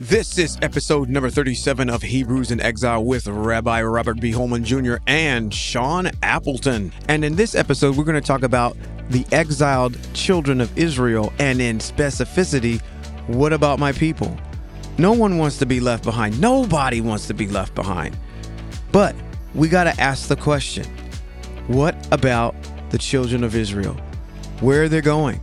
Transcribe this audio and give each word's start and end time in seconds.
This 0.00 0.38
is 0.38 0.58
episode 0.60 1.08
number 1.08 1.30
37 1.30 1.88
of 1.88 2.02
Hebrews 2.02 2.50
in 2.50 2.58
Exile 2.60 3.04
with 3.04 3.28
Rabbi 3.28 3.80
Robert 3.80 4.18
B. 4.18 4.32
Holman 4.32 4.64
Jr. 4.64 4.96
and 5.06 5.54
Sean 5.54 6.10
Appleton. 6.20 6.92
And 7.08 7.24
in 7.24 7.36
this 7.36 7.54
episode, 7.54 7.96
we're 7.96 8.02
going 8.02 8.20
to 8.20 8.20
talk 8.20 8.42
about 8.42 8.76
the 9.10 9.24
exiled 9.30 9.96
children 10.12 10.60
of 10.60 10.76
Israel 10.76 11.32
and 11.38 11.60
in 11.60 11.78
specificity, 11.78 12.80
what 13.28 13.52
about 13.52 13.78
my 13.78 13.92
people? 13.92 14.36
No 14.98 15.12
one 15.12 15.38
wants 15.38 15.58
to 15.58 15.66
be 15.66 15.78
left 15.78 16.02
behind. 16.02 16.40
Nobody 16.40 17.00
wants 17.00 17.28
to 17.28 17.34
be 17.34 17.46
left 17.46 17.76
behind. 17.76 18.16
But 18.90 19.14
we 19.54 19.68
got 19.68 19.84
to 19.84 20.00
ask 20.00 20.26
the 20.26 20.34
question 20.34 20.86
what 21.68 21.94
about 22.10 22.56
the 22.90 22.98
children 22.98 23.44
of 23.44 23.54
Israel? 23.54 23.94
Where 24.58 24.82
are 24.82 24.88
they 24.88 25.02
going? 25.02 25.40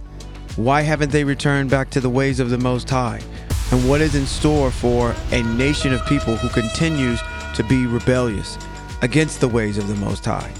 Why 0.57 0.81
haven't 0.81 1.13
they 1.13 1.23
returned 1.23 1.69
back 1.69 1.89
to 1.91 2.01
the 2.01 2.09
ways 2.09 2.41
of 2.41 2.49
the 2.49 2.57
Most 2.57 2.89
High? 2.89 3.21
And 3.71 3.87
what 3.87 4.01
is 4.01 4.15
in 4.15 4.25
store 4.25 4.69
for 4.69 5.15
a 5.31 5.41
nation 5.43 5.93
of 5.93 6.05
people 6.05 6.35
who 6.35 6.49
continues 6.49 7.21
to 7.55 7.63
be 7.63 7.85
rebellious 7.85 8.57
against 9.01 9.39
the 9.39 9.47
ways 9.47 9.77
of 9.77 9.87
the 9.87 9.95
Most 9.95 10.25
High. 10.25 10.51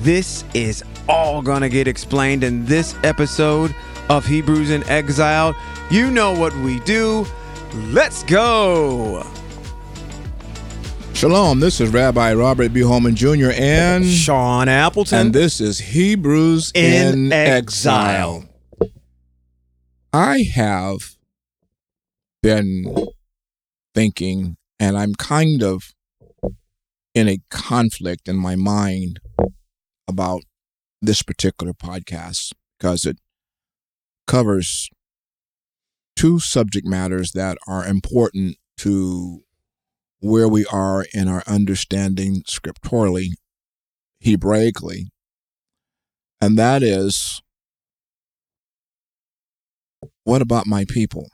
This 0.00 0.44
is 0.54 0.84
all 1.08 1.42
going 1.42 1.62
to 1.62 1.68
get 1.68 1.88
explained 1.88 2.44
in 2.44 2.64
this 2.64 2.94
episode 3.02 3.74
of 4.08 4.26
Hebrews 4.26 4.70
in 4.70 4.88
Exile. 4.88 5.54
You 5.90 6.10
know 6.10 6.38
what 6.38 6.54
we 6.56 6.80
do. 6.80 7.26
Let's 7.74 8.22
go. 8.22 9.26
Shalom, 11.14 11.60
this 11.60 11.80
is 11.80 11.90
Rabbi 11.90 12.34
Robert 12.34 12.72
B. 12.72 12.82
Holman 12.82 13.16
Jr. 13.16 13.50
and 13.54 14.04
Sean 14.04 14.68
Appleton. 14.68 15.18
And 15.18 15.32
this 15.32 15.60
is 15.60 15.78
Hebrews 15.78 16.72
in, 16.74 17.26
in 17.26 17.32
exile. 17.32 18.44
exile. 18.80 18.90
I 20.12 20.42
have 20.54 21.15
been 22.42 22.94
thinking, 23.94 24.56
and 24.78 24.96
I'm 24.96 25.14
kind 25.14 25.62
of 25.62 25.92
in 27.14 27.28
a 27.28 27.38
conflict 27.50 28.28
in 28.28 28.36
my 28.36 28.56
mind 28.56 29.20
about 30.06 30.42
this 31.00 31.22
particular 31.22 31.72
podcast 31.72 32.52
because 32.78 33.04
it 33.04 33.18
covers 34.26 34.90
two 36.14 36.38
subject 36.38 36.86
matters 36.86 37.32
that 37.32 37.58
are 37.66 37.86
important 37.86 38.56
to 38.78 39.42
where 40.20 40.48
we 40.48 40.66
are 40.66 41.04
in 41.14 41.28
our 41.28 41.42
understanding 41.46 42.42
scripturally, 42.46 43.32
Hebraically, 44.24 45.06
and 46.40 46.58
that 46.58 46.82
is 46.82 47.40
what 50.24 50.42
about 50.42 50.66
my 50.66 50.84
people? 50.88 51.28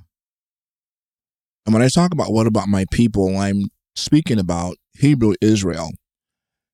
And 1.64 1.72
when 1.72 1.82
I 1.82 1.88
talk 1.88 2.12
about 2.12 2.32
what 2.32 2.46
about 2.46 2.68
my 2.68 2.84
people, 2.90 3.36
I'm 3.36 3.68
speaking 3.94 4.38
about 4.38 4.76
Hebrew 4.98 5.34
Israel 5.40 5.90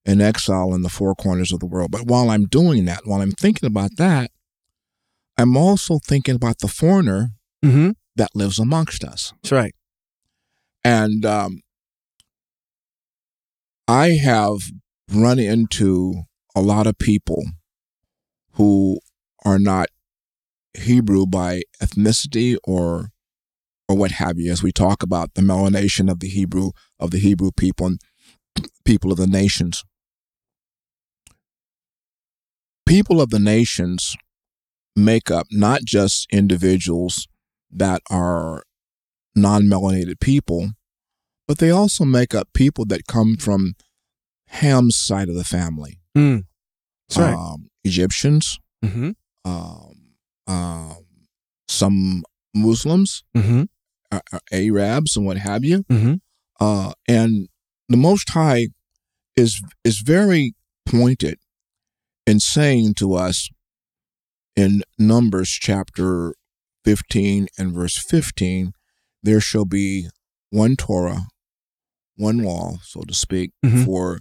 in 0.05 0.21
exile 0.21 0.75
in 0.75 0.83
the 0.83 0.89
four 0.89 1.15
corners 1.15 1.53
of 1.53 1.61
the 1.61 1.67
world. 1.67 1.91
But 1.91 2.07
while 2.07 2.31
I'm 2.31 2.47
doing 2.47 2.87
that, 2.87 3.03
while 3.05 3.21
I'm 3.21 3.33
thinking 3.33 3.67
about 3.67 3.97
that, 3.99 4.31
I'm 5.37 5.57
also 5.57 5.99
thinking 5.99 6.35
about 6.35 6.59
the 6.59 6.69
foreigner 6.69 7.31
mm-hmm. 7.65 7.91
that 8.17 8.35
lives 8.35 8.59
amongst 8.59 9.05
us. 9.05 9.33
That's 9.43 9.53
right. 9.53 9.75
And 10.85 11.27
um, 11.27 11.61
I 13.87 14.11
have 14.11 14.59
run 15.13 15.39
into 15.39 16.23
a 16.55 16.61
lot 16.61 16.87
of 16.87 16.99
people 16.99 17.45
who 18.53 19.01
are 19.45 19.59
not 19.59 19.89
Hebrew 20.75 21.27
by 21.27 21.63
ethnicity 21.83 22.57
or 22.65 23.11
or 23.89 23.97
what 23.97 24.13
have 24.13 24.39
you, 24.39 24.53
as 24.53 24.63
we 24.63 24.71
talk 24.71 25.03
about 25.03 25.35
the 25.35 25.43
melanation 25.43 26.11
of 26.11 26.21
the 26.21 26.29
Hebrew 26.29 26.71
of 26.99 27.11
the 27.11 27.19
Hebrew 27.19 27.51
people 27.51 27.87
and 27.87 28.01
people 28.85 29.11
of 29.11 29.19
the 29.19 29.27
nations. 29.27 29.85
People 32.87 33.21
of 33.21 33.31
the 33.31 33.39
nations 33.39 34.17
make 34.97 35.31
up 35.31 35.47
not 35.51 35.83
just 35.85 36.27
individuals 36.33 37.29
that 37.71 38.03
are 38.11 38.63
non-melanated 39.35 40.21
people, 40.21 40.71
but 41.47 41.59
they 41.59 41.71
also 41.71 42.05
make 42.05 42.35
up 42.35 42.49
people 42.53 42.85
that 42.87 43.07
come 43.07 43.37
from 43.37 43.75
Ham's 44.49 44.97
side 44.97 45.29
of 45.29 45.35
the 45.35 45.45
family. 45.45 46.01
Mm. 46.17 46.45
That's 47.09 47.19
right. 47.19 47.35
Um, 47.35 47.69
Egyptians, 47.85 48.59
mm-hmm. 48.85 49.11
um, 49.45 50.15
um, 50.47 51.07
some 51.69 52.25
Muslims, 52.55 53.23
mm-hmm. 53.37 53.65
Arabs 54.53 55.17
and 55.17 55.27
what 55.27 55.39
have 55.39 55.65
you. 55.65 55.85
Mm-hmm. 55.85 56.15
Uh, 56.61 56.93
and 57.07 57.49
the 57.89 57.97
Most 57.97 58.31
High 58.31 58.69
is 59.37 59.63
is 59.85 60.01
very 60.01 60.55
pointed 60.87 61.39
in 62.27 62.41
saying 62.41 62.95
to 62.95 63.15
us 63.15 63.49
in 64.57 64.83
Numbers 64.99 65.51
chapter 65.51 66.35
15 66.85 67.47
and 67.57 67.73
verse 67.73 67.97
15, 67.97 68.73
there 69.23 69.41
shall 69.41 69.65
be 69.65 70.09
one 70.51 70.75
Torah, 70.77 71.27
one 72.17 72.39
law, 72.39 72.79
so 72.83 73.03
to 73.03 73.15
speak, 73.15 73.53
mm-hmm. 73.65 73.85
for 73.85 74.21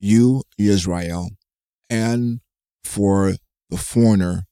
you, 0.00 0.42
Israel, 0.58 1.30
and 1.88 2.40
for 2.82 3.34
the 3.70 3.76
foreigner 3.76 4.44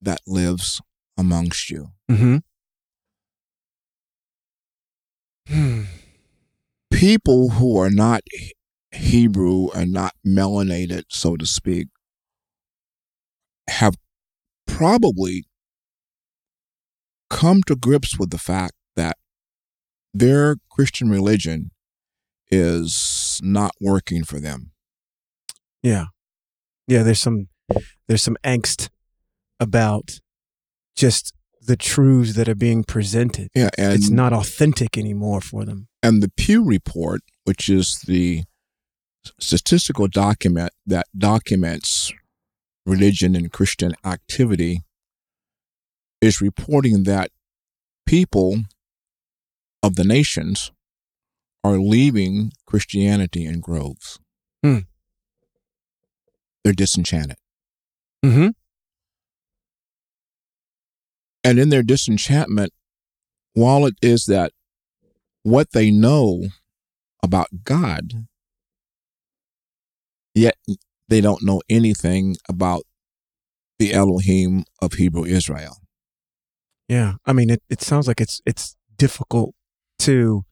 that 0.00 0.20
lives 0.26 0.80
amongst 1.16 1.70
you. 1.70 1.88
Mm-hmm. 2.10 2.38
People 6.90 7.50
who 7.50 7.78
are 7.78 7.90
not 7.90 8.22
Hebrew 8.92 9.68
and 9.74 9.92
not 9.92 10.14
melanated, 10.26 11.04
so 11.08 11.36
to 11.36 11.46
speak, 11.46 11.88
have 13.68 13.94
probably 14.66 15.44
come 17.30 17.62
to 17.66 17.76
grips 17.76 18.18
with 18.18 18.30
the 18.30 18.38
fact 18.38 18.74
that 18.96 19.16
their 20.14 20.56
Christian 20.70 21.10
religion 21.10 21.70
is 22.50 23.40
not 23.42 23.72
working 23.80 24.24
for 24.24 24.40
them. 24.40 24.72
Yeah. 25.82 26.06
Yeah, 26.86 27.02
there's 27.02 27.20
some 27.20 27.48
there's 28.06 28.22
some 28.22 28.38
angst 28.44 28.88
about 29.60 30.20
just 30.96 31.34
the 31.68 31.76
truths 31.76 32.34
that 32.34 32.48
are 32.48 32.54
being 32.54 32.82
presented. 32.82 33.48
Yeah, 33.54 33.68
and 33.76 33.92
it's 33.92 34.08
not 34.08 34.32
authentic 34.32 34.96
anymore 34.96 35.42
for 35.42 35.64
them. 35.66 35.88
And 36.02 36.22
the 36.22 36.30
Pew 36.30 36.64
Report, 36.64 37.20
which 37.44 37.68
is 37.68 38.02
the 38.06 38.44
statistical 39.38 40.08
document 40.08 40.72
that 40.86 41.06
documents 41.16 42.10
religion 42.86 43.36
and 43.36 43.52
Christian 43.52 43.92
activity, 44.04 44.80
is 46.22 46.40
reporting 46.40 47.02
that 47.04 47.30
people 48.06 48.62
of 49.82 49.96
the 49.96 50.04
nations 50.04 50.72
are 51.62 51.76
leaving 51.76 52.52
Christianity 52.66 53.44
in 53.44 53.60
groves. 53.60 54.18
Hmm. 54.64 54.78
They're 56.64 56.72
disenchanted. 56.72 57.36
Mm-hmm. 58.24 58.48
And 61.44 61.58
in 61.58 61.68
their 61.68 61.82
disenchantment, 61.82 62.72
while 63.54 63.86
it 63.86 63.94
is 64.02 64.24
that 64.26 64.52
what 65.42 65.72
they 65.72 65.90
know 65.90 66.44
about 67.22 67.48
God, 67.64 68.26
yet 70.34 70.56
they 71.08 71.20
don't 71.20 71.42
know 71.42 71.60
anything 71.68 72.36
about 72.48 72.82
the 73.78 73.92
Elohim 73.92 74.64
of 74.82 74.94
Hebrew 74.94 75.24
Israel. 75.24 75.78
Yeah. 76.88 77.14
I 77.26 77.32
mean 77.32 77.50
it, 77.50 77.62
it 77.68 77.80
sounds 77.82 78.08
like 78.08 78.20
it's 78.20 78.40
it's 78.44 78.76
difficult 78.96 79.54
to 80.00 80.44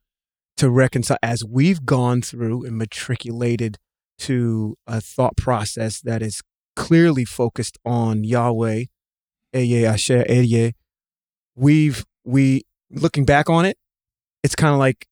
to 0.57 0.71
reconcile 0.71 1.19
as 1.23 1.45
we've 1.45 1.85
gone 1.85 2.23
through 2.23 2.65
and 2.65 2.79
matriculated 2.79 3.79
to 4.19 4.77
a 4.87 5.01
thought 5.01 5.37
process 5.37 6.01
that 6.01 6.23
is 6.23 6.43
clearly 6.75 7.25
focused 7.25 7.79
on 7.85 8.25
Yahweh, 8.25 8.85
Ehyeh 9.55 9.85
Asher 9.85 10.25
Ehyeh, 10.29 10.73
we've 11.55 12.05
we 12.25 12.63
looking 12.91 13.25
back 13.25 13.49
on 13.49 13.65
it, 13.65 13.77
it's 14.43 14.55
kind 14.55 14.73
of 14.73 14.79
like 14.79 15.07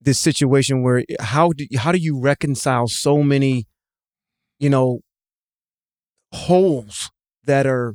this 0.00 0.18
situation 0.18 0.82
where 0.82 1.04
how 1.20 1.50
do 1.50 1.66
how 1.76 1.92
do 1.92 1.98
you 1.98 2.18
reconcile 2.18 2.88
so 2.88 3.22
many, 3.22 3.66
you 4.58 4.70
know, 4.70 5.00
holes 6.32 7.10
that 7.44 7.66
are 7.66 7.94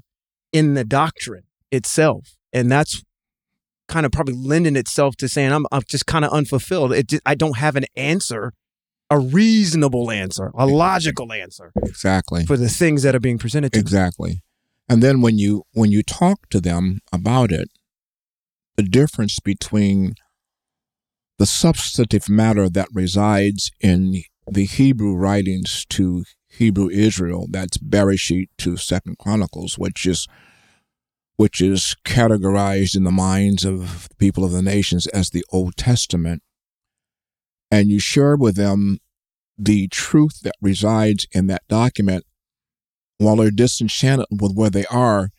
in 0.51 0.73
the 0.73 0.83
doctrine 0.83 1.43
itself, 1.71 2.35
and 2.51 2.71
that's 2.71 3.03
kind 3.87 4.05
of 4.05 4.11
probably 4.11 4.35
lending 4.35 4.75
itself 4.75 5.15
to 5.17 5.27
saying 5.27 5.51
I'm 5.51 5.65
I'm 5.71 5.83
just 5.87 6.05
kind 6.05 6.25
of 6.25 6.31
unfulfilled. 6.31 6.93
It 6.93 7.07
just, 7.07 7.21
I 7.25 7.35
don't 7.35 7.57
have 7.57 7.75
an 7.75 7.85
answer, 7.95 8.53
a 9.09 9.19
reasonable 9.19 10.11
answer, 10.11 10.51
a 10.55 10.65
logical 10.65 11.31
answer, 11.31 11.71
exactly 11.83 12.45
for 12.45 12.57
the 12.57 12.69
things 12.69 13.03
that 13.03 13.15
are 13.15 13.19
being 13.19 13.37
presented. 13.37 13.73
to 13.73 13.79
Exactly. 13.79 14.41
And 14.89 15.01
then 15.01 15.21
when 15.21 15.37
you 15.37 15.63
when 15.73 15.91
you 15.91 16.03
talk 16.03 16.49
to 16.49 16.59
them 16.59 16.99
about 17.11 17.51
it, 17.51 17.69
the 18.75 18.83
difference 18.83 19.39
between 19.39 20.15
the 21.39 21.45
substantive 21.45 22.29
matter 22.29 22.69
that 22.69 22.89
resides 22.93 23.71
in 23.79 24.23
the 24.47 24.65
Hebrew 24.65 25.15
writings 25.15 25.85
to 25.89 26.25
Hebrew 26.49 26.89
Israel, 26.89 27.47
that's 27.49 27.77
Bereshit 27.77 28.49
to 28.59 28.77
Second 28.77 29.17
Chronicles, 29.17 29.77
which 29.77 30.05
is 30.05 30.27
which 31.35 31.61
is 31.61 31.95
categorized 32.05 32.95
in 32.95 33.03
the 33.03 33.11
minds 33.11 33.65
of 33.65 34.07
the 34.09 34.15
people 34.15 34.45
of 34.45 34.51
the 34.51 34.61
nations 34.61 35.07
as 35.07 35.29
the 35.29 35.43
Old 35.51 35.75
Testament. 35.75 36.43
And 37.71 37.89
you 37.89 37.99
share 37.99 38.35
with 38.35 38.55
them 38.55 38.99
the 39.57 39.87
truth 39.87 40.41
that 40.41 40.55
resides 40.61 41.25
in 41.31 41.47
that 41.47 41.63
document. 41.67 42.25
While 43.23 43.37
they're 43.37 43.51
disenchanted 43.51 44.27
with 44.31 44.53
where 44.53 44.69
they 44.69 44.85
are, 44.85 45.29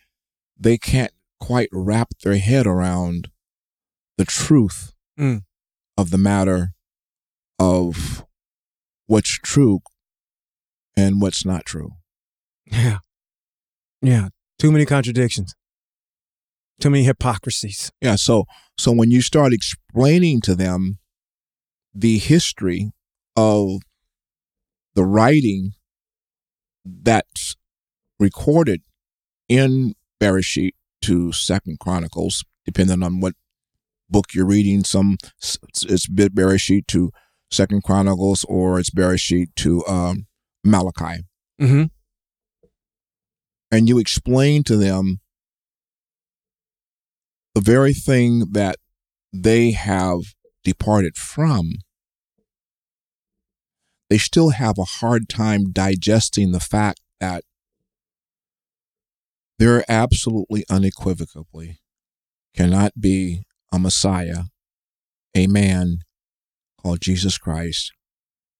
they 0.58 0.78
can't 0.78 1.12
quite 1.40 1.68
wrap 1.72 2.08
their 2.22 2.38
head 2.38 2.66
around 2.66 3.28
the 4.16 4.24
truth 4.24 4.92
Mm. 5.18 5.42
of 5.96 6.10
the 6.10 6.18
matter 6.18 6.72
of 7.58 8.24
what's 9.06 9.38
true 9.38 9.80
and 10.96 11.20
what's 11.20 11.44
not 11.44 11.64
true. 11.64 11.90
Yeah. 12.66 12.98
Yeah. 14.02 14.28
Too 14.58 14.72
many 14.72 14.86
contradictions. 14.86 15.54
Too 16.80 16.90
many 16.90 17.04
hypocrisies. 17.04 17.92
Yeah, 18.00 18.16
so 18.16 18.44
so 18.76 18.90
when 18.92 19.10
you 19.10 19.22
start 19.22 19.52
explaining 19.52 20.40
to 20.42 20.54
them 20.56 20.98
the 21.94 22.18
history 22.18 22.90
of 23.36 23.80
the 24.94 25.04
writing 25.04 25.72
that's 26.84 27.54
recorded 28.18 28.82
in 29.48 29.94
Bereshit 30.20 30.72
to 31.02 31.32
Second 31.32 31.78
Chronicles, 31.78 32.44
depending 32.64 33.02
on 33.02 33.20
what 33.20 33.34
book 34.08 34.26
you're 34.34 34.46
reading, 34.46 34.84
some 34.84 35.16
it's 35.40 36.08
bit 36.08 36.34
Bereshit 36.34 36.86
to 36.88 37.10
Second 37.50 37.82
Chronicles 37.82 38.44
or 38.48 38.78
it's 38.78 38.90
Bereshit 38.90 39.46
to 39.56 39.84
um, 39.86 40.26
Malachi, 40.64 41.22
Mm-hmm. 41.60 41.84
and 43.70 43.88
you 43.88 43.98
explain 43.98 44.64
to 44.64 44.76
them 44.76 45.20
the 47.54 47.60
very 47.60 47.94
thing 47.94 48.46
that 48.52 48.76
they 49.32 49.70
have 49.70 50.18
departed 50.64 51.16
from, 51.16 51.74
they 54.10 54.18
still 54.18 54.50
have 54.50 54.78
a 54.78 54.84
hard 54.84 55.28
time 55.28 55.70
digesting 55.70 56.50
the 56.50 56.60
fact 56.60 57.00
that 57.20 57.44
there 59.58 59.84
absolutely 59.88 60.64
unequivocally 60.68 61.78
cannot 62.54 63.00
be 63.00 63.44
a 63.72 63.78
Messiah, 63.78 64.44
a 65.34 65.46
man 65.46 65.98
called 66.80 67.00
Jesus 67.00 67.38
Christ 67.38 67.92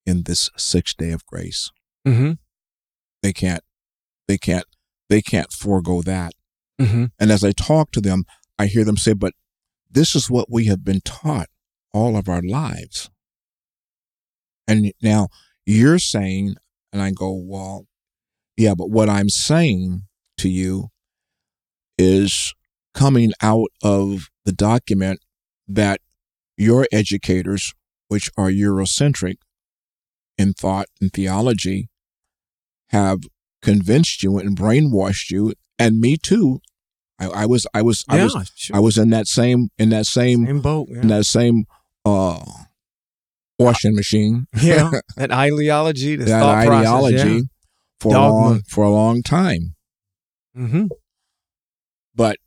in 0.05 0.23
this 0.23 0.49
sixth 0.57 0.97
day 0.97 1.11
of 1.11 1.25
grace. 1.25 1.71
Mm-hmm. 2.07 2.33
They 3.23 3.33
can't, 3.33 3.63
they 4.27 4.37
can't, 4.37 4.65
they 5.09 5.21
can't 5.21 5.51
forego 5.51 6.01
that. 6.01 6.33
Mm-hmm. 6.79 7.05
And 7.19 7.31
as 7.31 7.43
I 7.43 7.51
talk 7.51 7.91
to 7.91 8.01
them, 8.01 8.25
I 8.59 8.67
hear 8.67 8.83
them 8.83 8.97
say, 8.97 9.13
but 9.13 9.33
this 9.89 10.15
is 10.15 10.29
what 10.29 10.51
we 10.51 10.65
have 10.65 10.83
been 10.83 11.01
taught 11.01 11.47
all 11.93 12.17
of 12.17 12.27
our 12.27 12.41
lives. 12.41 13.09
And 14.67 14.91
now 15.01 15.29
you're 15.65 15.99
saying, 15.99 16.55
and 16.91 17.01
I 17.01 17.11
go, 17.11 17.31
well, 17.31 17.85
yeah, 18.57 18.73
but 18.75 18.89
what 18.89 19.09
I'm 19.09 19.29
saying 19.29 20.03
to 20.37 20.49
you 20.49 20.89
is 21.97 22.53
coming 22.93 23.31
out 23.41 23.69
of 23.83 24.29
the 24.45 24.51
document 24.51 25.19
that 25.67 25.99
your 26.57 26.87
educators, 26.91 27.73
which 28.07 28.29
are 28.37 28.49
Eurocentric 28.49 29.35
in 30.37 30.53
thought 30.53 30.87
and 31.01 31.11
theology, 31.11 31.89
have 32.89 33.19
convinced 33.61 34.23
you 34.23 34.37
and 34.37 34.57
brainwashed 34.57 35.31
you, 35.31 35.53
and 35.79 35.99
me 35.99 36.17
too. 36.17 36.59
I, 37.19 37.27
I 37.27 37.45
was, 37.45 37.65
I 37.73 37.81
was, 37.81 38.03
I 38.09 38.23
was, 38.23 38.51
sure. 38.55 38.75
I 38.75 38.79
was 38.79 38.97
in 38.97 39.09
that 39.11 39.27
same, 39.27 39.69
in 39.77 39.89
that 39.89 40.05
same, 40.05 40.45
Same 40.45 40.61
boat. 40.61 40.89
in 40.89 41.07
that 41.07 41.25
same 41.25 41.65
uh, 42.03 42.43
washing 43.57 43.95
machine. 43.95 44.47
yeah. 44.61 44.91
That 45.15 45.31
ideology, 45.31 46.17
that 46.17 46.43
ideology 46.43 47.17
process. 47.17 47.43
for 47.99 48.15
a 48.15 48.19
long 48.19 48.61
for 48.67 48.83
a 48.83 48.89
long 48.89 49.23
time. 49.23 49.74
Mm-hmm. 50.57 50.87
But 52.15 52.37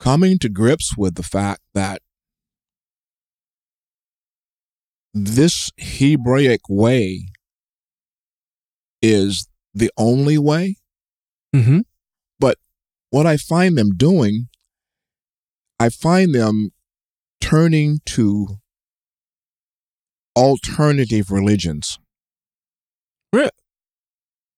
coming 0.00 0.38
to 0.38 0.48
grips 0.48 0.96
with 0.96 1.14
the 1.16 1.22
fact 1.22 1.60
that 1.74 2.02
this 5.12 5.70
Hebraic 5.78 6.62
way 6.68 7.26
is 9.02 9.48
the 9.74 9.90
only 9.96 10.38
way, 10.38 10.76
Mm-hmm. 11.56 11.80
But 12.38 12.58
what 13.08 13.26
I 13.26 13.38
find 13.38 13.78
them 13.78 13.96
doing, 13.96 14.48
I 15.80 15.88
find 15.88 16.34
them 16.34 16.70
turning 17.40 18.00
to 18.06 18.58
alternative 20.36 21.30
religions. 21.30 21.98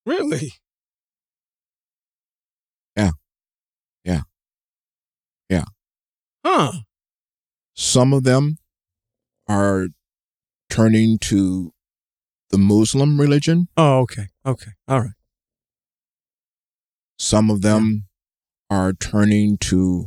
Really? 0.04 0.54
Yeah. 2.96 3.10
Yeah. 4.04 4.22
Yeah. 5.48 5.64
Huh. 6.44 6.72
Some 7.74 8.12
of 8.12 8.24
them 8.24 8.58
are 9.48 9.88
turning 10.68 11.18
to 11.18 11.72
the 12.50 12.58
Muslim 12.58 13.20
religion. 13.20 13.68
Oh, 13.76 14.00
okay. 14.00 14.26
Okay. 14.44 14.72
All 14.86 15.00
right. 15.00 15.10
Some 17.18 17.50
of 17.50 17.62
them 17.62 18.06
are 18.70 18.92
turning 18.92 19.58
to, 19.58 20.06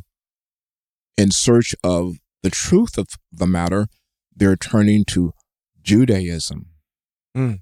in 1.17 1.31
search 1.31 1.75
of 1.83 2.15
the 2.43 2.49
truth 2.49 2.97
of 2.97 3.07
the 3.31 3.47
matter, 3.47 3.87
they're 4.35 4.55
turning 4.55 5.03
to 5.05 5.33
Judaism. 5.81 6.67
Mm. 7.35 7.59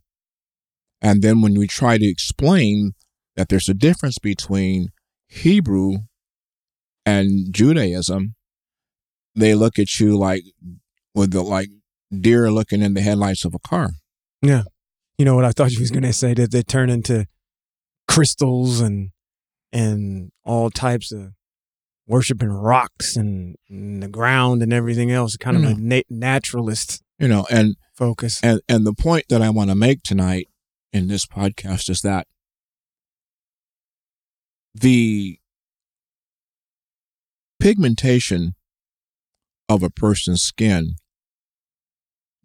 And 1.01 1.21
then 1.21 1.41
when 1.41 1.57
we 1.57 1.67
try 1.67 1.97
to 1.97 2.05
explain 2.05 2.93
that 3.35 3.49
there's 3.49 3.69
a 3.69 3.73
difference 3.73 4.17
between 4.19 4.89
Hebrew 5.27 5.99
and 7.05 7.53
Judaism, 7.53 8.35
they 9.35 9.55
look 9.55 9.79
at 9.79 9.99
you 9.99 10.17
like 10.17 10.43
with 11.13 11.31
the 11.31 11.41
like 11.41 11.69
deer 12.17 12.51
looking 12.51 12.81
in 12.81 12.93
the 12.93 13.01
headlights 13.01 13.45
of 13.45 13.53
a 13.53 13.59
car. 13.59 13.91
Yeah. 14.41 14.63
You 15.17 15.25
know 15.25 15.35
what 15.35 15.45
I 15.45 15.51
thought 15.51 15.71
you 15.71 15.79
was 15.79 15.91
going 15.91 16.03
to 16.03 16.13
say 16.13 16.33
that 16.33 16.51
they 16.51 16.63
turn 16.63 16.89
into 16.89 17.25
crystals 18.07 18.79
and 18.79 19.11
and 19.71 20.31
all 20.43 20.69
types 20.69 21.11
of 21.11 21.33
worshiping 22.07 22.49
rocks 22.49 23.15
and, 23.15 23.55
and 23.69 24.01
the 24.01 24.07
ground 24.07 24.63
and 24.63 24.73
everything 24.73 25.11
else, 25.11 25.37
kind 25.37 25.57
of 25.57 25.63
a 25.63 25.67
mm. 25.75 25.79
na- 25.79 26.01
naturalist 26.09 27.03
You 27.19 27.27
know, 27.27 27.45
and 27.51 27.75
focus. 27.93 28.39
And 28.41 28.61
and 28.67 28.85
the 28.85 28.93
point 28.93 29.25
that 29.29 29.41
I 29.41 29.49
want 29.49 29.69
to 29.69 29.75
make 29.75 30.01
tonight 30.03 30.47
in 30.91 31.07
this 31.07 31.25
podcast 31.25 31.89
is 31.89 32.01
that 32.01 32.25
the 34.73 35.37
pigmentation 37.59 38.55
of 39.67 39.83
a 39.83 39.89
person's 39.89 40.41
skin 40.41 40.95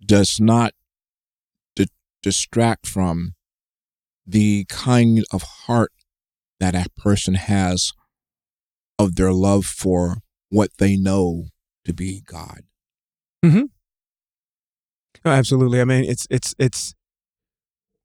does 0.05 0.39
not 0.41 0.73
di- 1.75 1.87
distract 2.23 2.87
from 2.87 3.35
the 4.27 4.65
kind 4.69 5.25
of 5.33 5.43
heart 5.43 5.93
that 6.61 6.75
a 6.75 6.87
person 6.97 7.35
has 7.35 7.93
of 8.99 9.17
their 9.17 9.33
love 9.33 9.65
for 9.65 10.19
what 10.51 10.71
they 10.79 10.97
know 10.97 11.47
to 11.85 11.93
be 11.93 12.23
God. 12.25 12.63
Oh, 15.25 15.31
absolutely. 15.31 15.81
I 15.81 15.85
mean, 15.85 16.05
it's 16.05 16.27
it's 16.31 16.55
it's 16.59 16.95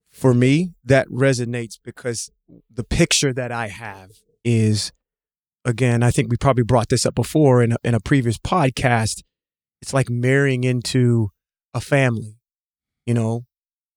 for 0.10 0.34
me 0.34 0.74
that 0.84 1.08
resonates 1.10 1.78
because 1.84 2.32
the 2.74 2.84
picture 2.84 3.34
that 3.34 3.51
I 3.51 3.68
have 3.68 4.12
is 4.44 4.92
again, 5.66 6.04
I 6.04 6.12
think 6.12 6.30
we 6.30 6.38
probably 6.38 6.63
brought 6.63 6.89
this 6.89 7.06
up 7.06 7.16
before 7.16 7.62
in 7.62 7.74
a, 7.74 7.78
in 7.84 7.94
a 7.94 8.00
previous 8.00 8.38
podcast. 8.38 9.22
It's 9.82 9.94
like 9.94 10.10
marrying 10.10 10.63
into 10.63 11.30
a 11.74 11.82
family. 11.82 12.39
You 13.06 13.13
know, 13.13 13.46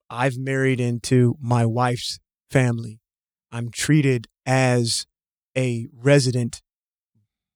I've 0.09 0.39
married 0.39 0.81
into 0.81 1.37
my 1.41 1.67
wife's 1.67 2.19
family. 2.51 3.01
I'm 3.51 3.71
treated 3.71 4.27
as 4.47 5.07
a 5.57 5.87
resident 5.93 6.63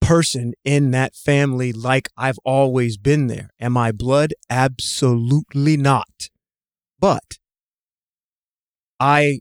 person 0.00 0.52
in 0.64 0.90
that 0.92 1.14
family 1.16 1.72
like 1.72 2.08
I've 2.16 2.38
always 2.44 2.96
been 2.96 3.26
there. 3.26 3.50
Am 3.58 3.76
I 3.76 3.92
blood? 3.92 4.34
Absolutely 4.48 5.76
not. 5.76 6.28
But 7.00 7.38
I 9.00 9.40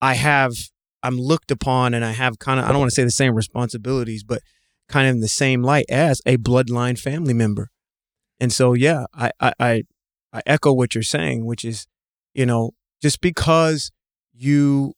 I 0.00 0.14
have 0.14 0.52
I'm 1.06 1.18
looked 1.18 1.50
upon 1.50 1.94
and 1.94 2.04
I 2.04 2.12
have 2.12 2.38
kind 2.38 2.58
of 2.58 2.66
I 2.66 2.68
don't 2.68 2.80
want 2.80 2.90
to 2.90 2.94
say 2.94 3.04
the 3.04 3.10
same 3.10 3.34
responsibilities, 3.34 4.24
but 4.24 4.42
kind 4.88 5.08
of 5.08 5.14
in 5.14 5.20
the 5.20 5.28
same 5.28 5.62
light 5.62 5.86
as 5.88 6.20
a 6.26 6.36
bloodline 6.36 6.98
family 6.98 7.34
member. 7.34 7.70
And 8.40 8.52
so, 8.52 8.74
yeah, 8.74 9.06
I, 9.14 9.30
I, 9.40 9.52
I, 9.58 9.82
I 10.32 10.42
echo 10.46 10.72
what 10.72 10.94
you're 10.94 11.02
saying, 11.02 11.46
which 11.46 11.64
is, 11.64 11.86
you 12.34 12.44
know, 12.44 12.72
just 13.00 13.20
because 13.20 13.90
you 14.34 14.94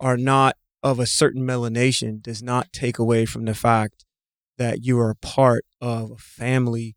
are 0.00 0.16
not 0.16 0.56
of 0.82 0.98
a 0.98 1.06
certain 1.06 1.42
melanation 1.42 2.22
does 2.22 2.42
not 2.42 2.72
take 2.72 2.98
away 2.98 3.26
from 3.26 3.44
the 3.44 3.54
fact 3.54 4.04
that 4.58 4.84
you 4.84 4.98
are 4.98 5.10
a 5.10 5.16
part 5.16 5.64
of 5.80 6.12
a 6.12 6.16
family, 6.16 6.96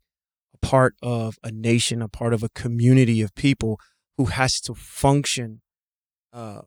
a 0.54 0.66
part 0.66 0.94
of 1.02 1.36
a 1.42 1.50
nation, 1.50 2.02
a 2.02 2.08
part 2.08 2.32
of 2.32 2.42
a 2.42 2.48
community 2.48 3.20
of 3.22 3.34
people 3.34 3.78
who 4.16 4.26
has 4.26 4.60
to 4.62 4.74
function 4.74 5.60
uh, 6.32 6.62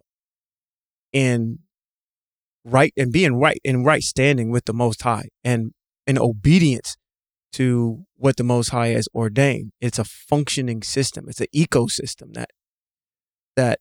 in 1.11 1.59
right 2.71 2.93
and 2.97 3.11
being 3.11 3.35
right 3.35 3.59
in 3.63 3.83
right 3.83 4.03
standing 4.03 4.51
with 4.51 4.65
the 4.65 4.73
Most 4.73 5.01
High 5.03 5.29
and 5.43 5.71
in 6.07 6.17
obedience 6.17 6.95
to 7.53 8.05
what 8.15 8.37
the 8.37 8.43
Most 8.43 8.69
High 8.69 8.89
has 8.89 9.07
ordained. 9.13 9.71
It's 9.81 9.99
a 9.99 10.03
functioning 10.03 10.83
system. 10.83 11.25
It's 11.27 11.41
an 11.41 11.47
ecosystem 11.55 12.33
that 12.33 12.49
that 13.55 13.79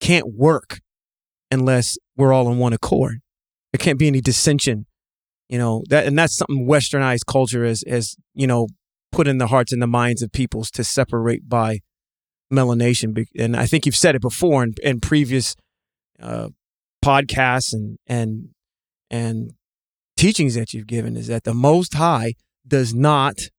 can't 0.00 0.34
work 0.34 0.80
unless 1.50 1.96
we're 2.16 2.32
all 2.32 2.50
in 2.50 2.58
one 2.58 2.72
accord. 2.72 3.20
There 3.72 3.78
can't 3.78 3.98
be 3.98 4.06
any 4.06 4.20
dissension, 4.20 4.86
you 5.48 5.58
know. 5.58 5.82
That 5.88 6.06
and 6.06 6.18
that's 6.18 6.36
something 6.36 6.66
Westernized 6.66 7.26
culture 7.26 7.64
has 7.64 7.84
has 7.86 8.16
you 8.34 8.46
know 8.46 8.68
put 9.12 9.28
in 9.28 9.38
the 9.38 9.48
hearts 9.48 9.72
and 9.72 9.82
the 9.82 9.86
minds 9.86 10.22
of 10.22 10.32
peoples 10.32 10.70
to 10.72 10.84
separate 10.84 11.48
by 11.48 11.80
melanation. 12.52 13.26
And 13.38 13.56
I 13.56 13.66
think 13.66 13.86
you've 13.86 13.96
said 13.96 14.14
it 14.14 14.22
before 14.22 14.62
in, 14.62 14.74
in 14.82 15.00
previous 15.00 15.56
uh, 16.20 16.48
podcasts 17.04 17.72
and 17.72 17.98
and 18.06 18.48
and 19.10 19.52
teachings 20.16 20.54
that 20.54 20.72
you've 20.72 20.86
given 20.86 21.16
is 21.16 21.26
that 21.28 21.44
the 21.44 21.54
Most 21.54 21.94
High 21.94 22.34
does 22.66 22.94
not 22.94 23.50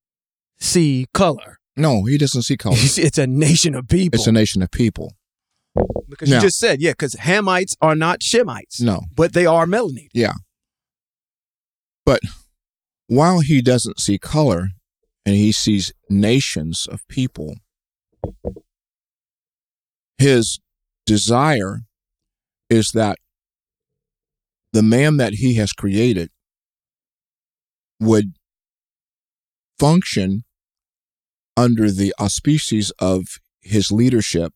see 0.60 1.08
color. 1.14 1.60
No, 1.76 2.06
he 2.06 2.18
doesn't 2.18 2.42
see 2.44 2.58
color. 2.58 2.76
It's 2.80 3.18
a 3.18 3.28
nation 3.28 3.76
of 3.76 3.88
people. 3.88 4.18
It's 4.18 4.28
a 4.28 4.32
nation 4.32 4.62
of 4.62 4.72
people. 4.72 5.14
Because 6.10 6.30
now, 6.30 6.38
you 6.38 6.42
just 6.42 6.58
said, 6.58 6.82
yeah, 6.82 6.92
because 6.92 7.14
Hamites 7.16 7.76
are 7.82 7.96
not 7.96 8.22
Shemites. 8.22 8.82
No. 8.82 9.02
But 9.16 9.34
they 9.34 9.46
are 9.46 9.66
melanated. 9.66 10.10
Yeah. 10.14 10.34
But 12.06 12.22
while 13.08 13.42
he 13.42 13.62
doesn't 13.62 14.00
see 14.00 14.18
color 14.18 14.70
and 15.26 15.36
he 15.36 15.52
sees 15.52 15.92
nations 16.10 16.88
of 16.90 17.08
people, 17.08 17.58
his 20.18 20.60
desire 21.06 21.82
is 22.70 22.92
that 22.94 23.20
the 24.74 24.84
man 24.84 25.18
that 25.18 25.36
he 25.36 25.56
has 25.56 25.72
created 25.72 26.30
would 28.00 28.34
function 29.80 30.44
under 31.56 31.90
the 31.90 32.14
auspices 32.20 32.92
of 33.00 33.40
his 33.62 33.92
leadership 33.92 34.54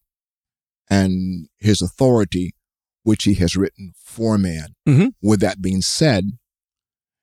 and 0.90 1.48
his 1.58 1.82
authority, 1.82 2.54
which 3.04 3.24
he 3.24 3.36
has 3.36 3.56
written 3.56 3.94
for 3.96 4.38
man. 4.38 4.76
Mm-hmm. 4.88 5.08
With 5.22 5.40
that 5.40 5.62
being 5.62 5.82
said, 5.82 6.32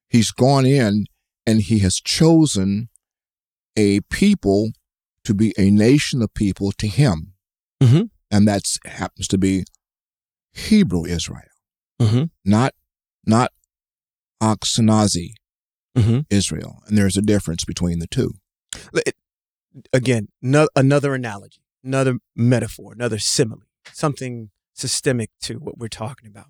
he's 0.09 0.33
gone 0.33 0.67
in 0.67 1.07
and 1.47 1.63
he 1.63 1.79
has 1.81 1.97
chosen 1.97 2.89
a 3.77 4.01
people 4.11 4.71
to 5.25 5.35
be 5.35 5.55
a 5.59 5.71
nation 5.71 6.23
of 6.23 6.35
people 6.35 6.73
to 6.73 6.89
him. 6.89 7.35
Mm-hmm. 7.83 8.05
And 8.31 8.49
that 8.49 8.63
happens 8.85 9.29
to 9.29 9.39
be 9.39 9.65
Hebrew 10.53 11.05
Israel, 11.05 11.43
mm-hmm. 12.01 12.25
not 12.45 12.75
not 13.27 13.53
Ashkenazi 14.43 15.33
mm-hmm. 15.97 16.21
Israel. 16.31 16.83
And 16.87 16.97
there's 16.97 17.17
a 17.17 17.23
difference 17.23 17.65
between 17.65 17.99
the 17.99 18.07
two. 18.07 18.35
Again, 19.93 20.29
no, 20.41 20.69
another 20.75 21.15
analogy, 21.15 21.61
another 21.85 22.19
metaphor, 22.35 22.93
another 22.93 23.19
simile, 23.19 23.63
something 23.93 24.51
systemic 24.75 25.31
to 25.43 25.55
what 25.55 25.79
we're 25.79 25.89
talking 25.89 26.29
about. 26.29 26.47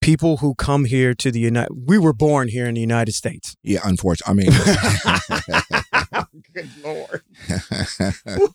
People 0.00 0.38
who 0.38 0.54
come 0.54 0.86
here 0.86 1.12
to 1.14 1.30
the 1.30 1.40
United, 1.40 1.86
we 1.86 1.98
were 1.98 2.14
born 2.14 2.48
here 2.48 2.66
in 2.66 2.74
the 2.74 2.80
United 2.80 3.12
States. 3.12 3.54
Yeah, 3.62 3.80
unfortunately, 3.84 4.48
I 4.48 6.14
mean, 6.14 6.24
good 6.54 6.70
lord, 6.82 7.22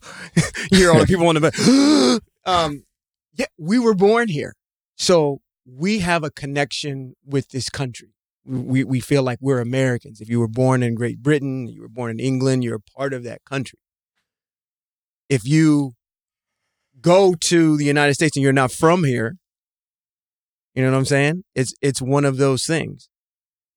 you 0.71 0.77
hear 0.79 0.91
all 0.91 0.99
the 0.99 1.05
people 1.05 1.27
on 1.27 1.35
the 1.35 2.21
um, 2.45 2.83
yeah, 3.35 3.45
we 3.59 3.77
were 3.77 3.93
born 3.93 4.27
here, 4.27 4.55
so 4.95 5.41
we 5.65 5.99
have 5.99 6.23
a 6.23 6.29
connection 6.29 7.15
with 7.25 7.49
this 7.49 7.69
country. 7.69 8.09
We, 8.45 8.83
we 8.83 8.99
feel 8.99 9.23
like 9.23 9.39
we're 9.41 9.59
Americans. 9.59 10.21
If 10.21 10.29
you 10.29 10.39
were 10.39 10.47
born 10.47 10.83
in 10.83 10.93
Great 10.93 11.23
Britain, 11.23 11.67
you 11.67 11.81
were 11.81 11.89
born 11.89 12.11
in 12.11 12.19
England, 12.19 12.63
you're 12.63 12.75
a 12.75 12.97
part 12.97 13.13
of 13.13 13.23
that 13.23 13.43
country. 13.43 13.79
If 15.29 15.45
you 15.45 15.93
go 17.01 17.33
to 17.33 17.77
the 17.77 17.85
United 17.85 18.13
States 18.13 18.37
and 18.37 18.43
you're 18.43 18.53
not 18.53 18.71
from 18.71 19.03
here, 19.03 19.37
you 20.75 20.83
know 20.83 20.91
what 20.91 20.97
I'm 20.97 21.05
saying? 21.05 21.43
It's 21.55 21.73
it's 21.81 22.01
one 22.01 22.25
of 22.25 22.37
those 22.37 22.65
things. 22.65 23.09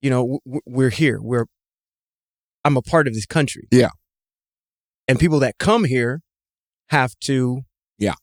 You 0.02 0.10
know, 0.10 0.40
we're 0.66 0.90
here. 0.90 1.20
We're 1.22 1.46
I'm 2.64 2.76
a 2.76 2.82
part 2.82 3.06
of 3.06 3.14
this 3.14 3.24
country. 3.24 3.68
Yeah. 3.70 3.90
And 5.06 5.18
people 5.18 5.38
that 5.38 5.56
come 5.58 5.84
here 5.84 6.20
have 6.88 7.12
to 7.20 7.62
yeah 7.98 8.14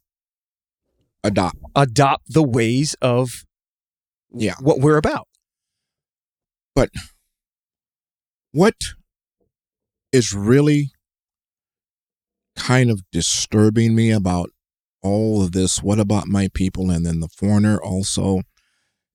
adopt 1.23 1.57
adopt 1.75 2.31
the 2.31 2.43
ways 2.43 2.95
of 3.01 3.45
yeah 4.35 4.55
what 4.59 4.79
we're 4.79 4.97
about 4.97 5.27
but 6.75 6.89
what 8.51 8.75
is 10.11 10.33
really 10.33 10.91
kind 12.55 12.89
of 12.89 13.01
disturbing 13.11 13.95
me 13.95 14.11
about 14.11 14.49
all 15.01 15.41
of 15.41 15.51
this 15.51 15.81
what 15.81 15.99
about 15.99 16.27
my 16.27 16.49
people 16.53 16.89
and 16.89 17.05
then 17.05 17.19
the 17.19 17.27
foreigner 17.27 17.77
also 17.81 18.41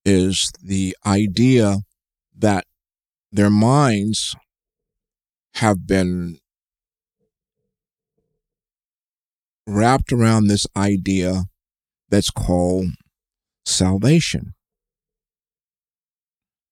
is 0.05 0.51
the 0.63 0.97
idea 1.07 1.79
that 2.37 2.65
their 3.33 3.51
minds 3.51 4.35
have 5.55 5.87
been 5.87 6.39
wrapped 9.67 10.13
around 10.13 10.47
this 10.47 10.67
idea 10.77 11.45
that's 12.09 12.31
called 12.31 12.87
salvation. 13.65 14.55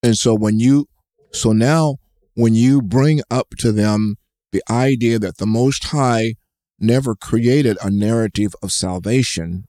And 0.02 0.16
so 0.16 0.34
when 0.34 0.58
you, 0.58 0.86
so 1.32 1.52
now 1.52 1.96
when 2.34 2.54
you 2.54 2.80
bring 2.80 3.20
up 3.30 3.48
to 3.58 3.72
them 3.72 4.16
the 4.52 4.62
idea 4.70 5.18
that 5.18 5.38
the 5.38 5.46
Most 5.46 5.86
High 5.86 6.34
never 6.78 7.14
created 7.14 7.76
a 7.82 7.90
narrative 7.90 8.54
of 8.62 8.70
salvation, 8.70 9.64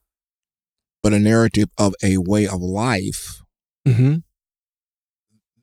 but 1.01 1.13
a 1.13 1.19
narrative 1.19 1.69
of 1.77 1.95
a 2.03 2.17
way 2.17 2.45
of 2.47 2.61
life, 2.61 3.41
mm-hmm. 3.87 4.17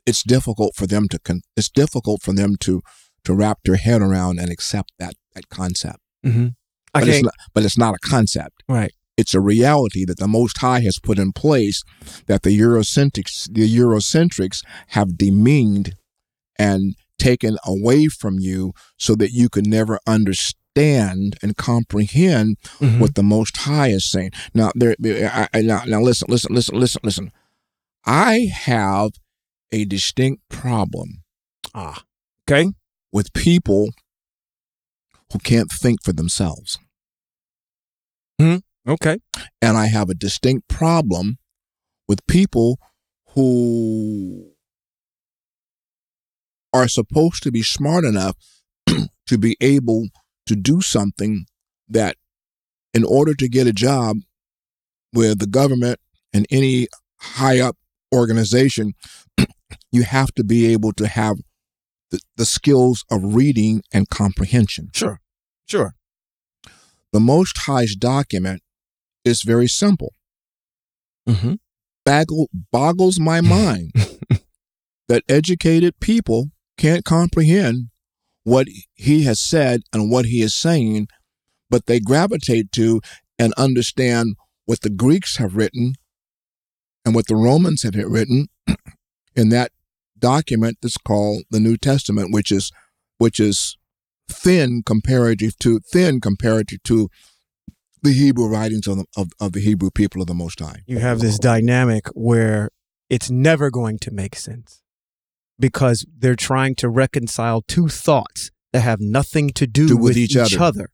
it's 0.04 0.22
difficult 0.22 0.74
for 0.74 0.86
them 0.86 1.08
to 1.08 1.18
con- 1.18 1.42
it's 1.56 1.70
difficult 1.70 2.22
for 2.22 2.32
them 2.32 2.56
to 2.60 2.82
to 3.24 3.34
wrap 3.34 3.58
their 3.64 3.76
head 3.76 4.02
around 4.02 4.40
and 4.40 4.50
accept 4.50 4.92
that 4.98 5.14
that 5.34 5.48
concept. 5.48 6.00
Mm-hmm. 6.24 6.48
But, 6.92 7.08
it's 7.08 7.22
not, 7.22 7.34
but 7.54 7.64
it's 7.64 7.78
not 7.78 7.94
a 7.94 7.98
concept. 7.98 8.62
Right. 8.68 8.92
It's 9.16 9.34
a 9.34 9.40
reality 9.40 10.04
that 10.04 10.18
the 10.18 10.28
Most 10.28 10.58
High 10.58 10.80
has 10.80 10.98
put 10.98 11.18
in 11.18 11.32
place 11.32 11.82
that 12.26 12.42
the 12.42 12.58
Eurocentrics, 12.58 13.52
the 13.52 13.68
Eurocentrics 13.68 14.62
have 14.88 15.16
demeaned 15.16 15.96
and 16.58 16.94
taken 17.18 17.56
away 17.64 18.06
from 18.06 18.38
you 18.38 18.72
so 18.98 19.14
that 19.14 19.32
you 19.32 19.48
can 19.48 19.64
never 19.68 19.98
understand 20.06 21.36
and 21.42 21.56
comprehend 21.56 22.58
mm-hmm. 22.78 23.00
what 23.00 23.14
the 23.14 23.22
Most 23.22 23.56
High 23.56 23.88
is 23.88 24.04
saying. 24.10 24.32
Now, 24.52 24.70
there, 24.74 24.94
I, 25.02 25.48
I, 25.54 25.62
now, 25.62 25.82
now 25.86 26.00
listen, 26.00 26.26
listen, 26.28 26.54
listen, 26.54 26.78
listen, 26.78 27.00
listen. 27.02 27.32
I 28.04 28.48
have 28.52 29.12
a 29.72 29.84
distinct 29.84 30.42
problem. 30.48 31.22
Ah, 31.74 32.04
okay. 32.48 32.70
With 33.12 33.32
people 33.32 33.90
who 35.32 35.38
can't 35.38 35.70
think 35.70 36.02
for 36.04 36.12
themselves. 36.12 36.78
Hmm. 38.38 38.56
Okay. 38.86 39.18
And 39.60 39.76
I 39.76 39.86
have 39.86 40.08
a 40.08 40.14
distinct 40.14 40.68
problem 40.68 41.38
with 42.08 42.26
people 42.26 42.78
who 43.30 44.52
are 46.72 46.88
supposed 46.88 47.42
to 47.42 47.50
be 47.50 47.62
smart 47.62 48.04
enough 48.04 48.36
to 49.26 49.38
be 49.38 49.56
able 49.60 50.08
to 50.46 50.54
do 50.54 50.80
something 50.80 51.46
that, 51.88 52.16
in 52.94 53.04
order 53.04 53.34
to 53.34 53.48
get 53.48 53.66
a 53.66 53.72
job 53.72 54.18
with 55.12 55.38
the 55.38 55.46
government 55.46 55.98
and 56.32 56.46
any 56.50 56.86
high 57.18 57.60
up 57.60 57.76
organization, 58.14 58.92
you 59.90 60.04
have 60.04 60.32
to 60.34 60.44
be 60.44 60.66
able 60.72 60.92
to 60.92 61.08
have 61.08 61.38
the, 62.10 62.20
the 62.36 62.46
skills 62.46 63.04
of 63.10 63.34
reading 63.34 63.82
and 63.92 64.08
comprehension. 64.08 64.90
Sure. 64.94 65.20
Sure. 65.66 65.94
The 67.12 67.20
Most 67.20 67.58
High's 67.58 67.96
document 67.96 68.62
is 69.26 69.42
very 69.42 69.68
simple. 69.68 70.12
Mm-hmm. 71.28 71.54
Baggle, 72.04 72.46
boggles 72.72 73.18
my 73.18 73.40
mind 73.42 73.92
that 75.08 75.24
educated 75.28 75.98
people 76.00 76.50
can't 76.76 77.04
comprehend 77.04 77.88
what 78.44 78.68
he 78.94 79.24
has 79.24 79.40
said 79.40 79.82
and 79.92 80.10
what 80.10 80.26
he 80.26 80.40
is 80.40 80.54
saying, 80.54 81.08
but 81.68 81.86
they 81.86 81.98
gravitate 81.98 82.70
to 82.72 83.00
and 83.38 83.52
understand 83.54 84.36
what 84.66 84.82
the 84.82 84.90
Greeks 84.90 85.36
have 85.38 85.56
written 85.56 85.94
and 87.04 87.14
what 87.14 87.26
the 87.26 87.36
Romans 87.36 87.82
have 87.82 87.94
written 87.94 88.46
in 89.36 89.48
that 89.48 89.72
document 90.18 90.78
that's 90.80 90.96
called 90.96 91.42
the 91.50 91.60
New 91.60 91.76
Testament, 91.76 92.32
which 92.32 92.52
is 92.52 92.70
which 93.18 93.40
is 93.40 93.76
thin 94.28 94.82
comparative 94.84 95.56
to 95.58 95.80
thin 95.80 96.20
comparative 96.20 96.82
to 96.84 97.08
the 98.06 98.12
Hebrew 98.12 98.48
writings 98.48 98.86
of 98.86 98.98
the, 98.98 99.04
of, 99.16 99.30
of 99.40 99.52
the 99.52 99.60
Hebrew 99.60 99.90
people 99.90 100.20
of 100.20 100.28
the 100.28 100.34
Most 100.34 100.60
High. 100.60 100.82
You 100.86 100.98
have 100.98 101.20
this 101.20 101.38
dynamic 101.38 102.06
where 102.14 102.70
it's 103.10 103.30
never 103.30 103.70
going 103.70 103.98
to 104.00 104.10
make 104.10 104.36
sense 104.36 104.82
because 105.58 106.06
they're 106.16 106.36
trying 106.36 106.74
to 106.76 106.88
reconcile 106.88 107.62
two 107.62 107.88
thoughts 107.88 108.50
that 108.72 108.80
have 108.80 109.00
nothing 109.00 109.50
to 109.50 109.66
do, 109.66 109.88
Do 109.88 109.96
with, 109.96 110.10
with 110.10 110.16
each 110.18 110.36
each, 110.36 110.54
other. 110.54 110.62
other. 110.62 110.90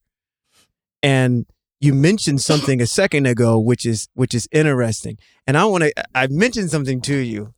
And 1.03 1.47
you 1.81 1.95
mentioned 1.95 2.41
something 2.41 2.81
a 2.81 2.87
second 2.87 3.27
ago, 3.27 3.59
which 3.59 3.85
is 3.85 4.09
which 4.15 4.35
is 4.35 4.49
interesting. 4.53 5.19
And 5.47 5.59
I 5.59 5.65
want 5.65 5.85
to 5.85 5.93
I 6.15 6.29
mentioned 6.29 6.71
something 6.71 7.01
to 7.03 7.17
you 7.17 7.55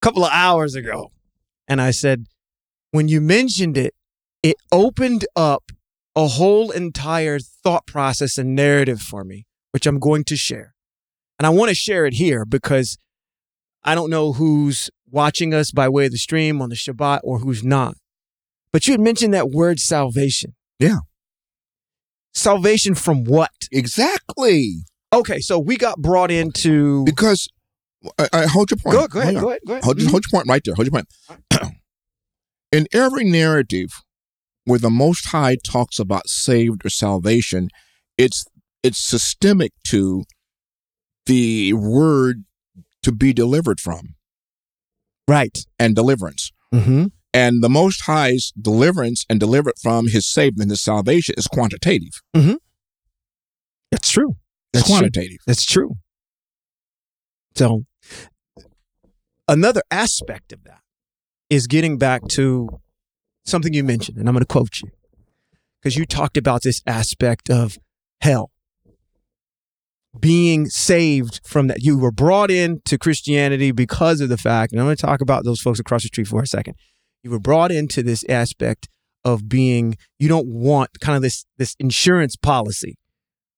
couple 0.00 0.24
of 0.24 0.30
hours 0.32 0.74
ago. 0.74 1.12
And 1.68 1.80
I 1.80 1.90
said, 1.90 2.26
when 2.90 3.08
you 3.08 3.20
mentioned 3.20 3.76
it, 3.76 3.94
it 4.42 4.56
opened 4.72 5.26
up 5.36 5.72
a 6.14 6.26
whole 6.28 6.70
entire 6.70 7.38
thought 7.38 7.86
process 7.86 8.38
and 8.38 8.54
narrative 8.54 9.00
for 9.00 9.24
me, 9.24 9.46
which 9.70 9.86
I'm 9.86 9.98
going 9.98 10.24
to 10.24 10.36
share. 10.36 10.74
And 11.38 11.46
I 11.46 11.50
want 11.50 11.70
to 11.70 11.74
share 11.74 12.06
it 12.06 12.14
here 12.14 12.44
because 12.44 12.98
I 13.82 13.94
don't 13.94 14.10
know 14.10 14.32
who's 14.32 14.90
watching 15.10 15.52
us 15.52 15.70
by 15.70 15.88
way 15.88 16.06
of 16.06 16.12
the 16.12 16.18
stream 16.18 16.62
on 16.62 16.68
the 16.68 16.76
Shabbat 16.76 17.20
or 17.24 17.40
who's 17.40 17.64
not. 17.64 17.96
But 18.72 18.86
you 18.86 18.92
had 18.92 19.00
mentioned 19.00 19.34
that 19.34 19.50
word 19.50 19.80
salvation. 19.80 20.54
Yeah. 20.78 20.98
Salvation 22.32 22.94
from 22.94 23.24
what? 23.24 23.50
Exactly. 23.70 24.84
Okay, 25.12 25.40
so 25.40 25.58
we 25.58 25.76
got 25.76 25.98
brought 25.98 26.30
into. 26.30 27.04
Because 27.04 27.48
I, 28.18 28.28
I 28.32 28.46
hold 28.46 28.70
your 28.70 28.78
point. 28.78 28.96
Go, 28.96 29.06
go 29.06 29.20
ahead, 29.20 29.34
go 29.34 29.50
ahead, 29.50 29.60
go 29.66 29.72
ahead. 29.74 29.84
Hold, 29.84 29.98
just 29.98 30.10
hold 30.10 30.24
your 30.24 30.38
point 30.38 30.48
right 30.48 30.62
there. 30.64 30.74
Hold 30.74 30.86
your 30.86 30.92
point. 30.92 31.06
Mm-hmm. 31.52 31.68
In 32.72 32.86
every 32.92 33.24
narrative 33.24 33.90
where 34.64 34.78
the 34.78 34.90
Most 34.90 35.26
High 35.28 35.56
talks 35.64 35.98
about 35.98 36.28
saved 36.28 36.84
or 36.84 36.90
salvation, 36.90 37.68
it's 38.18 38.44
it's 38.82 38.98
systemic 38.98 39.72
to 39.88 40.24
the 41.26 41.72
word 41.72 42.44
to 43.02 43.12
be 43.12 43.32
delivered 43.32 43.78
from 43.80 44.14
Right. 45.28 45.56
and 45.78 45.94
deliverance. 45.94 46.50
Mm-hmm. 46.74 47.06
And 47.34 47.62
the 47.62 47.68
Most 47.68 48.02
High's 48.02 48.52
deliverance 48.60 49.24
and 49.30 49.38
delivered 49.40 49.74
from 49.80 50.08
His 50.08 50.26
saved 50.26 50.60
and 50.60 50.70
His 50.70 50.80
salvation 50.82 51.34
is 51.38 51.46
quantitative. 51.46 52.20
That's 53.90 54.10
true. 54.10 54.36
It's 54.72 54.82
That's 54.82 54.86
true. 54.86 54.94
quantitative. 54.98 55.38
That's 55.46 55.64
true. 55.64 55.96
So, 57.54 57.84
another 59.48 59.82
aspect 59.90 60.52
of 60.52 60.64
that 60.64 60.80
is 61.50 61.66
getting 61.66 61.98
back 61.98 62.26
to 62.28 62.68
something 63.44 63.72
you 63.72 63.84
mentioned, 63.84 64.18
and 64.18 64.28
I'm 64.28 64.34
going 64.34 64.42
to 64.42 64.46
quote 64.46 64.80
you 64.82 64.90
because 65.80 65.96
you 65.96 66.06
talked 66.06 66.36
about 66.36 66.62
this 66.62 66.80
aspect 66.86 67.50
of 67.50 67.78
hell 68.20 68.50
being 70.18 70.66
saved 70.66 71.40
from 71.44 71.68
that. 71.68 71.82
You 71.82 71.98
were 71.98 72.12
brought 72.12 72.50
into 72.50 72.98
Christianity 72.98 73.72
because 73.72 74.20
of 74.20 74.28
the 74.28 74.36
fact, 74.36 74.72
and 74.72 74.80
I'm 74.80 74.86
going 74.86 74.96
to 74.96 75.02
talk 75.02 75.20
about 75.20 75.44
those 75.44 75.60
folks 75.60 75.80
across 75.80 76.02
the 76.02 76.08
street 76.08 76.28
for 76.28 76.42
a 76.42 76.46
second. 76.46 76.74
You 77.22 77.30
were 77.30 77.40
brought 77.40 77.72
into 77.72 78.02
this 78.02 78.24
aspect 78.28 78.88
of 79.24 79.48
being, 79.48 79.96
you 80.18 80.28
don't 80.28 80.48
want 80.48 81.00
kind 81.00 81.16
of 81.16 81.22
this, 81.22 81.46
this 81.56 81.76
insurance 81.78 82.36
policy. 82.36 82.98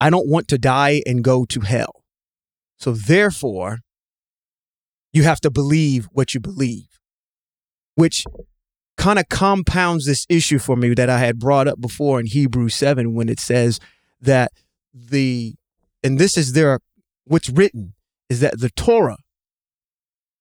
I 0.00 0.11
don't 0.11 0.28
want 0.28 0.48
to 0.48 0.58
die 0.58 1.02
and 1.06 1.24
go 1.24 1.44
to 1.46 1.61
hell. 1.61 2.04
So 2.78 2.92
therefore, 2.92 3.78
you 5.12 5.22
have 5.22 5.40
to 5.40 5.50
believe 5.50 6.06
what 6.12 6.35
you 6.35 6.40
believe, 6.40 6.98
which 7.94 8.24
kind 8.96 9.18
of 9.18 9.28
compounds 9.28 10.07
this 10.07 10.26
issue 10.28 10.59
for 10.59 10.76
me 10.76 10.94
that 10.94 11.11
I 11.11 11.18
had 11.18 11.38
brought 11.38 11.68
up 11.68 11.80
before 11.80 12.20
in 12.20 12.26
Hebrews 12.26 12.74
7 12.74 13.14
when 13.14 13.28
it 13.28 13.40
says 13.40 13.80
that 14.20 14.52
the, 14.92 15.54
and 16.02 16.18
this 16.18 16.37
is 16.37 16.52
their, 16.52 16.80
what's 17.24 17.50
written 17.50 17.94
is 18.28 18.40
that 18.40 18.61
the 18.61 18.70
Torah, 18.70 19.18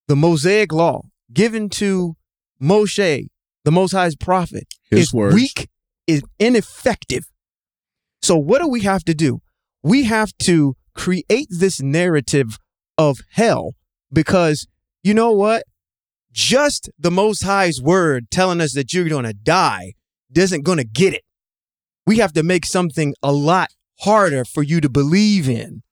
the 0.08 0.16
Mosaic 0.16 0.72
law 0.72 1.04
given 1.32 1.70
to 1.70 2.16
Moshe, 2.62 3.28
the 3.63 3.72
Most 3.72 3.92
High's 3.92 4.16
prophet, 4.16 4.68
His 4.89 5.08
is 5.08 5.13
words. 5.13 5.36
weak, 5.36 5.70
is 6.08 6.22
ineffective. 6.39 7.26
So 8.22 8.38
what 8.38 8.62
do 8.62 8.68
we 8.68 8.82
have 8.82 9.04
to 9.06 9.13
do? 9.13 9.42
We 9.82 10.04
have 10.04 10.32
to 10.44 10.76
create 10.94 11.48
this 11.50 11.82
narrative 11.82 12.58
of 12.98 13.18
hell 13.32 13.72
because 14.12 14.68
you 15.04 15.13
know 15.13 15.32
what? 15.32 15.63
Just 16.34 16.89
the 16.98 17.12
Most 17.12 17.43
High's 17.43 17.80
word 17.82 18.30
telling 18.32 18.60
us 18.60 18.74
that 18.74 18.91
you're 18.91 19.08
going 19.08 19.26
to 19.26 19.34
die 19.34 19.93
isn't 20.36 20.63
going 20.63 20.80
to 20.80 20.84
get 20.84 21.13
it. 21.13 21.22
We 22.06 22.17
have 22.17 22.34
to 22.34 22.43
make 22.43 22.65
something 22.65 23.13
a 23.22 23.32
lot 23.32 23.69
harder 24.00 24.43
for 24.43 24.63
you 24.63 24.82
to 24.82 24.89
believe 24.89 25.48
in. 25.48 25.84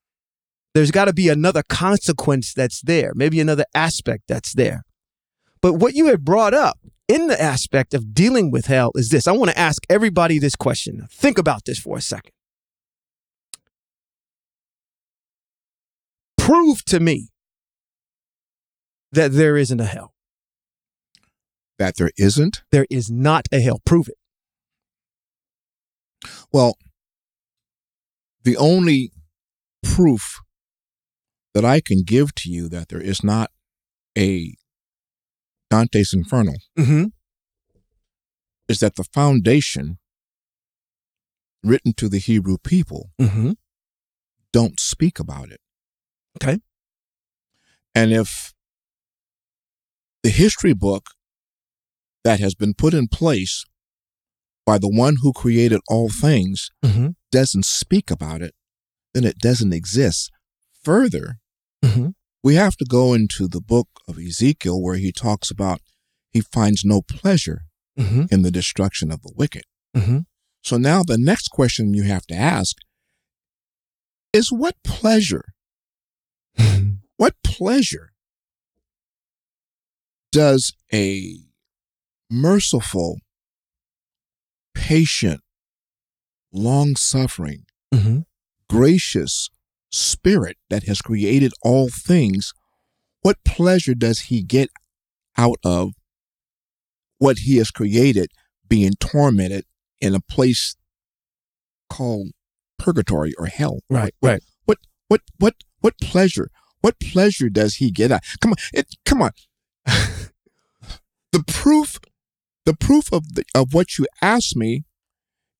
There's 0.74 0.92
got 0.92 1.06
to 1.06 1.14
be 1.14 1.30
another 1.30 1.64
consequence 1.64 2.54
that's 2.54 2.82
there, 2.82 3.12
maybe 3.14 3.40
another 3.40 3.66
aspect 3.76 4.24
that's 4.28 4.54
there. 4.54 4.84
But 5.62 5.74
what 5.74 5.94
you 5.94 6.08
had 6.08 6.26
brought 6.26 6.54
up 6.54 6.80
in 7.08 7.28
the 7.28 7.40
aspect 7.40 7.94
of 7.94 8.14
dealing 8.14 8.52
with 8.52 8.66
hell 8.66 8.92
is 8.96 9.10
this. 9.10 9.28
I 9.28 9.34
want 9.34 9.52
to 9.52 9.60
ask 9.60 9.84
everybody 9.90 10.40
this 10.40 10.56
question. 10.56 11.08
Think 11.12 11.38
about 11.38 11.66
this 11.66 11.78
for 11.78 11.98
a 11.98 12.02
second. 12.02 12.32
Prove 16.38 16.84
to 16.86 17.00
me 17.00 17.30
that 19.12 19.34
there 19.34 19.56
isn't 19.58 19.80
a 19.80 19.86
hell. 19.86 20.14
That 21.82 21.96
there 21.98 22.12
isn't. 22.16 22.62
There 22.72 22.86
is 22.92 23.10
not 23.10 23.48
a 23.52 23.60
hell. 23.60 23.82
Prove 23.84 24.08
it. 24.08 24.20
Well, 26.54 26.78
the 28.44 28.56
only 28.56 29.12
proof 29.82 30.42
that 31.56 31.66
I 31.66 31.82
can 31.82 32.04
give 32.04 32.36
to 32.36 32.52
you 32.52 32.70
that 32.70 32.90
there 32.90 33.02
is 33.02 33.24
not 33.24 33.50
a 34.16 34.54
Dante's 35.72 36.14
Inferno 36.14 36.54
Mm-hmm. 36.78 37.06
is 38.68 38.80
that 38.82 38.96
the 38.96 39.04
foundation 39.06 39.98
written 41.64 41.94
to 41.98 42.08
the 42.08 42.20
Hebrew 42.20 42.58
people 42.64 43.10
Mm-hmm. 43.20 43.54
don't 44.54 44.80
speak 44.80 45.18
about 45.20 45.50
it. 45.52 45.62
Okay. 46.38 46.60
And 47.96 48.12
if 48.14 48.54
the 50.22 50.30
history 50.30 50.74
book 50.74 51.08
that 52.24 52.40
has 52.40 52.54
been 52.56 52.74
put 52.74 52.94
in 52.94 53.08
place 53.08 53.64
by 54.66 54.78
the 54.78 54.90
one 54.90 55.18
who 55.22 55.34
created 55.34 55.82
all 55.88 56.10
things 56.10 56.70
Mm-hmm. 56.84 57.10
doesn't 57.32 57.66
speak 57.66 58.12
about 58.12 58.42
it, 58.42 58.54
then 59.14 59.24
it 59.24 59.38
doesn't 59.40 59.74
exist. 59.74 60.32
Further, 60.84 61.38
Mm-hmm. 61.84 62.10
we 62.44 62.56
have 62.56 62.76
to 62.78 62.86
go 62.86 63.14
into 63.16 63.48
the 63.48 63.62
book 63.62 63.88
of 64.08 64.20
Ezekiel 64.20 64.80
where 64.82 64.98
he 64.98 65.12
talks 65.12 65.50
about 65.50 65.82
he 66.32 66.42
finds 66.42 66.84
no 66.86 67.02
pleasure 67.02 67.62
Mm-hmm. 68.00 68.26
in 68.32 68.42
the 68.44 68.52
destruction 68.52 69.12
of 69.12 69.22
the 69.22 69.34
wicked. 69.36 69.64
Mm-hmm. 69.96 70.20
So 70.64 70.78
now 70.78 71.02
the 71.04 71.18
next 71.18 71.50
question 71.50 71.94
you 71.94 72.04
have 72.04 72.26
to 72.28 72.36
ask 72.36 72.78
is 74.32 74.50
what 74.52 74.76
pleasure, 74.84 75.46
what 77.18 77.34
pleasure 77.44 78.12
does 80.32 80.74
a 80.94 81.38
merciful, 82.32 83.20
patient, 84.74 85.42
long 86.52 86.96
suffering, 86.96 87.64
Mm-hmm. 87.94 88.20
gracious 88.70 89.50
spirit 89.92 90.56
that 90.70 90.84
has 90.84 91.02
created 91.02 91.52
all 91.62 91.90
things, 91.90 92.54
what 93.22 93.36
pleasure 93.44 93.94
does 93.94 94.22
he 94.22 94.42
get 94.42 94.70
out 95.38 95.58
of 95.66 95.92
what 97.18 97.40
he 97.40 97.58
has 97.58 97.70
created 97.70 98.32
being 98.70 98.94
tormented 98.98 99.66
in 100.00 100.16
a 100.16 100.22
place 100.22 100.78
called 101.90 102.30
purgatory 102.80 103.34
or 103.38 103.48
hell? 103.48 103.80
Right. 103.90 104.14
What, 104.22 104.30
Right. 104.30 104.42
What 104.66 104.78
what 105.10 105.22
what 105.38 105.54
what 105.82 105.96
pleasure? 106.02 106.50
What 106.80 106.96
pleasure 107.02 107.50
does 107.50 107.76
he 107.76 107.92
get 107.92 108.10
out? 108.12 108.22
Come 108.40 108.52
on, 108.52 108.58
it 108.74 108.88
come 109.06 109.22
on. 109.22 109.32
the 109.86 111.44
proof 111.46 112.00
the 112.66 112.74
proof 112.76 113.12
of 113.12 113.34
the, 113.36 113.44
of 113.56 113.74
what 113.74 113.98
you 113.98 114.06
asked 114.22 114.56
me 114.56 114.84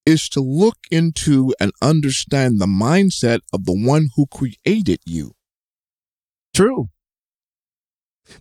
is 0.06 0.28
to 0.30 0.40
look 0.40 0.76
into 0.90 1.54
and 1.60 1.72
understand 1.80 2.60
the 2.60 2.66
mindset 2.66 3.38
of 3.52 3.64
the 3.64 3.72
one 3.72 4.08
who 4.16 4.26
created 4.26 4.98
you 5.04 5.32
True. 6.54 6.88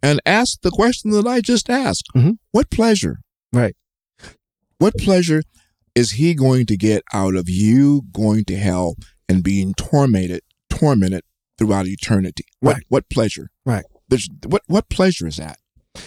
and 0.02 0.20
ask 0.26 0.62
the 0.62 0.72
question 0.72 1.12
that 1.12 1.28
I 1.28 1.42
just 1.42 1.70
asked. 1.70 2.08
Mhm. 2.16 2.38
What 2.52 2.70
pleasure? 2.70 3.20
Right. 3.54 3.76
What 4.80 4.98
pleasure 4.98 5.44
is 5.94 6.12
he 6.12 6.34
going 6.34 6.66
to 6.68 6.78
get 6.78 7.04
out 7.14 7.36
of 7.36 7.48
you 7.50 8.04
going 8.14 8.46
to 8.46 8.58
hell 8.58 8.96
and 9.30 9.44
being 9.44 9.74
tormented, 9.76 10.42
tormented 10.70 11.24
throughout 11.58 11.86
eternity? 11.88 12.46
What 12.60 12.74
Right. 12.76 12.84
what 12.90 13.10
pleasure? 13.10 13.50
Right. 13.66 13.86
There's 14.10 14.28
what 14.46 14.64
what 14.68 14.90
pleasure 14.90 15.28
is 15.28 15.36
that? 15.38 15.60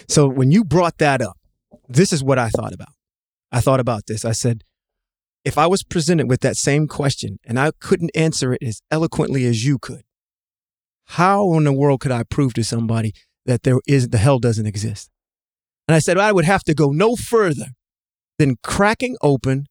So 0.08 0.26
when 0.28 0.50
you 0.50 0.64
brought 0.64 0.98
that 0.98 1.20
up, 1.22 1.38
this 1.88 2.12
is 2.12 2.22
what 2.22 2.38
I 2.38 2.48
thought 2.48 2.72
about. 2.72 2.92
I 3.52 3.60
thought 3.60 3.80
about 3.80 4.06
this. 4.06 4.24
I 4.24 4.32
said, 4.32 4.64
if 5.44 5.58
I 5.58 5.66
was 5.66 5.82
presented 5.82 6.28
with 6.28 6.40
that 6.40 6.56
same 6.56 6.88
question 6.88 7.38
and 7.44 7.58
I 7.58 7.70
couldn't 7.78 8.10
answer 8.14 8.54
it 8.54 8.62
as 8.62 8.80
eloquently 8.90 9.44
as 9.44 9.64
you 9.64 9.78
could, 9.78 10.02
how 11.06 11.52
in 11.54 11.64
the 11.64 11.72
world 11.72 12.00
could 12.00 12.12
I 12.12 12.22
prove 12.22 12.54
to 12.54 12.64
somebody 12.64 13.12
that 13.44 13.62
there 13.62 13.78
is 13.86 14.08
the 14.08 14.18
hell 14.18 14.38
doesn't 14.38 14.66
exist? 14.66 15.10
And 15.86 15.94
I 15.94 15.98
said 15.98 16.16
I 16.16 16.32
would 16.32 16.46
have 16.46 16.64
to 16.64 16.74
go 16.74 16.90
no 16.90 17.14
further 17.14 17.66
than 18.38 18.56
cracking 18.62 19.16
open 19.22 19.66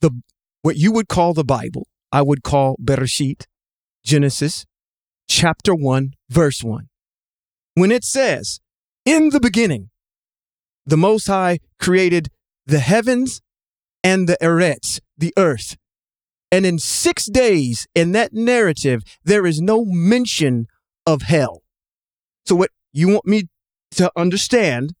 the 0.00 0.10
what 0.62 0.76
you 0.76 0.92
would 0.92 1.08
call 1.08 1.34
the 1.34 1.44
Bible. 1.44 1.88
I 2.12 2.22
would 2.22 2.42
call 2.42 2.76
Bereshit, 2.82 3.44
Genesis, 4.04 4.66
chapter 5.28 5.74
1, 5.74 6.14
verse 6.28 6.64
1. 6.64 6.88
When 7.74 7.92
it 7.92 8.04
says, 8.04 8.60
in 9.04 9.30
the 9.30 9.40
beginning, 9.40 9.90
the 10.90 10.96
Most 10.96 11.28
High 11.28 11.60
created 11.78 12.28
the 12.66 12.80
heavens 12.80 13.40
and 14.02 14.28
the 14.28 14.36
eretz, 14.42 14.98
the 15.16 15.32
earth. 15.36 15.76
And 16.50 16.66
in 16.66 16.80
six 16.80 17.26
days 17.26 17.86
in 17.94 18.10
that 18.12 18.32
narrative, 18.32 19.02
there 19.24 19.46
is 19.46 19.60
no 19.60 19.84
mention 19.84 20.66
of 21.06 21.22
hell. 21.22 21.62
So, 22.44 22.56
what 22.56 22.70
you 22.92 23.08
want 23.08 23.24
me 23.24 23.44
to 23.92 24.10
understand 24.16 24.94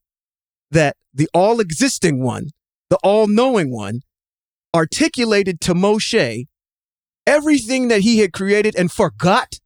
that 0.70 0.96
the 1.12 1.28
all 1.34 1.58
existing 1.58 2.22
one, 2.22 2.50
the 2.88 2.98
all 3.02 3.26
knowing 3.26 3.72
one, 3.72 4.00
articulated 4.72 5.60
to 5.62 5.74
Moshe 5.74 6.44
everything 7.26 7.88
that 7.88 8.02
he 8.02 8.20
had 8.20 8.32
created 8.32 8.76
and 8.76 8.92
forgot 8.92 9.58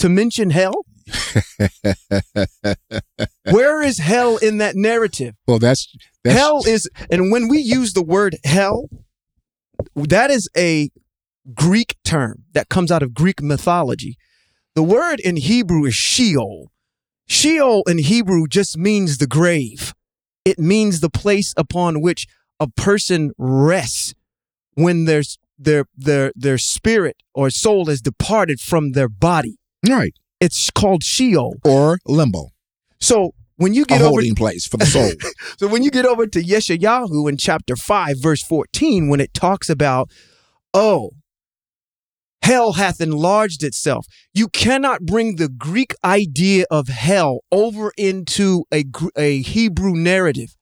to 0.00 0.08
mention 0.08 0.50
hell? 0.50 0.84
Where 3.50 3.82
is 3.82 3.98
hell 3.98 4.36
in 4.38 4.58
that 4.58 4.76
narrative? 4.76 5.34
Well, 5.46 5.58
that's, 5.58 5.94
that's 6.24 6.36
hell 6.36 6.62
is, 6.66 6.88
and 7.10 7.30
when 7.30 7.48
we 7.48 7.58
use 7.58 7.92
the 7.92 8.02
word 8.02 8.36
hell, 8.44 8.88
that 9.94 10.30
is 10.30 10.48
a 10.56 10.90
Greek 11.54 11.96
term 12.04 12.44
that 12.52 12.68
comes 12.68 12.92
out 12.92 13.02
of 13.02 13.14
Greek 13.14 13.42
mythology. 13.42 14.16
The 14.74 14.82
word 14.82 15.20
in 15.20 15.36
Hebrew 15.36 15.84
is 15.84 15.94
Sheol. 15.94 16.70
Sheol 17.26 17.82
in 17.86 17.98
Hebrew 17.98 18.46
just 18.46 18.76
means 18.76 19.18
the 19.18 19.26
grave. 19.26 19.94
It 20.44 20.58
means 20.58 21.00
the 21.00 21.10
place 21.10 21.54
upon 21.56 22.00
which 22.00 22.26
a 22.58 22.68
person 22.68 23.32
rests 23.38 24.14
when 24.74 25.04
their 25.04 25.22
their 25.58 25.84
their 25.96 26.32
their 26.34 26.58
spirit 26.58 27.16
or 27.34 27.50
soul 27.50 27.86
has 27.86 28.00
departed 28.00 28.60
from 28.60 28.92
their 28.92 29.08
body. 29.08 29.58
right 29.88 30.14
It's 30.40 30.70
called 30.70 31.02
Sheol. 31.02 31.56
or 31.64 31.98
limbo, 32.06 32.48
So 33.00 33.32
when 33.56 33.74
you 33.74 33.82
a 33.82 33.86
get 33.86 34.00
over 34.00 34.08
holding 34.08 34.34
place 34.34 34.66
for 34.66 34.78
the 34.78 34.86
soul. 34.86 35.10
So 35.58 35.68
when 35.68 35.82
you 35.82 35.90
get 35.90 36.06
over 36.06 36.26
to 36.26 36.42
Yeshayahu 36.42 37.28
in 37.28 37.36
chapter 37.36 37.76
5, 37.76 38.16
verse 38.18 38.42
14, 38.42 39.08
when 39.10 39.20
it 39.20 39.34
talks 39.34 39.68
about, 39.68 40.10
oh, 40.72 41.10
hell 42.42 42.72
hath 42.72 43.02
enlarged 43.02 43.62
itself, 43.62 44.06
you 44.32 44.48
cannot 44.48 45.02
bring 45.02 45.36
the 45.36 45.50
Greek 45.50 45.94
idea 46.02 46.64
of 46.70 46.88
hell 46.88 47.40
over 47.52 47.92
into 47.98 48.64
a, 48.72 48.84
a 49.16 49.42
Hebrew 49.42 49.92
narrative. 49.92 50.56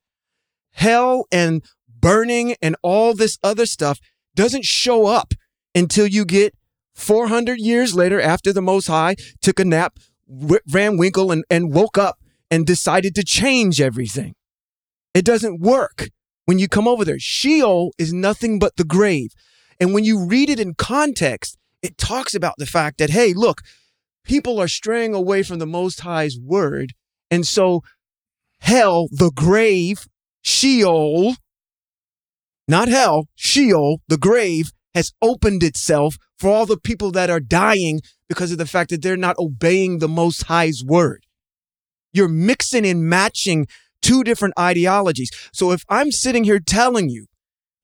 Hell 0.73 1.27
and 1.31 1.63
burning 1.89 2.57
and 2.61 2.75
all 2.83 3.15
this 3.15 3.39
other 3.45 3.67
stuff 3.67 4.01
doesn't 4.35 4.65
show 4.65 5.07
up 5.07 5.35
until 5.75 6.09
you 6.09 6.25
get 6.25 6.53
400 6.99 7.61
years 7.61 7.95
later 7.95 8.21
after 8.21 8.53
the 8.53 8.61
Most 8.61 8.89
High 8.89 9.15
took 9.41 9.61
a 9.61 9.65
nap, 9.65 9.99
Van 10.29 10.99
Winkle, 10.99 11.31
and, 11.31 11.45
and 11.49 11.73
woke 11.73 11.97
up 11.97 12.19
and 12.51 12.67
decided 12.67 13.15
to 13.15 13.25
change 13.25 13.81
everything. 13.81 14.35
It 15.15 15.25
doesn't 15.25 15.61
work 15.61 16.11
when 16.45 16.59
you 16.59 16.69
come 16.69 16.89
over 16.89 17.05
there. 17.05 17.19
Sheol 17.19 17.93
is 17.99 18.13
nothing 18.13 18.59
but 18.59 18.77
the 18.77 18.85
grave. 18.85 19.31
And 19.81 19.95
when 19.95 20.05
you 20.05 20.27
read 20.27 20.51
it 20.51 20.59
in 20.59 20.75
context, 20.75 21.57
it 21.83 21.99
talks 21.99 22.35
about 22.35 22.55
the 22.59 22.67
fact 22.67 22.99
that, 22.99 23.11
hey, 23.11 23.33
look, 23.33 23.63
people 24.25 24.61
are 24.61 24.69
straying 24.69 25.15
away 25.15 25.45
from 25.45 25.61
the 25.61 25.67
Most 25.67 26.01
High's 26.01 26.37
word. 26.37 26.95
And 27.31 27.47
so, 27.47 27.83
hell, 28.61 29.07
the 29.13 29.31
grave, 29.31 30.09
Sheol, 30.43 31.37
not 32.67 32.89
hell, 32.89 33.29
Sheol, 33.37 34.01
the 34.09 34.19
grave, 34.19 34.73
has 34.95 35.13
opened 35.23 35.63
itself 35.63 36.17
for 36.39 36.51
all 36.51 36.67
the 36.67 36.79
people 36.79 37.11
that 37.13 37.31
are 37.31 37.41
dying 37.41 38.01
because 38.29 38.53
of 38.53 38.59
the 38.59 38.67
fact 38.67 38.91
that 38.91 39.03
they're 39.03 39.17
not 39.17 39.39
obeying 39.39 39.99
the 39.99 40.09
Most 40.09 40.45
High's 40.45 40.85
word. 40.85 41.27
You're 42.13 42.29
mixing 42.29 42.87
and 42.87 43.05
matching 43.05 43.67
two 44.03 44.25
different 44.25 44.55
ideologies. 44.59 45.31
So 45.53 45.73
if 45.73 45.85
I'm 45.89 46.11
sitting 46.11 46.45
here 46.45 46.61
telling 46.61 47.09
you 47.11 47.27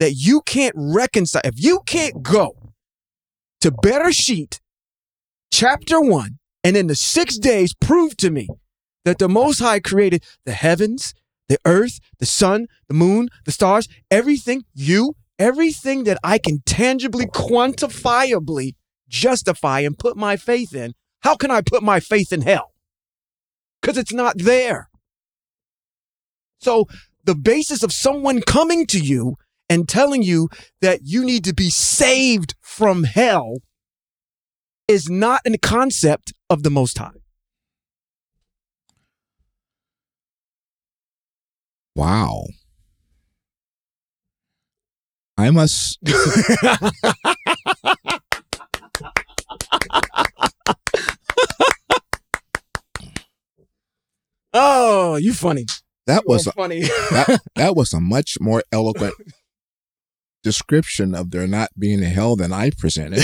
that 0.01 0.13
you 0.13 0.41
can't 0.43 0.75
reconcile, 0.77 1.43
if 1.45 1.55
you 1.57 1.81
can't 1.87 2.23
go 2.23 2.73
to 3.61 3.71
Bereshit, 3.71 4.61
chapter 5.53 6.01
one, 6.01 6.39
and 6.63 6.77
in 6.77 6.87
the 6.87 6.95
six 6.95 7.39
days 7.39 7.75
prove 7.75 8.17
to 8.19 8.31
me 8.31 8.49
that 9.05 9.19
the 9.19 9.29
Most 9.29 9.59
High 9.59 9.81
created 9.81 10.25
the 10.47 10.53
heavens, 10.53 11.13
the 11.49 11.59
earth, 11.67 11.99
the 12.19 12.27
sun, 12.27 12.67
the 12.89 12.95
moon, 12.95 13.29
the 13.45 13.53
stars, 13.53 13.87
everything, 14.11 14.65
you, 14.73 15.15
everything 15.39 16.05
that 16.05 16.19
I 16.23 16.39
can 16.39 16.63
tangibly, 16.67 17.27
quantifiably 17.27 18.73
justify 19.09 19.81
and 19.81 19.99
put 19.99 20.17
my 20.17 20.37
faith 20.37 20.75
in, 20.75 20.93
how 21.21 21.37
can 21.37 21.51
I 21.51 21.61
put 21.61 21.83
my 21.83 22.01
faith 22.01 22.33
in 22.33 22.43
hell? 22.43 22.73
Because 23.81 23.99
it's 23.99 24.13
not 24.13 24.39
there. 24.39 24.89
So 26.59 26.87
the 27.25 27.35
basis 27.35 27.83
of 27.83 27.93
someone 27.93 28.43
coming 28.43 28.87
to 28.87 28.99
you 28.99 29.37
and 29.69 29.89
telling 29.89 30.23
you 30.23 30.49
that 30.81 31.01
you 31.03 31.25
need 31.25 31.45
to 31.45 31.55
be 31.55 31.71
saved 31.71 32.55
from 32.61 33.05
hell 33.05 33.59
is 34.87 35.09
not 35.09 35.41
a 35.47 35.59
concept 35.59 36.33
of 36.51 36.63
the 36.63 36.71
Most 36.71 36.99
High. 36.99 37.11
Wow. 41.97 42.45
I 45.37 45.51
must 45.51 45.99
oh, 54.53 55.17
you 55.17 55.33
funny. 55.33 55.67
that 56.07 56.27
was 56.27 56.47
You 56.47 56.51
a, 56.51 56.53
are 56.53 56.55
funny. 56.69 56.81
that, 56.83 57.41
that 57.57 57.77
was 57.77 57.93
a 57.93 58.01
much 58.01 58.37
more 58.41 58.63
eloquent 58.73 59.15
description 60.43 61.15
of 61.15 61.31
there 61.31 61.47
not 61.47 61.71
being 61.79 62.03
a 62.03 62.07
hell 62.09 62.37
than 62.37 62.53
I 62.53 62.71
presented. 62.77 63.23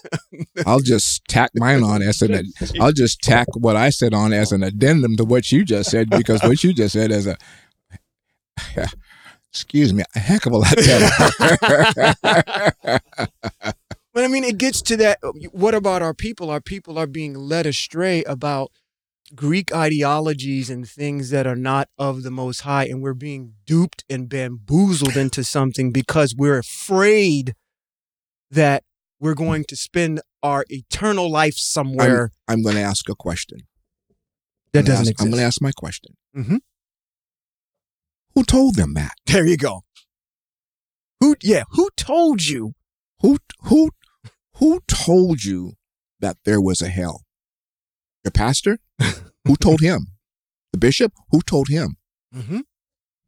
I'll 0.66 0.80
just 0.80 1.22
tack 1.26 1.50
mine 1.54 1.82
on 1.82 2.02
as 2.02 2.20
an 2.22 2.52
I'll 2.78 2.92
just 2.92 3.20
tack 3.22 3.46
what 3.56 3.74
I 3.74 3.88
said 3.90 4.12
on 4.12 4.32
as 4.32 4.52
an 4.52 4.62
addendum 4.62 5.16
to 5.16 5.24
what 5.24 5.50
you 5.50 5.64
just 5.64 5.90
said 5.90 6.10
because 6.10 6.42
what 6.42 6.62
you 6.62 6.74
just 6.74 6.92
said 6.92 7.10
is 7.10 7.26
a 7.26 7.36
excuse 9.52 9.92
me 9.92 10.02
a 10.14 10.18
heck 10.18 10.46
of 10.46 10.52
a 10.52 10.56
lot 10.56 10.74
better. 10.76 12.20
But 14.14 14.24
I 14.24 14.28
mean, 14.28 14.44
it 14.44 14.58
gets 14.58 14.82
to 14.82 14.96
that. 14.98 15.18
What 15.52 15.74
about 15.74 16.02
our 16.02 16.12
people? 16.12 16.50
Our 16.50 16.60
people 16.60 16.98
are 16.98 17.06
being 17.06 17.32
led 17.34 17.64
astray 17.64 18.22
about 18.24 18.70
Greek 19.34 19.74
ideologies 19.74 20.68
and 20.68 20.86
things 20.86 21.30
that 21.30 21.46
are 21.46 21.56
not 21.56 21.88
of 21.96 22.22
the 22.22 22.30
Most 22.30 22.60
High, 22.60 22.84
and 22.84 23.00
we're 23.02 23.14
being 23.14 23.54
duped 23.64 24.04
and 24.10 24.28
bamboozled 24.28 25.16
into 25.16 25.42
something 25.42 25.92
because 25.92 26.34
we're 26.36 26.58
afraid 26.58 27.54
that 28.50 28.84
we're 29.18 29.32
going 29.34 29.64
to 29.68 29.76
spend 29.76 30.20
our 30.42 30.66
eternal 30.68 31.30
life 31.30 31.54
somewhere 31.56 32.32
I'm 32.46 32.62
going 32.62 32.74
to 32.74 32.82
ask 32.82 33.08
a 33.08 33.14
question. 33.14 33.60
that 34.74 34.80
I'm 34.80 34.84
doesn't 34.84 35.08
ask- 35.14 35.22
I'm 35.22 35.30
going 35.30 35.40
to 35.40 35.46
ask 35.46 35.62
my 35.62 35.72
question. 35.72 36.16
Mhm. 36.36 36.58
Who 38.34 38.44
told 38.44 38.76
them 38.76 38.94
that? 38.94 39.12
There 39.26 39.46
you 39.46 39.56
go. 39.56 39.84
Who? 41.20 41.36
Yeah. 41.42 41.62
Who 41.70 41.88
told 41.96 42.42
you? 42.42 42.74
Who 43.20 43.38
who 43.62 43.90
who 44.56 44.80
told 44.86 45.42
you 45.44 45.72
that 46.20 46.36
there 46.44 46.60
was 46.60 46.82
a 46.82 46.88
hell? 46.88 47.22
Your 48.24 48.32
pastor? 48.32 48.78
who 49.46 49.56
told 49.56 49.80
him? 49.80 50.08
The 50.72 50.78
bishop? 50.78 51.12
Who 51.30 51.40
told 51.40 51.68
him? 51.68 51.96
Mm-hmm. 52.34 52.60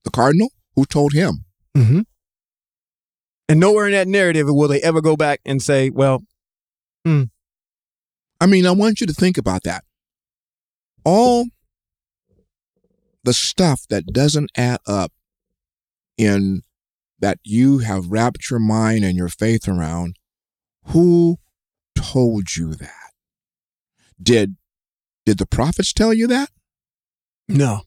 The 0.05 0.11
cardinal? 0.11 0.51
Who 0.77 0.85
told 0.85 1.15
him? 1.15 1.47
Mm-hmm. 1.77 2.01
And 3.49 3.61
nowhere 3.61 3.87
in 3.87 3.93
that 3.93 4.09
narrative 4.09 4.47
will 4.49 4.69
they 4.69 4.83
ever 4.83 5.01
go 5.01 5.17
back 5.17 5.41
and 5.47 5.63
say, 5.63 5.89
"Well, 5.91 6.25
I 8.41 8.47
mean, 8.47 8.67
I 8.67 8.73
want 8.73 9.01
you 9.01 9.07
to 9.07 9.13
think 9.15 9.39
about 9.39 9.63
that. 9.65 9.85
All 11.05 11.47
the 13.25 13.33
stuff 13.33 13.83
that 13.89 14.07
doesn't 14.07 14.51
add 14.57 14.81
up 14.87 15.13
in 16.17 16.63
that 17.19 17.39
you 17.43 17.79
have 17.79 18.11
wrapped 18.11 18.51
your 18.51 18.61
mind 18.61 19.05
and 19.05 19.17
your 19.17 19.29
faith 19.29 19.67
around, 19.67 20.17
who 20.89 21.39
told 21.97 22.57
you 22.57 22.75
that? 22.75 23.13
Did 24.23 24.57
did 25.27 25.39
the 25.39 25.47
prophets 25.47 25.93
tell 25.93 26.13
you 26.13 26.27
that? 26.29 26.51
No, 27.49 27.83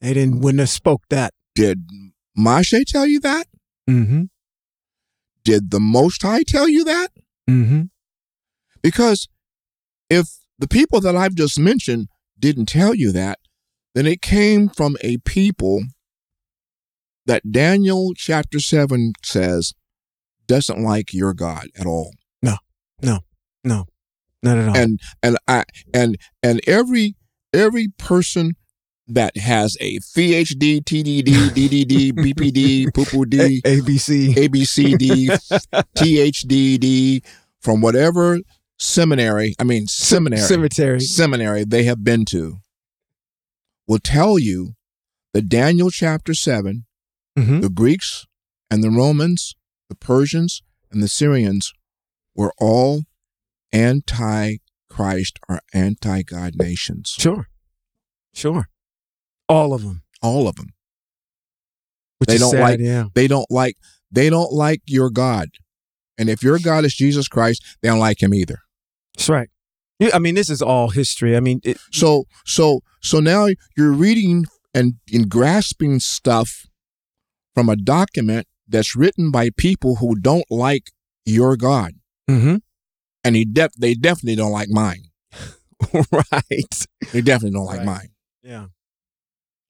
they 0.00 0.14
didn't. 0.14 0.40
Wouldn't 0.40 0.60
have 0.60 0.68
spoke 0.68 1.02
that. 1.08 1.32
Did 1.54 1.88
Moshe 2.38 2.84
tell 2.86 3.06
you 3.06 3.20
that? 3.20 3.46
Mm-hmm. 3.88 4.24
Did 5.44 5.70
the 5.70 5.80
Most 5.80 6.22
High 6.22 6.42
tell 6.46 6.68
you 6.68 6.84
that? 6.84 7.08
Mm-hmm. 7.48 7.84
Because 8.82 9.28
if 10.10 10.28
the 10.58 10.68
people 10.68 11.00
that 11.00 11.16
I've 11.16 11.34
just 11.34 11.58
mentioned 11.58 12.08
didn't 12.38 12.66
tell 12.66 12.94
you 12.94 13.12
that, 13.12 13.38
then 13.98 14.06
it 14.06 14.22
came 14.22 14.68
from 14.68 14.96
a 15.00 15.16
people 15.18 15.82
that 17.26 17.50
Daniel 17.50 18.12
chapter 18.14 18.60
7 18.60 19.12
says 19.24 19.74
doesn't 20.46 20.80
like 20.80 21.12
your 21.12 21.34
God 21.34 21.66
at 21.76 21.84
all. 21.84 22.12
No, 22.40 22.58
no, 23.02 23.18
no, 23.64 23.86
not 24.40 24.56
at 24.56 24.68
all. 24.68 24.76
And 24.76 25.00
and 25.20 25.36
I 25.48 25.64
and 25.92 26.16
and 26.44 26.60
every 26.68 27.16
every 27.52 27.88
person 27.98 28.52
that 29.08 29.36
has 29.36 29.76
a 29.80 29.98
PhD, 29.98 30.80
TDD, 30.80 31.24
DDD, 31.24 32.12
BPD, 32.12 32.94
poo 32.94 33.24
D, 33.24 33.60
ABC. 33.62 34.34
ABCD, 34.34 35.28
THDD, 35.96 37.24
from 37.60 37.80
whatever 37.80 38.38
seminary, 38.78 39.54
I 39.58 39.64
mean 39.64 39.88
seminary, 39.88 40.42
Cemetery. 40.42 41.00
seminary 41.00 41.64
they 41.64 41.82
have 41.82 42.04
been 42.04 42.24
to, 42.26 42.58
will 43.88 43.98
tell 43.98 44.38
you 44.38 44.74
that 45.34 45.48
Daniel 45.48 45.90
chapter 45.90 46.34
7, 46.34 46.84
Mm-hmm. 47.38 47.60
the 47.60 47.70
Greeks 47.70 48.26
and 48.70 48.82
the 48.82 48.90
Romans, 48.90 49.54
the 49.88 49.94
Persians 49.94 50.60
and 50.90 51.00
the 51.02 51.06
Syrians 51.08 51.72
were 52.34 52.52
all 52.58 53.02
anti 53.72 54.56
Christ 54.90 55.38
or 55.48 55.60
anti 55.72 56.22
God 56.22 56.54
nations. 56.56 57.14
Sure. 57.16 57.46
Sure. 58.34 58.68
All 59.48 59.72
of 59.72 59.82
them. 59.82 60.02
All 60.20 60.48
of 60.48 60.56
them. 60.56 60.70
Which 62.18 62.26
They 62.28 62.34
is 62.34 62.40
don't 62.40 62.50
sad, 62.50 62.60
like- 62.60 62.80
Yeah. 62.80 63.04
They 63.14 63.28
don't 63.28 63.48
like 63.50 63.76
they 64.10 64.28
don't 64.30 64.52
like 64.52 64.82
your 64.86 65.10
God. 65.10 65.48
And 66.16 66.28
if 66.28 66.42
your 66.42 66.58
God 66.58 66.84
is 66.84 66.94
Jesus 66.94 67.28
Christ, 67.28 67.62
they 67.82 67.88
don't 67.88 68.00
like 68.00 68.20
him 68.22 68.34
either. 68.34 68.58
That's 69.16 69.28
right. 69.28 69.48
Yeah, 69.98 70.10
I 70.14 70.18
mean, 70.20 70.34
this 70.36 70.48
is 70.50 70.62
all 70.62 70.90
history. 70.90 71.36
I 71.36 71.40
mean, 71.40 71.60
it, 71.64 71.78
So 71.92 72.24
so 72.46 72.80
so 73.02 73.18
now 73.20 73.48
you're 73.76 73.92
reading 73.92 74.46
and, 74.74 74.94
and 75.12 75.28
grasping 75.28 75.98
stuff 76.00 76.66
from 77.54 77.68
a 77.68 77.76
document 77.76 78.46
that's 78.68 78.94
written 78.94 79.30
by 79.30 79.50
people 79.56 79.96
who 79.96 80.14
don't 80.14 80.44
like 80.50 80.90
your 81.24 81.56
God. 81.56 81.92
mm-hmm. 82.30 82.56
And 83.24 83.34
he 83.36 83.44
def- 83.44 83.74
they 83.78 83.94
definitely 83.94 84.36
don't 84.36 84.52
like 84.52 84.68
mine. 84.70 85.04
right. 86.12 86.86
They 87.12 87.20
definitely 87.20 87.50
don't 87.56 87.66
like 87.66 87.78
Right. 87.78 87.86
mine. 87.86 88.08
Yeah. 88.42 88.66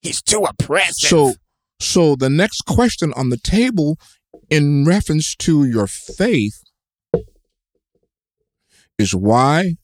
He's 0.03 0.21
too 0.23 0.45
oppressive. 0.45 1.09
So 1.09 1.33
so 1.81 2.17
the 2.17 2.29
next 2.31 2.63
question 2.67 3.13
on 3.15 3.31
the 3.31 3.37
table 3.39 3.99
in 4.51 4.85
reference 4.85 5.35
to 5.37 5.65
your 5.65 5.87
faith 5.87 6.63
is 8.99 9.15
why 9.15 9.77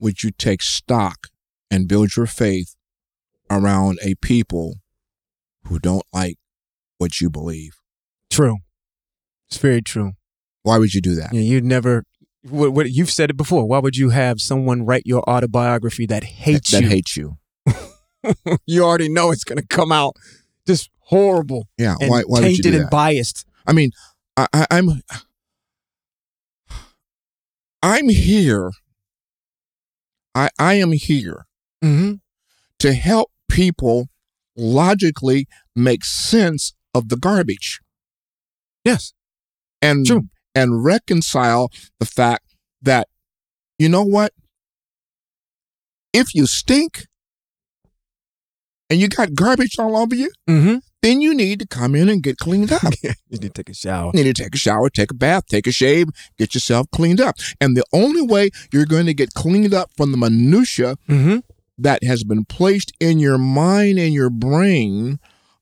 would 0.00 0.22
you 0.22 0.30
take 0.30 0.62
stock 0.62 1.28
and 1.70 1.86
build 1.86 2.16
your 2.16 2.26
faith 2.26 2.74
around 3.50 3.98
a 4.02 4.14
people 4.16 4.76
who 5.64 5.78
don't 5.78 6.04
like 6.12 6.38
what 6.98 7.20
you 7.20 7.30
believe? 7.30 7.72
true. 8.30 8.58
It's 9.48 9.58
very 9.58 9.82
true. 9.82 10.12
Why 10.62 10.78
would 10.78 10.94
you 10.94 11.00
do 11.00 11.16
that? 11.16 11.32
Yeah, 11.34 11.40
you'd 11.40 11.64
never. 11.64 12.04
What, 12.48 12.72
what 12.72 12.90
you've 12.90 13.10
said 13.10 13.30
it 13.30 13.36
before. 13.36 13.66
Why 13.66 13.80
would 13.80 13.96
you 13.96 14.10
have 14.10 14.40
someone 14.40 14.86
write 14.86 15.02
your 15.04 15.28
autobiography 15.28 16.06
that 16.06 16.22
hates 16.22 16.72
you? 16.72 16.78
that 16.78 16.84
you? 16.84 16.88
hates 16.88 17.16
you. 17.16 17.38
you 18.66 18.84
already 18.84 19.08
know 19.08 19.32
it's 19.32 19.42
going 19.42 19.58
to 19.58 19.66
come 19.66 19.90
out 19.90 20.14
just 20.66 20.88
horrible 21.00 21.66
Yeah. 21.76 21.96
why 21.98 22.22
why 22.22 22.40
would 22.40 22.50
you 22.50 22.62
tainted 22.62 22.72
do 22.74 22.80
and 22.82 22.90
biased. 22.90 23.44
I 23.66 23.72
mean, 23.72 23.90
I, 24.36 24.46
I, 24.52 24.66
I'm 24.70 25.02
I'm 27.82 28.08
here. 28.08 28.70
I 30.34 30.50
I 30.58 30.74
am 30.74 30.92
here 30.92 31.46
Mm-hmm. 31.82 32.14
to 32.80 32.92
help 32.92 33.30
people 33.50 34.08
logically 34.56 35.46
make 35.74 36.04
sense 36.04 36.74
of 36.94 37.08
the 37.08 37.16
garbage 37.16 37.80
Yes. 38.84 39.12
and 39.80 40.04
True. 40.06 40.28
and 40.54 40.84
reconcile 40.84 41.70
the 41.98 42.06
fact 42.06 42.44
that 42.82 43.08
you 43.78 43.88
know 43.88 44.02
what 44.04 44.32
if 46.12 46.34
you 46.34 46.46
stink 46.46 47.06
and 48.90 49.00
you 49.00 49.08
got 49.08 49.34
garbage 49.34 49.78
all 49.78 49.96
over 49.96 50.14
you 50.14 50.30
Mm-hmm. 50.48 50.76
Then 51.02 51.20
you 51.20 51.34
need 51.34 51.58
to 51.60 51.66
come 51.66 51.94
in 51.94 52.08
and 52.08 52.22
get 52.22 52.36
cleaned 52.38 52.72
up 52.72 52.82
you 53.02 53.10
need 53.30 53.40
to 53.42 53.48
take 53.48 53.68
a 53.70 53.74
shower. 53.74 54.10
You 54.14 54.24
need 54.24 54.36
to 54.36 54.42
take 54.44 54.54
a 54.54 54.58
shower, 54.58 54.90
take 54.90 55.10
a 55.10 55.14
bath, 55.14 55.46
take 55.46 55.66
a 55.66 55.72
shave, 55.72 56.08
get 56.38 56.54
yourself 56.54 56.90
cleaned 56.90 57.20
up. 57.20 57.36
And 57.60 57.76
the 57.76 57.84
only 57.92 58.22
way 58.22 58.50
you're 58.72 58.86
going 58.86 59.06
to 59.06 59.14
get 59.14 59.32
cleaned 59.34 59.72
up 59.74 59.90
from 59.96 60.12
the 60.12 60.18
minutia 60.18 60.96
Mm-hmm. 61.08 61.38
that 61.78 62.04
has 62.04 62.24
been 62.24 62.44
placed 62.44 62.92
in 63.00 63.18
your 63.18 63.38
mind 63.38 63.98
and 63.98 64.12
your 64.12 64.30
brain 64.30 65.18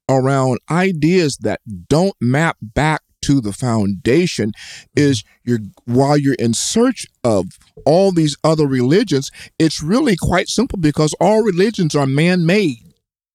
around 0.08 0.58
ideas 0.70 1.36
that 1.42 1.60
don't 1.88 2.14
map 2.20 2.56
back 2.60 3.02
to 3.20 3.40
the 3.40 3.52
foundation 3.52 4.52
is 4.96 5.22
you're 5.44 5.58
while 5.84 6.16
you're 6.16 6.34
in 6.34 6.54
search 6.54 7.06
of 7.24 7.44
all 7.84 8.12
these 8.12 8.36
other 8.44 8.66
religions 8.66 9.30
it's 9.58 9.82
really 9.82 10.14
quite 10.16 10.48
simple 10.48 10.78
because 10.78 11.14
all 11.20 11.42
religions 11.42 11.94
are 11.96 12.06
man-made 12.06 12.78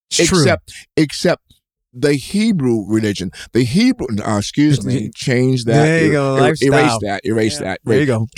It's 0.09 0.29
true. 0.29 0.39
except 0.39 0.73
except 0.95 1.52
the 1.93 2.13
Hebrew 2.15 2.85
religion. 2.87 3.31
The 3.53 3.63
Hebrew, 3.63 4.07
uh, 4.25 4.37
excuse 4.39 4.83
me, 4.85 5.11
change 5.15 5.65
that. 5.65 5.73
There 5.73 6.05
you 6.05 6.11
go, 6.11 6.35
Er- 6.37 6.55
erase 6.61 6.97
that. 7.01 7.21
Erase 7.23 7.59
Yeah. 7.59 7.65
that. 7.65 7.79
There 7.83 7.99
you 7.99 8.05
go. 8.05 8.27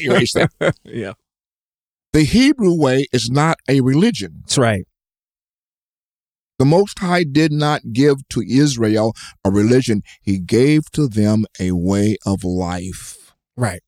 erase 0.00 0.32
that. 0.34 0.50
yeah. 0.84 1.12
The 2.12 2.24
Hebrew 2.24 2.74
way 2.80 3.06
is 3.12 3.28
not 3.30 3.58
a 3.68 3.80
religion. 3.80 4.40
That's 4.42 4.58
right. 4.58 4.84
The 6.58 6.64
Most 6.64 7.00
High 7.00 7.24
did 7.24 7.52
not 7.52 7.92
give 7.92 8.26
to 8.30 8.42
Israel 8.48 9.12
a 9.44 9.50
religion. 9.50 10.00
He 10.22 10.38
gave 10.38 10.90
to 10.92 11.06
them 11.08 11.44
a 11.60 11.72
way 11.72 12.16
of 12.24 12.44
life. 12.44 13.34
Right. 13.56 13.82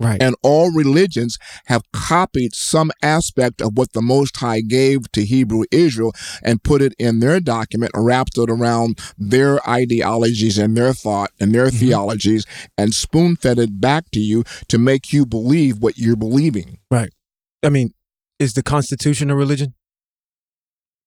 Right. 0.00 0.22
And 0.22 0.36
all 0.42 0.70
religions 0.70 1.38
have 1.66 1.82
copied 1.92 2.54
some 2.54 2.92
aspect 3.02 3.60
of 3.60 3.76
what 3.76 3.92
the 3.94 4.02
Most 4.02 4.36
High 4.36 4.60
gave 4.60 5.10
to 5.12 5.24
Hebrew 5.24 5.64
Israel 5.72 6.12
and 6.42 6.62
put 6.62 6.82
it 6.82 6.94
in 7.00 7.18
their 7.18 7.40
document, 7.40 7.90
or 7.94 8.04
wrapped 8.04 8.38
it 8.38 8.48
around 8.48 9.00
their 9.18 9.58
ideologies 9.68 10.56
and 10.56 10.76
their 10.76 10.92
thought 10.92 11.32
and 11.40 11.52
their 11.52 11.66
Mhm. 11.68 11.80
theologies, 11.80 12.46
and 12.76 12.94
spoon 12.94 13.34
fed 13.34 13.58
it 13.58 13.80
back 13.80 14.10
to 14.12 14.20
you 14.20 14.44
to 14.68 14.78
make 14.78 15.12
you 15.12 15.26
believe 15.26 15.78
what 15.78 15.98
you're 15.98 16.14
believing. 16.16 16.78
Right. 16.90 17.10
I 17.64 17.70
mean, 17.70 17.92
is 18.38 18.52
the 18.52 18.62
Constitution 18.62 19.30
a 19.30 19.34
religion? 19.34 19.74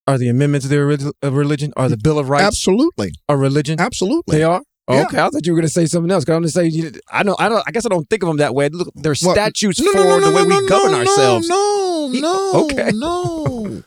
Are 0.06 0.18
the 0.18 0.28
amendments 0.28 0.68
there 0.68 0.90
a 1.22 1.32
religion? 1.32 1.72
Are 1.78 1.88
the 1.88 1.96
Bill 1.96 2.20
of 2.20 2.28
Rights 2.28 2.44
Absolutely. 2.44 3.14
a 3.30 3.38
religion? 3.38 3.80
Absolutely. 3.80 4.38
They 4.38 4.44
are. 4.44 4.64
Yeah. 4.94 5.04
Okay, 5.06 5.18
I 5.20 5.30
thought 5.30 5.46
you 5.46 5.54
were 5.54 5.58
going 5.58 5.68
to 5.68 5.74
say 5.74 5.86
something 5.86 6.12
else. 6.12 6.26
Cause 6.26 6.34
I'm 6.36 6.42
going 6.42 6.48
to 6.48 6.50
say 6.52 6.68
you- 6.68 6.92
I 7.12 7.24
know. 7.24 7.36
I 7.40 7.50
don't. 7.50 7.64
I 7.68 7.72
guess 7.72 7.86
I 7.86 7.90
don't 7.90 8.10
think 8.10 8.24
of 8.24 8.28
them 8.28 8.38
that 8.38 8.54
way. 8.56 8.70
Look, 8.70 8.90
they're 8.96 9.16
Well, 9.22 9.34
statutes 9.36 9.80
No, 9.80 9.92
for 9.92 9.98
no, 9.98 10.20
the 10.20 10.36
way 10.36 10.44
we 10.44 10.68
govern 10.68 10.94
ourselves. 10.96 11.48
No, 11.50 12.10
no, 12.14 12.52
okay. 12.66 12.92
no, 12.94 13.84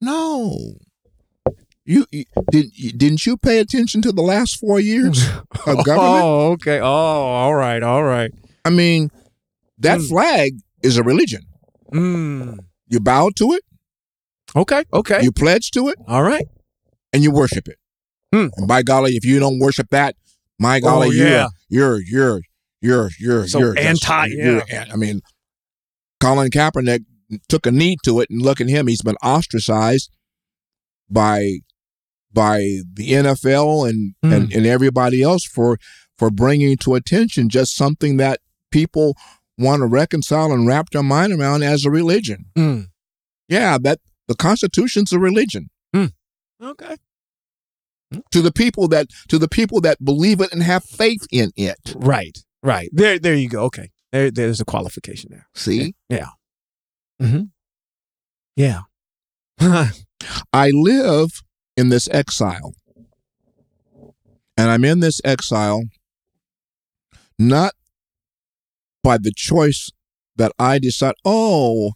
no. 0.00 0.58
You, 1.86 2.06
you 2.10 2.24
did 2.50 2.66
you, 2.78 2.92
didn't 2.92 3.26
you 3.26 3.36
pay 3.36 3.58
attention 3.58 4.00
to 4.02 4.12
the 4.12 4.22
last 4.22 4.58
four 4.58 4.80
years 4.80 5.22
of 5.66 5.84
government? 5.84 6.24
Oh, 6.24 6.52
okay. 6.52 6.80
Oh, 6.80 6.84
all 6.86 7.54
right, 7.54 7.82
all 7.82 8.02
right. 8.04 8.30
I 8.64 8.70
mean, 8.70 9.10
that 9.78 9.98
Mm. 10.00 10.08
flag 10.08 10.52
is 10.82 10.96
a 10.96 11.02
religion. 11.02 11.42
Mm. 11.92 12.58
You 12.88 13.00
bow 13.00 13.30
to 13.36 13.52
it, 13.52 13.62
Okay, 14.56 14.84
okay. 14.94 15.22
you 15.22 15.30
pledge 15.32 15.70
to 15.72 15.88
it, 15.88 15.96
all 16.08 16.22
right. 16.22 16.46
and 17.12 17.22
you 17.22 17.30
worship 17.30 17.68
it. 17.68 17.78
Hmm. 18.32 18.46
And 18.56 18.66
by 18.66 18.82
golly, 18.82 19.12
if 19.16 19.24
you 19.24 19.38
don't 19.38 19.58
worship 19.58 19.88
that, 19.90 20.16
my 20.58 20.80
golly, 20.80 21.08
Oh, 21.08 21.10
yeah. 21.10 21.48
you're 21.68 22.00
you're 22.04 22.40
you're 22.80 23.10
you're 23.18 23.46
So 23.48 23.58
you're 23.58 23.74
just- 23.74 23.86
anti, 24.08 24.26
you're- 24.26 24.62
yeah. 24.68 24.86
I 24.92 24.96
mean, 24.96 25.20
Colin 26.20 26.50
Kaepernick 26.50 27.04
took 27.48 27.66
a 27.66 27.70
knee 27.70 27.96
to 28.04 28.20
it, 28.20 28.28
and 28.30 28.40
look 28.42 28.60
at 28.60 28.68
him; 28.68 28.86
he's 28.86 29.02
been 29.02 29.16
ostracized 29.22 30.10
by 31.10 31.58
by 32.32 32.58
the 32.94 33.10
NFL 33.12 33.88
and 33.88 34.14
Hmm. 34.22 34.32
and, 34.32 34.52
and 34.52 34.66
everybody 34.66 35.22
else 35.22 35.44
for 35.44 35.78
for 36.18 36.30
bringing 36.30 36.76
to 36.78 36.94
attention 36.94 37.48
just 37.48 37.74
something 37.74 38.16
that 38.18 38.40
people 38.70 39.16
want 39.58 39.80
to 39.80 39.86
reconcile 39.86 40.52
and 40.52 40.66
wrap 40.66 40.90
their 40.90 41.02
mind 41.02 41.32
around 41.32 41.62
as 41.62 41.84
a 41.84 41.90
religion. 41.90 42.46
Mm. 42.56 42.86
Yeah, 43.48 43.78
that 43.82 44.00
the 44.28 44.34
Constitution's 44.34 45.12
a 45.12 45.18
religion. 45.18 45.70
Okay. 46.62 46.96
To 48.30 48.42
the 48.42 48.52
people 48.52 48.88
that 48.88 49.08
to 49.28 49.38
the 49.38 49.48
people 49.48 49.80
that 49.82 50.04
believe 50.04 50.40
it 50.40 50.52
and 50.52 50.62
have 50.62 50.84
faith 50.84 51.26
in 51.30 51.50
it. 51.56 51.94
Right. 51.96 52.38
Right. 52.62 52.88
There 52.92 53.18
there 53.18 53.34
you 53.34 53.48
go. 53.48 53.64
Okay. 53.64 53.90
There 54.12 54.30
there's 54.30 54.60
a 54.60 54.64
qualification 54.64 55.30
there. 55.32 55.46
See? 55.54 55.94
Yeah. 56.08 56.28
Mm-hmm. 57.20 57.44
Yeah. 58.56 58.80
I 60.52 60.70
live 60.70 61.30
in 61.76 61.88
this 61.88 62.08
exile. 62.10 62.74
And 64.56 64.70
I'm 64.70 64.84
in 64.84 65.00
this 65.00 65.20
exile 65.24 65.82
not 67.38 67.72
by 69.02 69.18
the 69.18 69.32
choice 69.34 69.90
that 70.36 70.52
I 70.58 70.78
decide, 70.78 71.14
oh, 71.24 71.92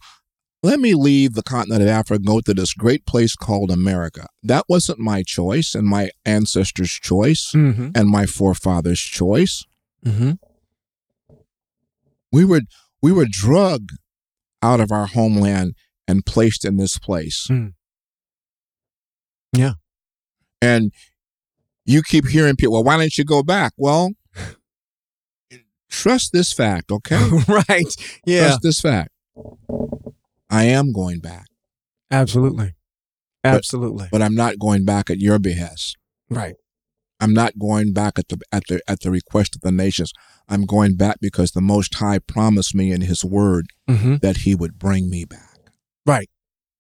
let 0.62 0.81
me 0.81 0.94
leave 0.94 1.35
the 1.35 1.42
continent 1.42 1.83
of 1.83 1.88
Africa 1.88 2.16
and 2.16 2.27
go 2.27 2.40
to 2.40 2.55
this 2.55 2.75
great 2.75 3.07
place 3.07 3.37
called 3.37 3.71
America. 3.71 4.27
That 4.42 4.64
wasn't 4.68 4.99
my 4.99 5.23
choice 5.23 5.75
and 5.75 5.87
my 5.87 6.11
ancestors' 6.25 6.92
choice 6.92 7.53
mm-hmm. 7.55 7.90
and 7.94 8.09
my 8.09 8.27
forefathers' 8.27 9.01
choice. 9.01 9.64
Mm-hmm. 10.05 10.33
We 12.33 12.44
were 12.44 12.62
we 13.01 13.12
were 13.12 13.27
drugged 13.31 13.92
out 14.62 14.81
of 14.81 14.90
our 14.90 15.07
homeland 15.07 15.75
and 16.07 16.27
placed 16.27 16.64
in 16.64 16.77
this 16.77 16.99
place. 16.99 17.47
Mm. 17.49 17.75
Yeah. 19.53 19.75
And 20.61 20.92
you 21.85 22.03
keep 22.03 22.27
hearing 22.27 22.57
people, 22.57 22.75
well, 22.75 22.85
why 22.85 22.97
don't 22.97 23.16
you 23.16 23.25
go 23.25 23.42
back? 23.42 23.73
Well, 23.77 24.11
trust 25.90 26.33
this 26.33 26.53
fact, 26.53 26.90
okay? 26.90 27.29
right. 27.49 28.21
Yeah. 28.27 28.49
Trust 28.49 28.62
this 28.62 28.81
fact. 28.81 29.11
I 30.50 30.64
am 30.64 30.92
going 30.92 31.20
back. 31.20 31.46
Absolutely. 32.11 32.74
Absolutely. 33.44 34.08
But 34.11 34.22
I'm 34.22 34.34
not 34.34 34.58
going 34.58 34.84
back 34.84 35.11
at 35.11 35.18
your 35.18 35.38
behest. 35.38 35.96
right. 36.30 36.54
I'm 37.20 37.34
not 37.34 37.58
going 37.58 37.92
back 37.92 38.16
at 38.16 38.28
the 38.28 38.38
at 38.52 38.62
the 38.68 38.80
at 38.87 39.00
the 39.00 39.11
request 39.11 39.56
of 39.56 39.62
the 39.62 39.72
nations. 39.72 40.12
I'm 40.48 40.64
going 40.64 40.94
back 40.96 41.16
because 41.20 41.50
the 41.50 41.61
Most 41.61 41.96
High 41.96 42.20
promised 42.20 42.76
me 42.76 42.92
in 42.92 43.00
His 43.00 43.24
Word 43.24 43.66
Mm-hmm. 43.90 44.16
that 44.22 44.38
He 44.38 44.54
would 44.54 44.78
bring 44.78 45.11
me 45.11 45.24
back. 45.24 45.58
Right. 46.06 46.30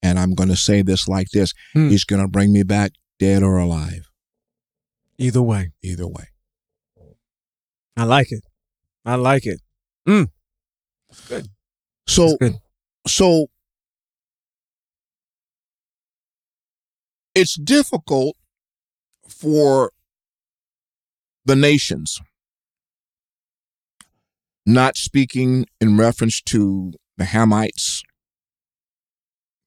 And 0.00 0.16
I'm 0.16 0.34
going 0.36 0.48
to 0.48 0.54
say 0.56 0.82
this 0.82 1.08
like 1.08 1.26
this: 1.32 1.52
Hmm. 1.72 1.88
He's 1.88 2.04
going 2.04 2.22
to 2.22 2.28
bring 2.28 2.52
me 2.52 2.62
back, 2.62 2.92
dead 3.18 3.42
or 3.42 3.56
alive, 3.58 4.08
Either 5.18 5.42
way. 5.42 5.72
either 5.82 6.06
way. 6.06 6.26
I 7.96 8.04
like 8.04 8.30
it. 8.30 8.44
I 9.04 9.16
like 9.16 9.44
it. 9.44 9.60
Mm. 10.08 10.28
Good. 11.28 11.48
So 12.06 12.36
good. 12.36 12.54
so 13.08 13.48
it's 17.38 17.54
difficult 17.54 18.36
for 19.28 19.92
the 21.44 21.54
nations 21.54 22.20
not 24.66 24.96
speaking 24.96 25.64
in 25.80 25.96
reference 25.96 26.42
to 26.42 26.92
the 27.16 27.24
Hamites, 27.24 28.02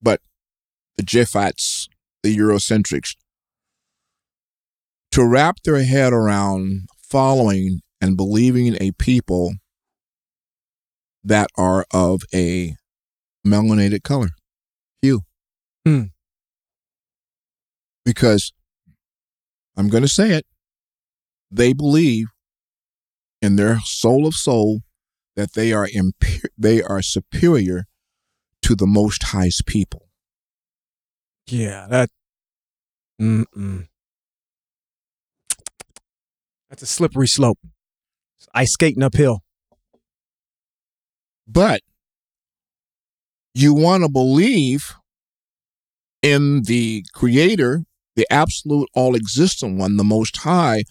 but 0.02 0.20
the 0.98 1.04
Japhats, 1.04 1.88
the 2.24 2.38
Eurocentrics, 2.38 3.16
to 5.12 5.26
wrap 5.26 5.56
their 5.64 5.82
head 5.82 6.12
around 6.12 6.88
following 7.02 7.80
and 8.02 8.18
believing 8.18 8.68
in 8.68 8.78
a 8.82 8.92
people 8.92 9.54
that 11.24 11.48
are 11.58 11.86
of 11.92 12.24
a 12.34 12.76
melanated 13.48 14.04
color, 14.04 14.30
hue. 15.02 15.22
Because 18.12 18.52
I'm 19.78 19.88
going 19.88 20.04
to 20.04 20.10
say 20.10 20.32
it, 20.32 20.46
they 21.50 21.72
believe 21.72 22.28
in 23.42 23.56
their 23.56 23.80
soul 23.86 24.28
of 24.28 24.34
soul 24.34 24.82
that 25.38 25.54
they 25.54 25.72
are 25.72 25.88
imper- 25.88 26.50
they 26.58 26.84
are 26.84 27.02
superior 27.02 27.86
to 28.64 28.76
the 28.76 28.86
Most 28.86 29.24
High's 29.24 29.62
people. 29.66 30.10
Yeah. 31.48 31.88
That. 31.90 32.10
Mm-mm. 33.22 33.88
That's 36.70 36.82
a 36.82 36.86
slippery 36.86 37.30
slope. 37.30 37.60
It's 38.40 38.50
ice 38.54 38.74
skating 38.74 39.04
uphill. 39.04 39.40
But 41.48 41.82
you 43.54 43.74
want 43.74 44.04
to 44.04 44.10
believe 44.10 44.96
in 46.22 46.64
the 46.64 47.06
Creator, 47.14 47.86
the 48.16 48.28
absolute, 48.32 48.90
all 48.94 49.16
existent 49.16 49.78
one, 49.78 49.98
the 49.98 50.04
Most 50.04 50.38
High, 50.38 50.84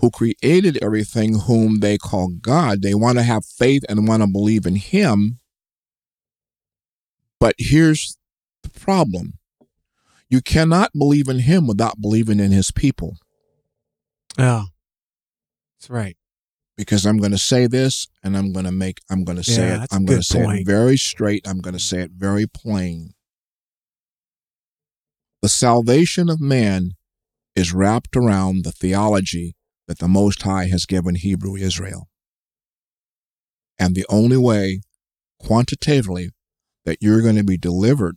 who 0.00 0.10
created 0.10 0.78
everything, 0.82 1.40
whom 1.40 1.80
they 1.80 1.96
call 1.96 2.28
God. 2.40 2.82
They 2.82 2.94
want 2.94 3.18
to 3.18 3.22
have 3.24 3.44
faith 3.44 3.84
and 3.88 4.08
want 4.08 4.22
to 4.22 4.26
believe 4.26 4.66
in 4.66 4.76
Him. 4.76 5.38
But 7.38 7.54
here's 7.58 8.16
the 8.62 8.70
problem 8.70 9.34
you 10.28 10.40
cannot 10.40 10.90
believe 10.96 11.28
in 11.28 11.40
Him 11.40 11.66
without 11.66 12.00
believing 12.00 12.40
in 12.40 12.50
His 12.50 12.70
people. 12.70 13.16
Yeah. 14.38 14.64
That's 15.78 15.90
right. 15.90 16.16
because 16.76 17.04
I'm 17.06 17.18
going 17.18 17.30
to 17.32 17.38
say 17.38 17.66
this 17.68 18.08
and 18.22 18.36
I'm 18.36 18.52
going 18.52 18.64
to 18.64 18.72
make 18.72 18.98
I'm 19.10 19.22
going 19.22 19.36
to 19.36 19.44
say 19.44 19.68
Yeah, 19.68 19.84
it 19.84 19.88
I'm 19.92 20.04
going 20.06 20.20
to 20.20 20.24
say 20.24 20.40
it 20.40 20.66
very 20.66 20.96
straight 20.96 21.46
I'm 21.46 21.60
going 21.60 21.74
to 21.74 21.80
say 21.80 22.00
it 22.00 22.10
very 22.12 22.46
plain 22.46 23.12
the 25.44 25.48
salvation 25.50 26.30
of 26.30 26.40
man 26.40 26.92
is 27.54 27.74
wrapped 27.74 28.16
around 28.16 28.64
the 28.64 28.72
theology 28.72 29.54
that 29.86 29.98
the 29.98 30.08
most 30.08 30.40
high 30.40 30.68
has 30.68 30.86
given 30.86 31.16
Hebrew 31.16 31.54
Israel 31.54 32.08
and 33.78 33.94
the 33.94 34.06
only 34.08 34.38
way 34.38 34.80
quantitatively 35.38 36.30
that 36.86 36.96
you're 37.02 37.20
going 37.20 37.36
to 37.36 37.44
be 37.44 37.58
delivered 37.58 38.16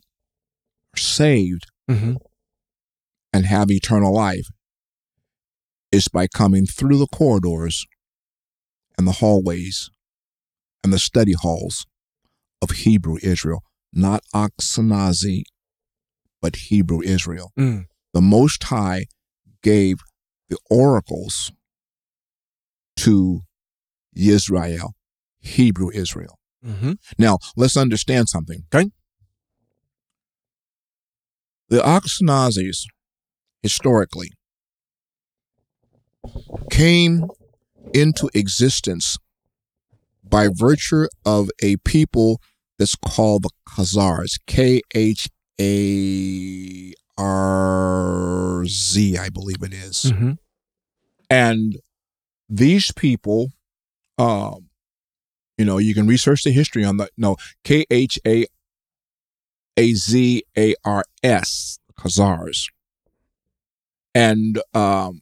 saved 0.95 1.65
Mm-hmm. 1.91 2.13
and 3.33 3.45
have 3.45 3.69
eternal 3.69 4.13
life 4.13 4.47
is 5.91 6.07
by 6.07 6.27
coming 6.27 6.65
through 6.65 6.97
the 6.97 7.07
corridors 7.07 7.85
and 8.97 9.05
the 9.05 9.19
hallways 9.19 9.89
and 10.81 10.93
the 10.93 10.99
study 10.99 11.33
halls 11.33 11.85
of 12.61 12.69
Hebrew 12.71 13.17
Israel, 13.21 13.63
not 13.91 14.23
Ashkenazi, 14.33 15.43
but 16.41 16.55
Hebrew 16.55 17.01
Israel. 17.01 17.51
Mm. 17.57 17.85
The 18.13 18.21
Most 18.21 18.63
High 18.65 19.05
gave 19.61 19.97
the 20.49 20.57
oracles 20.69 21.51
to 22.97 23.41
Israel, 24.15 24.93
Hebrew 25.39 25.91
Israel. 25.93 26.39
Mm-hmm. 26.65 26.93
Now, 27.17 27.37
let's 27.55 27.77
understand 27.77 28.29
something. 28.29 28.63
Okay. 28.73 28.89
The 31.69 31.79
Ashkenazis, 31.79 32.85
historically, 33.61 34.29
came 36.71 37.27
into 37.93 38.29
existence 38.33 39.17
by 40.23 40.49
virtue 40.51 41.07
of 41.25 41.49
a 41.61 41.77
people 41.77 42.41
that's 42.79 42.95
called 42.95 43.43
the 43.43 43.49
Khazars. 43.69 44.39
K 44.45 44.81
H 44.93 45.29
A 45.59 46.93
R 47.17 48.63
Z, 48.65 49.17
I 49.17 49.29
believe 49.29 49.63
it 49.63 49.73
is. 49.73 50.11
Mm-hmm. 50.13 50.31
And 51.29 51.77
these 52.47 52.91
people, 52.91 53.51
um, 54.17 54.69
you 55.57 55.65
know, 55.65 55.77
you 55.77 55.93
can 55.93 56.07
research 56.07 56.43
the 56.43 56.51
history 56.51 56.85
on 56.85 56.97
that. 56.97 57.11
No, 57.17 57.35
K 57.63 57.85
H 57.89 58.19
A 58.25 58.45
A 59.75 59.93
Z 59.93 60.43
A 60.57 60.75
R 60.85 61.03
S, 61.23 61.79
Khazars. 61.99 62.67
And 64.13 64.61
um, 64.73 65.21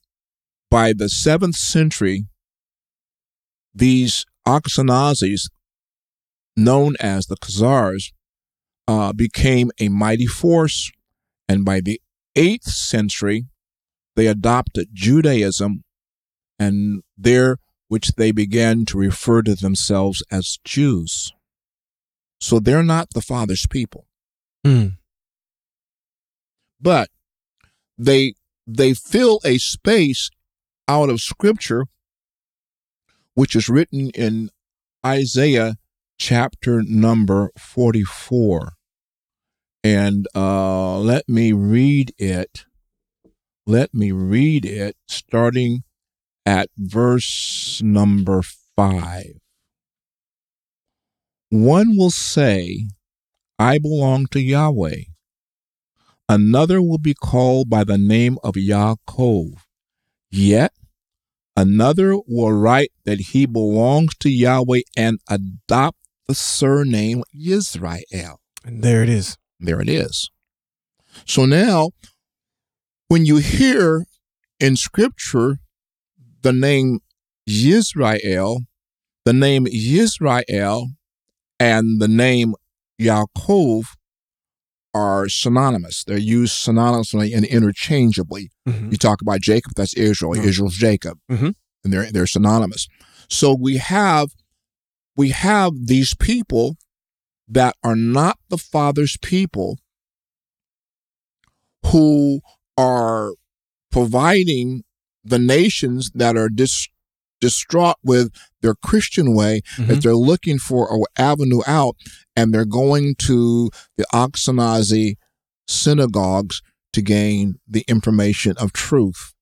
by 0.69 0.93
the 0.93 1.09
seventh 1.09 1.55
century, 1.55 2.25
these 3.73 4.25
Ashkenazis, 4.47 5.49
known 6.55 6.95
as 6.99 7.27
the 7.27 7.35
Khazars, 7.35 8.13
uh, 8.87 9.13
became 9.13 9.71
a 9.79 9.89
mighty 9.89 10.27
force. 10.27 10.91
And 11.47 11.63
by 11.63 11.81
the 11.81 12.01
eighth 12.35 12.69
century, 12.69 13.45
they 14.15 14.27
adopted 14.27 14.89
Judaism 14.93 15.83
and 16.57 17.03
there 17.17 17.57
which 17.87 18.13
they 18.15 18.31
began 18.31 18.85
to 18.85 18.97
refer 18.97 19.41
to 19.43 19.55
themselves 19.55 20.23
as 20.31 20.57
Jews. 20.63 21.31
So 22.39 22.59
they're 22.59 22.83
not 22.83 23.09
the 23.13 23.21
Father's 23.21 23.65
people, 23.67 24.07
Mm. 24.65 24.97
but 26.81 27.09
they 27.97 28.33
they 28.67 28.93
fill 28.93 29.39
a 29.45 29.57
space 29.59 30.29
out 30.87 31.09
of 31.09 31.21
Scripture, 31.21 31.85
which 33.35 33.55
is 33.55 33.69
written 33.69 34.09
in 34.11 34.49
Isaiah 35.05 35.75
chapter 36.17 36.81
number 36.83 37.51
forty 37.57 38.03
four, 38.03 38.73
and 39.85 40.27
uh, 40.33 40.97
let 40.97 41.29
me 41.29 41.53
read 41.53 42.11
it 42.17 42.65
let 43.67 43.93
me 43.95 44.11
read 44.11 44.63
it 44.63 44.95
starting 45.07 45.83
at 46.45 46.69
verse 46.77 47.81
number 47.83 48.43
five. 48.75 49.39
One 51.49 51.97
will 51.97 52.11
say, 52.11 52.87
I 53.57 53.79
belong 53.79 54.27
to 54.27 54.39
Yahweh. 54.39 55.05
Another 56.29 56.81
will 56.81 56.99
be 56.99 57.15
called 57.15 57.69
by 57.69 57.83
the 57.83 57.97
name 57.97 58.37
of 58.43 58.53
Yaakov. 58.53 59.53
Yet 60.29 60.73
another 61.55 62.17
will 62.27 62.51
write 62.51 62.91
that 63.05 63.19
he 63.31 63.47
belongs 63.47 64.15
to 64.19 64.29
Yahweh 64.29 64.81
and 64.95 65.19
adopt 65.27 65.97
the 66.27 66.35
surname 66.35 67.23
Israel. 67.33 68.41
And 68.63 68.83
there 68.83 69.01
it 69.01 69.09
is. 69.09 69.37
There 69.65 69.81
it 69.81 69.89
is. 69.89 70.29
So 71.25 71.45
now, 71.45 71.91
when 73.07 73.25
you 73.25 73.37
hear 73.37 74.05
in 74.59 74.75
scripture 74.75 75.57
the 76.41 76.53
name 76.53 76.99
Israel, 77.47 78.61
the 79.25 79.33
name 79.33 79.67
Israel, 79.67 80.89
and 81.59 82.01
the 82.01 82.07
name 82.07 82.53
Yaakov 83.01 83.85
are 84.93 85.27
synonymous. 85.27 86.03
They're 86.05 86.17
used 86.17 86.53
synonymously 86.53 87.35
and 87.35 87.43
interchangeably. 87.45 88.49
Mhm. 88.67 88.91
You 88.91 88.97
talk 88.97 89.21
about 89.21 89.41
Jacob, 89.41 89.73
that's 89.75 89.93
Israel. 89.95 90.33
Mhm. 90.33 90.45
Israel's 90.45 90.77
Jacob, 90.77 91.19
Mhm. 91.29 91.53
and 91.83 91.91
they're 91.93 92.11
they're 92.11 92.27
synonymous. 92.27 92.87
So 93.29 93.53
we 93.53 93.77
have 93.77 94.29
we 95.17 95.29
have 95.31 95.71
these 95.85 96.13
people 96.13 96.77
that 97.47 97.75
are 97.83 97.95
not 97.95 98.37
the 98.49 98.57
Father's 98.57 99.17
people 99.21 99.77
who 101.87 102.41
are 102.77 103.33
providing 103.91 104.83
the 105.23 105.39
nations 105.39 106.11
that 106.13 106.35
are 106.35 106.49
dis- 106.49 106.87
distraught 107.41 107.97
with 108.03 108.31
their 108.61 108.75
Christian 108.75 109.33
way 109.35 109.61
that 109.77 109.97
Mhm. 109.99 110.01
they're 110.01 110.15
looking 110.15 110.57
for 110.59 110.91
an 110.93 111.03
avenue 111.17 111.61
out, 111.67 111.95
and 112.35 112.53
they're 112.53 112.65
going 112.65 113.15
to 113.19 113.69
the 113.97 114.05
Ashkenazi 114.13 115.15
synagogues 115.67 116.61
to 116.93 117.01
gain 117.01 117.55
the 117.67 117.83
information 117.87 118.55
of 118.57 118.71
truth 118.73 119.33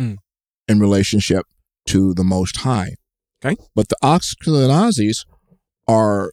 Mm. 0.00 0.18
in 0.68 0.78
relationship 0.80 1.46
to 1.86 2.14
the 2.14 2.24
Most 2.24 2.58
High. 2.58 2.94
Okay. 3.44 3.60
But 3.74 3.88
the 3.88 3.96
Ashkenazis 4.02 5.24
are 5.86 6.32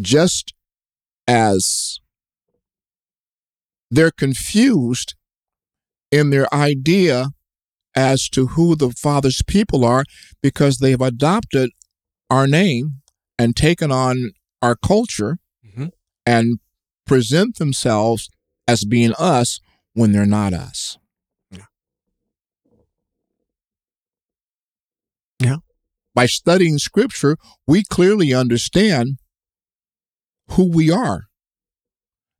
just 0.00 0.54
as 1.26 1.98
they're 3.90 4.10
confused 4.10 5.14
in 6.10 6.30
their 6.30 6.52
idea 6.54 7.30
as 7.94 8.28
to 8.28 8.48
who 8.48 8.76
the 8.76 8.90
Father's 8.90 9.42
people 9.46 9.84
are 9.84 10.04
because 10.42 10.78
they've 10.78 11.00
adopted 11.00 11.70
our 12.28 12.46
name 12.46 13.02
and 13.38 13.56
taken 13.56 13.90
on 13.90 14.30
our 14.62 14.76
culture 14.76 15.38
Mhm. 15.64 15.90
and 16.26 16.60
present 17.06 17.56
themselves 17.56 18.28
as 18.68 18.84
being 18.84 19.12
us 19.18 19.60
when 19.94 20.12
they're 20.12 20.26
not 20.26 20.52
us. 20.52 20.98
Yeah. 21.50 21.66
Yeah. 25.40 25.56
By 26.14 26.26
studying 26.26 26.78
scripture, 26.78 27.36
we 27.66 27.82
clearly 27.82 28.32
understand 28.34 29.18
who 30.52 30.70
we 30.70 30.90
are. 30.90 31.24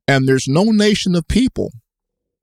And 0.07 0.27
there's 0.27 0.47
no 0.47 0.65
nation 0.65 1.15
of 1.15 1.27
people 1.27 1.71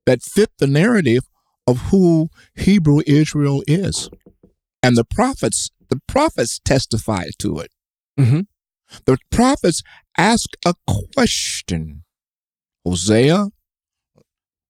that 0.06 0.22
fit 0.22 0.50
the 0.58 0.66
narrative 0.66 1.24
of 1.66 1.78
who 1.90 2.28
Hebrew 2.54 3.02
Israel 3.06 3.62
is. 3.66 4.08
And 4.82 4.96
the 4.96 5.04
prophets, 5.04 5.70
the 5.90 6.00
prophets 6.08 6.60
testify 6.64 7.26
to 7.38 7.58
it. 7.58 7.70
Mhm. 8.18 8.46
The 9.04 9.18
prophets 9.30 9.82
ask 10.16 10.50
a 10.64 10.74
question. 10.86 12.04
Hosea 12.84 13.48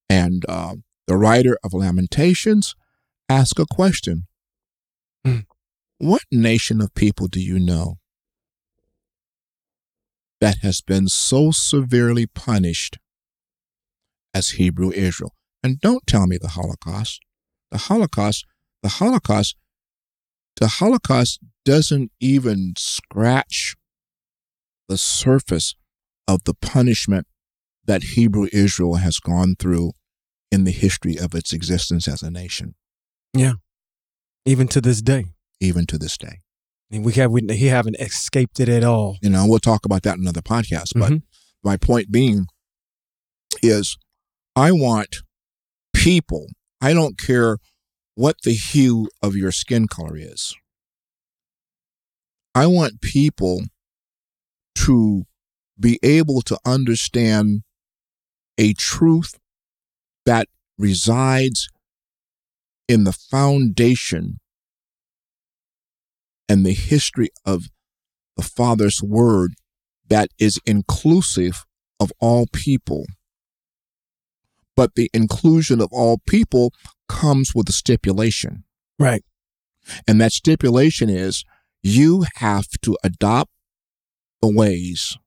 and 0.09 0.43
uh, 0.49 0.75
the 1.07 1.15
writer 1.15 1.57
of 1.63 1.73
Lamentations 1.73 2.75
ask 3.29 3.59
a 3.59 3.65
question. 3.65 4.27
Hmm. 5.23 5.39
What 5.99 6.23
nation 6.31 6.81
of 6.81 6.93
people 6.95 7.27
do 7.27 7.39
you 7.39 7.59
know 7.59 7.98
that 10.41 10.59
has 10.59 10.81
been 10.81 11.07
so 11.07 11.51
severely 11.51 12.25
punished 12.25 12.97
as 14.33 14.51
Hebrew 14.51 14.91
Israel? 14.91 15.33
And 15.63 15.79
don't 15.79 16.05
tell 16.07 16.27
me 16.27 16.37
the 16.37 16.49
Holocaust. 16.49 17.21
The 17.71 17.77
Holocaust, 17.77 18.45
the 18.81 18.89
Holocaust, 18.89 19.55
the 20.59 20.67
Holocaust 20.67 21.39
doesn't 21.65 22.11
even 22.19 22.73
scratch 22.77 23.75
the 24.87 24.97
surface 24.97 25.75
of 26.27 26.43
the 26.45 26.53
punishment 26.53 27.27
that 27.85 28.03
Hebrew 28.15 28.47
Israel 28.51 28.95
has 28.95 29.19
gone 29.19 29.55
through 29.57 29.91
in 30.51 30.63
the 30.63 30.71
history 30.71 31.17
of 31.17 31.35
its 31.35 31.53
existence 31.53 32.07
as 32.07 32.23
a 32.23 32.31
nation, 32.31 32.75
Yeah. 33.33 33.53
Even 34.45 34.67
to 34.69 34.81
this 34.81 35.01
day. 35.01 35.25
even 35.59 35.85
to 35.85 35.97
this 35.97 36.17
day. 36.17 36.39
And 36.91 37.05
we 37.05 37.13
have 37.13 37.31
we 37.31 37.41
he 37.49 37.67
haven't 37.67 37.97
escaped 37.97 38.59
it 38.59 38.69
at 38.69 38.83
all. 38.83 39.17
You 39.21 39.29
know, 39.29 39.45
we'll 39.47 39.59
talk 39.59 39.85
about 39.85 40.03
that 40.03 40.15
in 40.15 40.21
another 40.21 40.41
podcast. 40.41 40.93
But 40.95 41.11
Mhm. 41.11 41.23
my 41.63 41.77
point 41.77 42.11
being 42.11 42.47
is 43.61 43.97
I 44.55 44.71
want 44.71 45.17
people, 45.93 46.47
I 46.81 46.93
don't 46.93 47.17
care 47.17 47.57
what 48.15 48.37
the 48.43 48.53
hue 48.53 49.09
of 49.21 49.35
your 49.35 49.51
skin 49.51 49.87
color 49.87 50.17
is. 50.17 50.55
I 52.55 52.65
want 52.65 53.01
people 53.01 53.61
to 54.75 55.25
be 55.79 55.99
able 56.03 56.41
to 56.41 56.57
understand 56.65 57.61
a 58.57 58.73
truth 58.73 59.39
that 60.25 60.47
resides 60.77 61.69
in 62.87 63.03
the 63.03 63.13
foundation 63.13 64.39
and 66.49 66.65
the 66.65 66.73
history 66.73 67.29
of 67.45 67.69
the 68.35 68.43
Father's 68.43 69.01
Word 69.01 69.53
that 70.09 70.29
is 70.39 70.59
inclusive 70.65 71.65
of 71.99 72.11
all 72.19 72.47
people. 72.51 73.05
But 74.75 74.95
the 74.95 75.09
inclusion 75.13 75.79
of 75.79 75.89
all 75.91 76.19
people 76.27 76.73
comes 77.07 77.53
with 77.53 77.69
a 77.69 77.73
stipulation. 77.73 78.63
Right. 78.97 79.23
And 80.07 80.19
that 80.19 80.31
stipulation 80.31 81.09
is 81.09 81.43
you 81.83 82.25
have 82.35 82.67
to 82.81 82.97
adopt 83.03 83.51
the 84.41 84.51
ways 84.51 85.17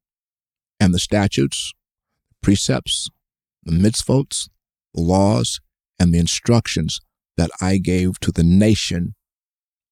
and 0.81 0.93
the 0.93 0.99
statutes, 0.99 1.73
precepts, 2.43 3.09
the 3.63 3.73
mitzvot, 3.73 4.49
the 4.95 5.01
laws, 5.01 5.61
and 5.99 6.13
the 6.13 6.19
instructions 6.19 7.01
that 7.37 7.51
I 7.61 7.79
gave 7.79 8.19
to 8.21 8.33
the 8.33 8.43
nation 8.43 9.15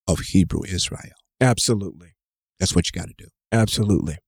of 0.09 0.21
Hebrew 0.21 0.63
Israel. 0.65 1.20
Absolutely. 1.41 2.15
That's 2.59 2.75
what 2.75 2.87
you 2.87 2.99
got 2.99 3.09
to 3.09 3.15
do. 3.17 3.29
Absolutely. 3.53 4.19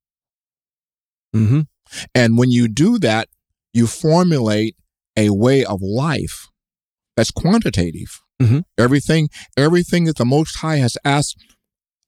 Mm-hmm. 1.34 1.60
And 2.14 2.38
when 2.38 2.50
you 2.50 2.68
do 2.68 2.98
that, 2.98 3.28
you 3.72 3.86
formulate 3.86 4.76
a 5.16 5.30
way 5.30 5.64
of 5.64 5.80
life 5.82 6.48
that's 7.16 7.30
quantitative. 7.30 8.20
Mhm. 8.40 8.64
Everything, 8.78 9.28
everything 9.56 10.04
that 10.04 10.16
the 10.16 10.24
Most 10.24 10.56
High 10.56 10.76
has 10.76 10.96
asked 11.04 11.36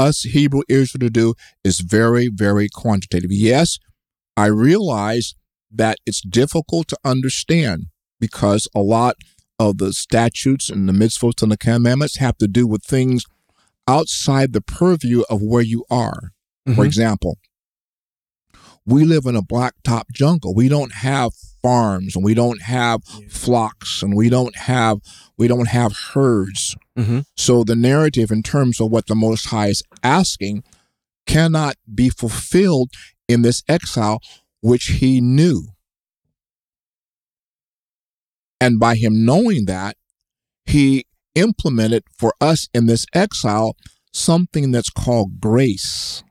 us 0.00 0.22
Hebrew 0.22 0.62
Israel 0.68 1.00
to 1.00 1.10
do 1.10 1.34
is 1.62 1.80
very, 1.80 2.28
very 2.28 2.68
quantitative. 2.68 3.30
Yes, 3.30 3.78
I 4.36 4.46
realize 4.46 5.34
that 5.70 5.98
it's 6.06 6.20
difficult 6.20 6.88
to 6.88 6.98
understand 7.04 7.86
because 8.20 8.66
a 8.74 8.80
lot 8.80 9.16
of 9.58 9.78
the 9.78 9.92
statutes 9.92 10.68
and 10.68 10.88
the 10.88 10.92
mitzvot 10.92 11.42
and 11.42 11.52
the 11.52 11.56
commandments 11.56 12.16
have 12.16 12.36
to 12.38 12.48
do 12.48 12.66
with 12.66 12.82
things 12.84 13.24
outside 13.86 14.52
the 14.52 14.60
purview 14.60 15.22
of 15.28 15.42
where 15.42 15.62
you 15.62 15.84
are. 15.90 16.32
For 16.66 16.82
Mhm. 16.82 16.86
example, 16.86 17.38
we 18.86 19.04
live 19.04 19.26
in 19.26 19.36
a 19.36 19.42
blacktop 19.42 20.04
jungle. 20.12 20.54
We 20.54 20.68
don't 20.68 20.92
have 20.94 21.32
farms 21.62 22.14
and 22.16 22.24
we 22.24 22.34
don't 22.34 22.62
have 22.62 23.00
Yeah. 23.18 23.26
flocks 23.30 24.02
and 24.02 24.14
we 24.14 24.28
don't 24.28 24.56
have 24.56 24.98
we 25.36 25.48
don't 25.48 25.68
have 25.68 25.92
herds. 26.14 26.76
Mm-hmm. 26.96 27.20
So 27.36 27.64
the 27.64 27.74
narrative 27.74 28.30
in 28.30 28.42
terms 28.42 28.80
of 28.80 28.90
what 28.90 29.06
the 29.08 29.14
Most 29.16 29.46
High 29.46 29.68
is 29.68 29.82
asking 30.02 30.62
cannot 31.26 31.76
be 31.92 32.08
fulfilled 32.08 32.90
in 33.26 33.42
this 33.42 33.62
exile, 33.68 34.20
which 34.60 34.84
he 35.00 35.20
knew. 35.20 35.68
And 38.60 38.78
by 38.78 38.94
him 38.96 39.24
knowing 39.24 39.64
that, 39.66 39.96
he 40.66 41.04
implemented 41.34 42.04
for 42.16 42.34
us 42.40 42.68
in 42.74 42.86
this 42.86 43.06
exile 43.14 43.76
something 44.12 44.70
that's 44.70 44.90
called 44.90 45.40
grace 45.40 46.22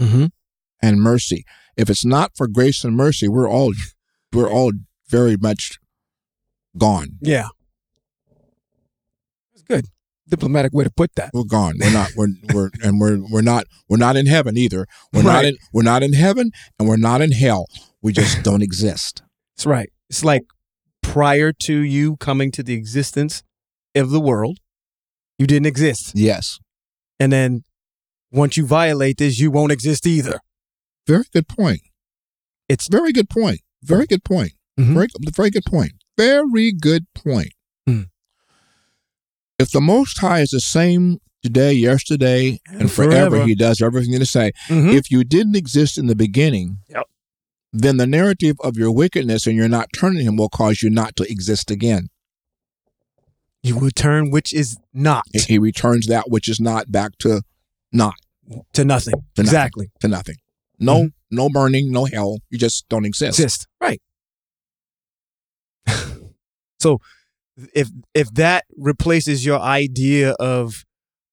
Mm-hmm. 0.00 0.26
and 0.82 1.00
mercy. 1.00 1.44
If 1.76 1.88
it's 1.88 2.04
not 2.04 2.32
for 2.36 2.48
grace 2.48 2.82
and 2.84 2.96
mercy, 2.96 3.28
we're 3.28 3.48
all 3.48 3.72
we're 4.32 4.50
all 4.50 4.72
very 5.08 5.36
much 5.36 5.78
gone. 6.76 7.18
Yeah. 7.20 7.48
that's 9.52 9.62
Good 9.62 9.86
diplomatic 10.28 10.72
way 10.72 10.82
to 10.84 10.90
put 10.90 11.14
that. 11.16 11.30
We're 11.34 11.44
gone. 11.44 11.74
We're 11.78 11.92
not. 11.92 12.10
We're 12.16 12.28
we're 12.52 12.70
and 12.82 12.98
we're 12.98 13.18
we're 13.30 13.42
not. 13.42 13.64
We're 13.88 13.96
not 13.98 14.16
in 14.16 14.26
heaven 14.26 14.56
either. 14.56 14.86
We're 15.12 15.22
not 15.22 15.44
in. 15.44 15.56
We're 15.72 15.82
not 15.82 16.02
in 16.02 16.14
heaven, 16.14 16.50
and 16.78 16.88
we're 16.88 16.96
not 16.96 17.20
in 17.20 17.32
hell. 17.32 17.66
We 18.00 18.12
just 18.12 18.42
don't 18.48 18.62
exist. 18.62 19.22
That's 19.56 19.66
right. 19.66 19.90
It's 20.10 20.24
like 20.24 20.42
prior 21.02 21.52
to 21.52 21.78
you 21.80 22.16
coming 22.16 22.50
to 22.52 22.62
the 22.62 22.74
existence 22.74 23.42
of 23.94 24.10
the 24.10 24.20
world, 24.20 24.58
you 25.38 25.46
didn't 25.46 25.66
exist. 25.66 26.12
Yes. 26.14 26.58
And 27.20 27.32
then 27.32 27.64
once 28.30 28.56
you 28.56 28.66
violate 28.66 29.18
this, 29.18 29.38
you 29.38 29.50
won't 29.50 29.72
exist 29.72 30.06
either. 30.06 30.40
Very 31.06 31.24
good 31.32 31.48
point. 31.48 31.80
It's 32.68 32.88
Very 32.88 33.12
good 33.12 33.28
point. 33.28 33.60
Very 33.82 34.06
good 34.06 34.24
point. 34.24 34.52
Mhm. 34.78 34.94
Very 34.94 35.08
very 35.34 35.50
good 35.50 35.64
point. 35.66 35.92
Very 36.16 36.72
good 36.72 37.04
point. 37.14 37.52
Hmm. 37.86 38.02
If 39.58 39.70
the 39.70 39.80
Most 39.80 40.18
High 40.18 40.40
is 40.40 40.50
the 40.50 40.60
same 40.60 41.18
today, 41.42 41.72
yesterday, 41.72 42.60
and, 42.68 42.82
And 42.82 42.90
forever, 42.90 43.30
forever. 43.30 43.46
He 43.46 43.54
does 43.54 43.82
everything 43.82 44.18
to 44.18 44.24
say. 44.26 44.52
Mhm. 44.68 44.94
If 44.94 45.10
you 45.10 45.24
didn't 45.24 45.56
exist 45.56 45.98
in 45.98 46.06
the 46.06 46.14
beginning, 46.14 46.78
Yep. 46.88 47.06
then 47.72 47.96
the 47.96 48.06
narrative 48.06 48.56
of 48.60 48.76
your 48.76 48.92
wickedness 48.92 49.46
and 49.46 49.56
you're 49.56 49.68
not 49.68 49.88
turning 49.92 50.24
Him 50.24 50.36
will 50.36 50.48
cause 50.48 50.82
you 50.82 50.88
not 50.90 51.16
to 51.16 51.24
exist 51.30 51.70
again. 51.70 52.08
You 53.62 53.78
return 53.78 54.30
which 54.30 54.52
is 54.52 54.76
not 54.92 55.24
He- 55.32 55.58
returns 55.58 56.06
that 56.06 56.30
which 56.30 56.48
is 56.48 56.60
not 56.60 56.90
back 56.90 57.16
to 57.18 57.42
not 57.92 58.14
to 58.72 58.84
nothing. 58.84 59.14
To 59.14 59.42
nothing. 59.42 59.44
exactly. 59.44 59.90
to 60.00 60.08
nothing. 60.08 60.36
No, 60.78 60.96
mm-hmm. 60.96 61.06
no 61.30 61.48
burning, 61.48 61.92
no 61.92 62.06
hell. 62.06 62.38
You 62.50 62.58
just 62.58 62.88
don't 62.88 63.04
exist. 63.04 63.38
Exist. 63.38 63.68
Right. 63.80 64.00
so 66.80 66.98
if 67.74 67.90
if 68.14 68.32
that 68.34 68.64
replaces 68.76 69.46
your 69.46 69.60
idea 69.60 70.32
of 70.40 70.84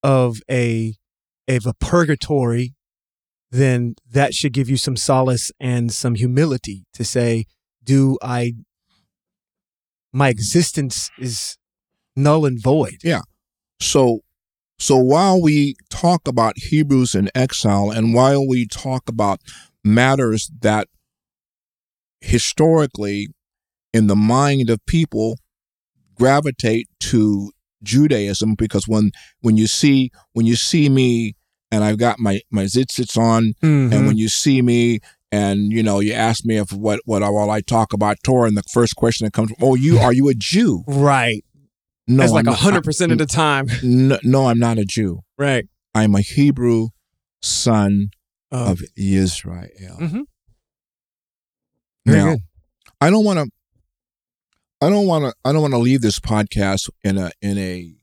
of 0.03 0.39
a 0.49 0.95
of 1.47 1.65
a 1.65 1.73
purgatory, 1.73 2.75
then 3.51 3.95
that 4.09 4.33
should 4.33 4.53
give 4.53 4.69
you 4.69 4.77
some 4.77 4.95
solace 4.95 5.51
and 5.59 5.91
some 5.91 6.15
humility 6.15 6.85
to 6.93 7.03
say, 7.03 7.45
do 7.83 8.17
I 8.21 8.53
my 10.13 10.29
existence 10.29 11.09
is 11.17 11.57
null 12.19 12.45
and 12.45 12.61
void. 12.61 12.97
Yeah. 13.03 13.21
So, 13.81 14.19
so 14.77 14.95
while 14.97 15.41
we 15.41 15.75
talk 15.89 16.27
about 16.27 16.53
Hebrews 16.57 17.15
in 17.15 17.29
exile, 17.33 17.91
and 17.91 18.13
while 18.13 18.47
we 18.47 18.65
talk 18.67 19.09
about 19.09 19.39
matters 19.83 20.49
that 20.61 20.87
historically, 22.21 23.27
in 23.93 24.07
the 24.07 24.15
mind 24.15 24.69
of 24.69 24.85
people, 24.85 25.37
gravitate 26.15 26.87
to 26.99 27.51
Judaism, 27.81 28.55
because 28.55 28.87
when 28.87 29.11
when 29.41 29.57
you 29.57 29.67
see 29.67 30.11
when 30.33 30.45
you 30.45 30.55
see 30.55 30.89
me 30.89 31.35
and 31.71 31.83
I've 31.83 31.97
got 31.97 32.19
my 32.19 32.41
my 32.51 32.63
tzitzits 32.65 33.17
on, 33.17 33.53
Mm-hmm. 33.63 33.93
and 33.93 34.07
when 34.07 34.17
you 34.17 34.27
see 34.29 34.61
me 34.61 34.99
and 35.31 35.71
you 35.71 35.81
know 35.83 35.99
you 35.99 36.13
ask 36.13 36.43
me 36.45 36.57
if 36.57 36.71
what 36.73 36.99
what 37.05 37.23
I, 37.23 37.29
well 37.29 37.49
I 37.49 37.61
talk 37.61 37.93
about 37.93 38.17
Torah, 38.23 38.47
and 38.47 38.57
the 38.57 38.63
first 38.73 38.95
question 38.95 39.25
that 39.25 39.33
comes, 39.33 39.51
oh 39.61 39.75
you 39.75 39.97
are 40.05 40.13
you 40.13 40.27
a 40.29 40.33
Jew? 40.33 40.83
right. 40.87 41.43
No, 42.09 42.23
That's 42.23 42.31
like 42.33 42.47
I'm 42.47 42.53
hundred 42.55 42.83
percent 42.83 43.11
of 43.11 43.19
the 43.19 43.25
time. 43.27 43.67
no, 43.83 44.17
no, 44.23 44.47
I'm 44.47 44.57
not 44.59 44.79
a 44.79 44.83
Jew. 44.85 45.19
Right. 45.37 45.65
I'm 45.93 46.15
a 46.15 46.21
Hebrew 46.21 46.87
son 47.41 48.09
Uh, 48.51 48.71
of 48.71 48.81
Israel. 48.97 49.67
Mhm. 49.99 50.23
Very 52.05 52.17
Now, 52.17 52.29
good. 52.31 52.39
I 52.99 53.09
don't 53.11 53.23
want 53.23 53.39
to. 53.39 53.51
I 54.81 54.89
don't 54.89 55.05
want 55.05 55.25
to. 55.25 55.33
I 55.45 55.51
don't 55.53 55.61
want 55.61 55.73
to 55.73 55.77
leave 55.77 56.01
this 56.01 56.19
podcast 56.19 56.89
in 57.03 57.17
a 57.19 57.31
in 57.41 57.57
a 57.59 57.93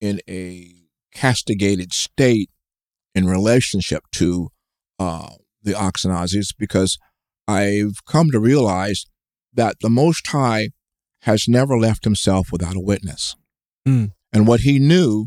in 0.00 0.20
a 0.28 0.72
castigated 1.12 1.92
state 1.92 2.50
in 3.14 3.26
relationship 3.26 4.04
to 4.12 4.48
uh, 4.98 5.28
the 5.62 5.72
Ashkenazis 5.72 6.54
because 6.58 6.96
I've 7.46 8.04
come 8.06 8.30
to 8.30 8.40
realize 8.40 9.04
that 9.52 9.76
the 9.80 9.90
Most 9.90 10.26
High 10.28 10.70
has 11.26 11.46
never 11.46 11.76
left 11.78 12.04
himself 12.04 12.50
without 12.50 12.76
a 12.76 12.80
witness. 12.80 13.36
Mm. 13.86 14.12
And 14.32 14.46
what 14.46 14.60
he 14.60 14.78
knew 14.78 15.26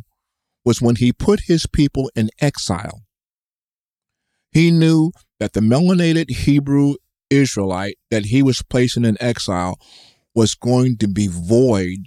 was 0.65 0.81
when 0.81 0.95
he 0.95 1.11
put 1.13 1.41
his 1.47 1.65
people 1.67 2.09
in 2.15 2.29
exile, 2.41 3.01
he 4.51 4.71
knew 4.71 5.11
that 5.39 5.53
the 5.53 5.59
melanated 5.61 6.29
Hebrew 6.31 6.95
Israelite 7.29 7.97
that 8.09 8.25
he 8.25 8.41
was 8.41 8.61
placing 8.63 9.05
in 9.05 9.17
exile 9.21 9.77
was 10.33 10.55
going 10.55 10.97
to 10.97 11.07
be 11.07 11.27
void 11.27 11.99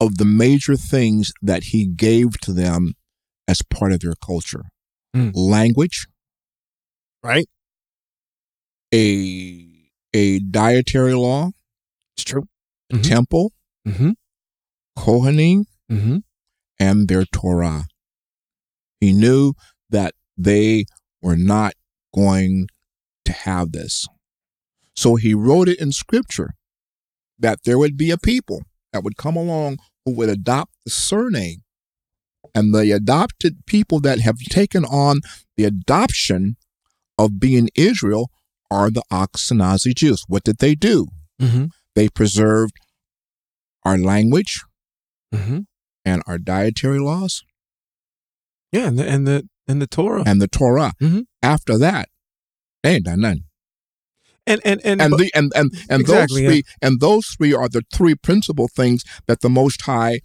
of 0.00 0.16
the 0.18 0.24
major 0.24 0.76
things 0.76 1.32
that 1.42 1.64
he 1.64 1.86
gave 1.86 2.40
to 2.40 2.52
them 2.52 2.94
as 3.46 3.62
part 3.62 3.92
of 3.92 4.00
their 4.00 4.14
culture 4.24 4.64
Mm. 5.14 5.32
language, 5.34 6.06
Right. 7.22 7.46
a, 8.94 9.90
a 10.14 10.38
dietary 10.38 11.14
law, 11.14 11.50
It's 12.16 12.24
true. 12.24 12.46
A 12.90 12.96
Mhm. 12.96 13.02
temple, 13.08 13.52
Mm-hmm. 13.86 14.10
Kohanim, 14.98 15.64
Mm-hmm. 15.90 16.18
and 16.78 17.08
their 17.08 17.24
Torah. 17.24 17.86
He 19.00 19.12
knew 19.12 19.54
that 19.88 20.14
they 20.36 20.84
were 21.22 21.36
not 21.36 21.74
going 22.14 22.68
to 23.24 23.32
have 23.32 23.72
this. 23.72 24.06
So 24.94 25.16
he 25.16 25.32
wrote 25.34 25.68
it 25.68 25.80
in 25.80 25.92
scripture 25.92 26.54
that 27.38 27.60
there 27.64 27.78
would 27.78 27.96
be 27.96 28.10
a 28.10 28.18
people 28.18 28.62
that 28.92 29.02
would 29.02 29.16
come 29.16 29.36
along 29.36 29.78
who 30.04 30.12
would 30.12 30.28
adopt 30.28 30.72
the 30.84 30.90
surname. 30.90 31.62
And 32.54 32.74
the 32.74 32.90
adopted 32.90 33.64
people 33.66 34.00
that 34.00 34.20
have 34.20 34.38
taken 34.50 34.84
on 34.84 35.20
the 35.56 35.64
adoption 35.64 36.56
of 37.16 37.38
being 37.38 37.68
Israel 37.74 38.30
are 38.70 38.90
the 38.90 39.02
Ashkenazi 39.10 39.94
Jews. 39.94 40.24
What 40.26 40.44
did 40.44 40.58
they 40.58 40.74
do? 40.74 41.06
Mm-hmm. 41.40 41.66
They 42.00 42.08
preserved 42.08 42.72
our 43.84 43.98
language 43.98 44.62
Mm-hmm. 45.34 45.58
and 46.02 46.22
our 46.26 46.38
dietary 46.38 46.98
laws 46.98 47.42
Yeah, 48.72 48.86
and 48.88 48.98
the 48.98 49.06
and 49.06 49.26
the 49.28 49.48
and 49.68 49.82
the 49.82 49.86
Torah. 49.86 50.22
and 50.26 50.40
the 50.40 50.48
Torah. 50.48 50.92
Mhm. 50.98 51.26
After 51.42 51.76
that, 51.76 52.08
they 52.82 52.94
ain't 52.94 53.04
done 53.04 53.20
nothing. 53.20 53.44
And 54.46 54.62
and 54.64 54.80
and, 54.82 55.02
And 55.02 55.10
but- 55.10 55.18
the 55.18 55.30
and 55.34 55.52
and 55.54 55.70
and 55.90 56.00
Exactly, 56.00 56.46
those 56.46 56.50
three 56.50 56.62
and 56.80 57.00
those 57.00 57.26
three 57.36 57.52
are 57.52 57.68
the 57.68 57.82
three 57.92 58.14
principal 58.14 58.66
things 58.66 59.04
that 59.26 59.40
the 59.42 59.50
Most 59.50 59.82
High 59.82 60.20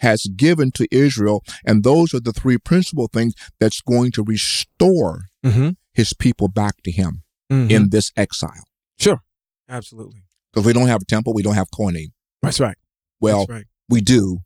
has 0.00 0.26
given 0.36 0.70
to 0.72 0.86
Israel, 0.90 1.42
and 1.64 1.82
those 1.82 2.12
are 2.12 2.20
the 2.20 2.34
three 2.34 2.58
principal 2.58 3.08
things 3.10 3.32
that's 3.58 3.80
going 3.80 4.12
to 4.12 4.22
restore 4.22 5.28
Mhm. 5.42 5.76
His 5.94 6.12
people 6.12 6.48
back 6.48 6.82
to 6.82 6.90
Him 6.92 7.22
Mhm. 7.50 7.70
in 7.70 7.88
this 7.88 8.12
exile. 8.16 8.64
sure, 8.98 9.22
absolutely. 9.68 10.22
Because 10.56 10.66
we 10.68 10.72
don't 10.72 10.88
have 10.88 11.02
a 11.02 11.04
temple, 11.04 11.34
we 11.34 11.42
don't 11.42 11.54
have 11.54 11.70
Kohanim. 11.70 12.12
That's 12.42 12.60
right. 12.60 12.78
Well, 13.20 13.40
That's 13.40 13.50
right. 13.50 13.64
we 13.90 14.00
do. 14.00 14.38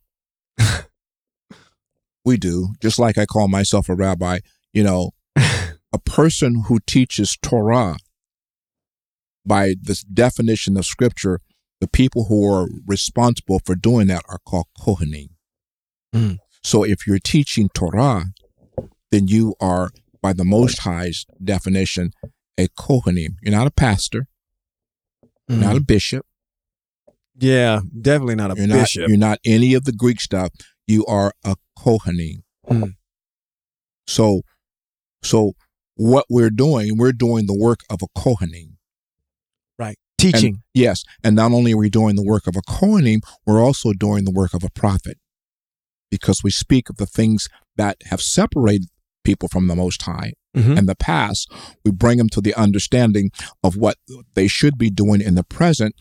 we 2.25 2.37
do. 2.37 2.71
Just 2.83 2.99
like 2.99 3.17
I 3.17 3.27
call 3.27 3.47
myself 3.47 3.89
a 3.89 3.95
rabbi, 3.95 4.41
you 4.73 4.83
know, 4.83 5.13
a 5.37 5.99
person 6.05 6.65
who 6.67 6.81
teaches 6.85 7.39
Torah 7.41 7.97
by 9.47 9.75
this 9.81 10.03
definition 10.03 10.77
of 10.77 10.85
scripture, 10.85 11.39
the 11.81 11.87
people 11.87 12.25
who 12.25 12.53
are 12.53 12.67
responsible 12.85 13.61
for 13.65 13.77
doing 13.77 14.09
that 14.09 14.25
are 14.29 14.41
called 14.45 14.67
Kohanim. 14.81 15.29
Mm. 16.13 16.39
So 16.65 16.83
if 16.83 17.07
you're 17.07 17.21
teaching 17.21 17.69
Torah, 17.73 18.25
then 19.13 19.29
you 19.29 19.55
are, 19.61 19.91
by 20.21 20.33
the 20.33 20.45
Most 20.45 20.81
High's 20.81 21.25
definition, 21.43 22.11
a 22.59 22.67
Kohanim. 22.67 23.37
You're 23.43 23.55
not 23.55 23.69
a 23.69 23.71
pastor, 23.71 24.27
you're 25.51 25.61
not 25.61 25.77
a 25.77 25.81
bishop, 25.81 26.27
yeah, 27.37 27.81
definitely 28.01 28.35
not 28.35 28.51
a 28.51 28.55
you're 28.57 28.67
not 28.67 28.81
bishop. 28.81 29.09
you're 29.09 29.19
not 29.19 29.39
any 29.45 29.75
of 29.75 29.85
the 29.85 29.93
Greek 29.93 30.21
stuff. 30.21 30.51
You 30.87 31.07
are 31.07 31.33
a 31.45 31.57
Kohanim. 31.79 32.43
Mm. 32.69 32.95
So, 34.07 34.43
so 35.23 35.53
what 35.95 36.27
we're 36.29 36.51
doing, 36.51 36.99
we're 36.99 37.13
doing 37.13 37.47
the 37.47 37.57
work 37.59 37.81
of 37.89 38.01
a 38.03 38.19
Kohanim. 38.19 38.77
right. 39.79 39.97
Teaching. 40.19 40.63
Yes, 40.75 41.03
and 41.25 41.35
not 41.35 41.53
only 41.53 41.73
are 41.73 41.79
we 41.79 41.89
doing 41.89 42.15
the 42.15 42.23
work 42.23 42.47
of 42.47 42.55
a 42.55 42.61
Kohanim, 42.61 43.21
we're 43.47 43.63
also 43.63 43.93
doing 43.93 44.25
the 44.25 44.31
work 44.31 44.53
of 44.53 44.63
a 44.63 44.71
prophet, 44.71 45.17
because 46.11 46.43
we 46.45 46.51
speak 46.51 46.91
of 46.91 46.97
the 46.97 47.07
things 47.07 47.49
that 47.77 47.97
have 48.07 48.21
separated 48.21 48.89
people 49.25 49.49
from 49.49 49.67
the 49.67 49.77
Most 49.77 50.03
High 50.03 50.35
Mhm. 50.57 50.79
in 50.79 50.87
the 50.87 50.95
past. 50.97 51.51
We 51.85 51.91
bring 51.93 52.19
them 52.19 52.29
to 52.31 52.41
the 52.41 52.55
understanding 52.55 53.31
of 53.63 53.77
what 53.77 53.97
they 54.35 54.49
should 54.49 54.77
be 54.77 54.91
doing 54.91 55.21
in 55.21 55.35
the 55.37 55.45
present, 55.45 55.95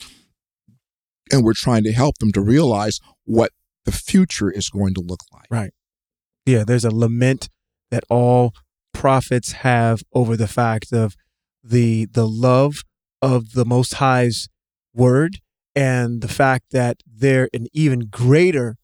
and 1.31 1.43
we're 1.43 1.53
trying 1.53 1.83
to 1.83 1.91
help 1.91 2.17
them 2.17 2.31
to 2.31 2.41
realize 2.41 2.99
what 3.25 3.51
the 3.85 3.91
future 3.91 4.49
is 4.51 4.69
going 4.69 4.93
to 4.95 5.01
look 5.01 5.21
like. 5.33 5.45
Right. 5.49 5.71
Yeah, 6.45 6.63
there's 6.63 6.85
a 6.85 6.89
lament 6.93 7.49
that 7.91 8.03
all 8.09 8.53
prophets 8.93 9.51
have 9.53 10.01
over 10.13 10.35
the 10.35 10.47
fact 10.47 10.91
of 10.91 11.15
the 11.63 12.05
the 12.05 12.27
love 12.27 12.83
of 13.21 13.51
the 13.53 13.65
Most 13.65 13.95
High's 13.95 14.47
word 14.93 15.39
and 15.75 16.21
the 16.21 16.27
fact 16.27 16.65
that 16.71 16.97
they're 17.05 17.49
an 17.53 17.67
even 17.73 17.99
greater 18.09 18.77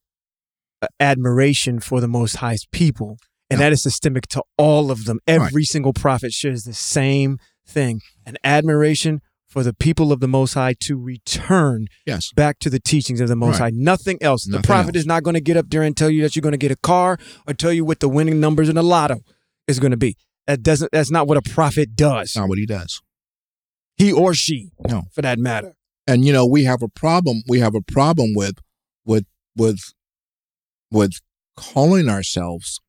uh, 0.81 0.87
admiration 0.99 1.79
for 1.79 1.99
the 2.01 2.07
Most 2.07 2.37
High's 2.37 2.65
people, 2.71 3.17
and 3.49 3.59
Yeah. 3.59 3.65
that 3.67 3.73
is 3.73 3.81
systemic 3.83 4.27
to 4.29 4.43
all 4.57 4.91
of 4.91 5.05
them. 5.05 5.19
Every 5.27 5.63
single 5.63 5.93
prophet 5.93 6.31
shares 6.33 6.63
the 6.63 6.73
same 6.73 7.37
thing: 7.67 8.01
an 8.25 8.37
admiration 8.43 9.21
for 9.47 9.63
the 9.63 9.73
people 9.73 10.11
of 10.11 10.19
the 10.19 10.27
Most 10.27 10.53
High 10.53 10.73
to 10.81 10.97
return 10.97 11.87
Yes. 12.05 12.31
back 12.35 12.59
to 12.59 12.69
the 12.69 12.79
teachings 12.79 13.21
of 13.21 13.27
the 13.29 13.35
Most 13.37 13.59
Right. 13.59 13.73
High. 13.73 13.77
Nothing 13.77 14.17
else. 14.21 14.45
Nothing 14.47 14.61
the 14.61 14.65
prophet 14.67 14.95
else. 14.95 15.01
is 15.03 15.05
not 15.05 15.23
going 15.23 15.35
to 15.35 15.41
get 15.41 15.55
up 15.57 15.69
there 15.69 15.81
and 15.83 15.95
tell 15.95 16.09
you 16.09 16.21
that 16.23 16.35
you're 16.35 16.41
going 16.41 16.51
to 16.51 16.57
get 16.57 16.71
a 16.71 16.75
car 16.75 17.17
or 17.47 17.53
tell 17.53 17.71
you 17.71 17.85
what 17.85 17.99
the 18.01 18.09
winning 18.09 18.39
numbers 18.39 18.67
in 18.67 18.75
the 18.75 18.83
lotto 18.83 19.21
is 19.67 19.79
going 19.79 19.91
to 19.91 19.97
be. 19.97 20.17
That 20.47 20.61
doesn't. 20.61 20.91
That's 20.91 21.09
not 21.09 21.27
what 21.27 21.37
a 21.37 21.41
prophet 21.41 21.95
does. 21.95 22.35
Not 22.35 22.49
what 22.49 22.57
he 22.57 22.65
does. 22.65 23.01
He 23.97 24.11
or 24.11 24.33
she, 24.33 24.71
No. 24.89 25.03
for 25.13 25.21
that 25.21 25.39
matter. 25.39 25.73
and 26.07 26.23
you 26.25 26.31
know 26.33 26.45
we 26.45 26.65
have 26.65 26.83
a 26.83 26.87
problem 26.89 27.41
we 27.47 27.59
have 27.61 27.73
a 27.73 27.81
problem 27.81 28.33
with 28.35 28.55
with 29.05 29.25
with 29.55 29.79
with 30.91 31.13
calling 31.55 32.09
ourselves 32.09 32.79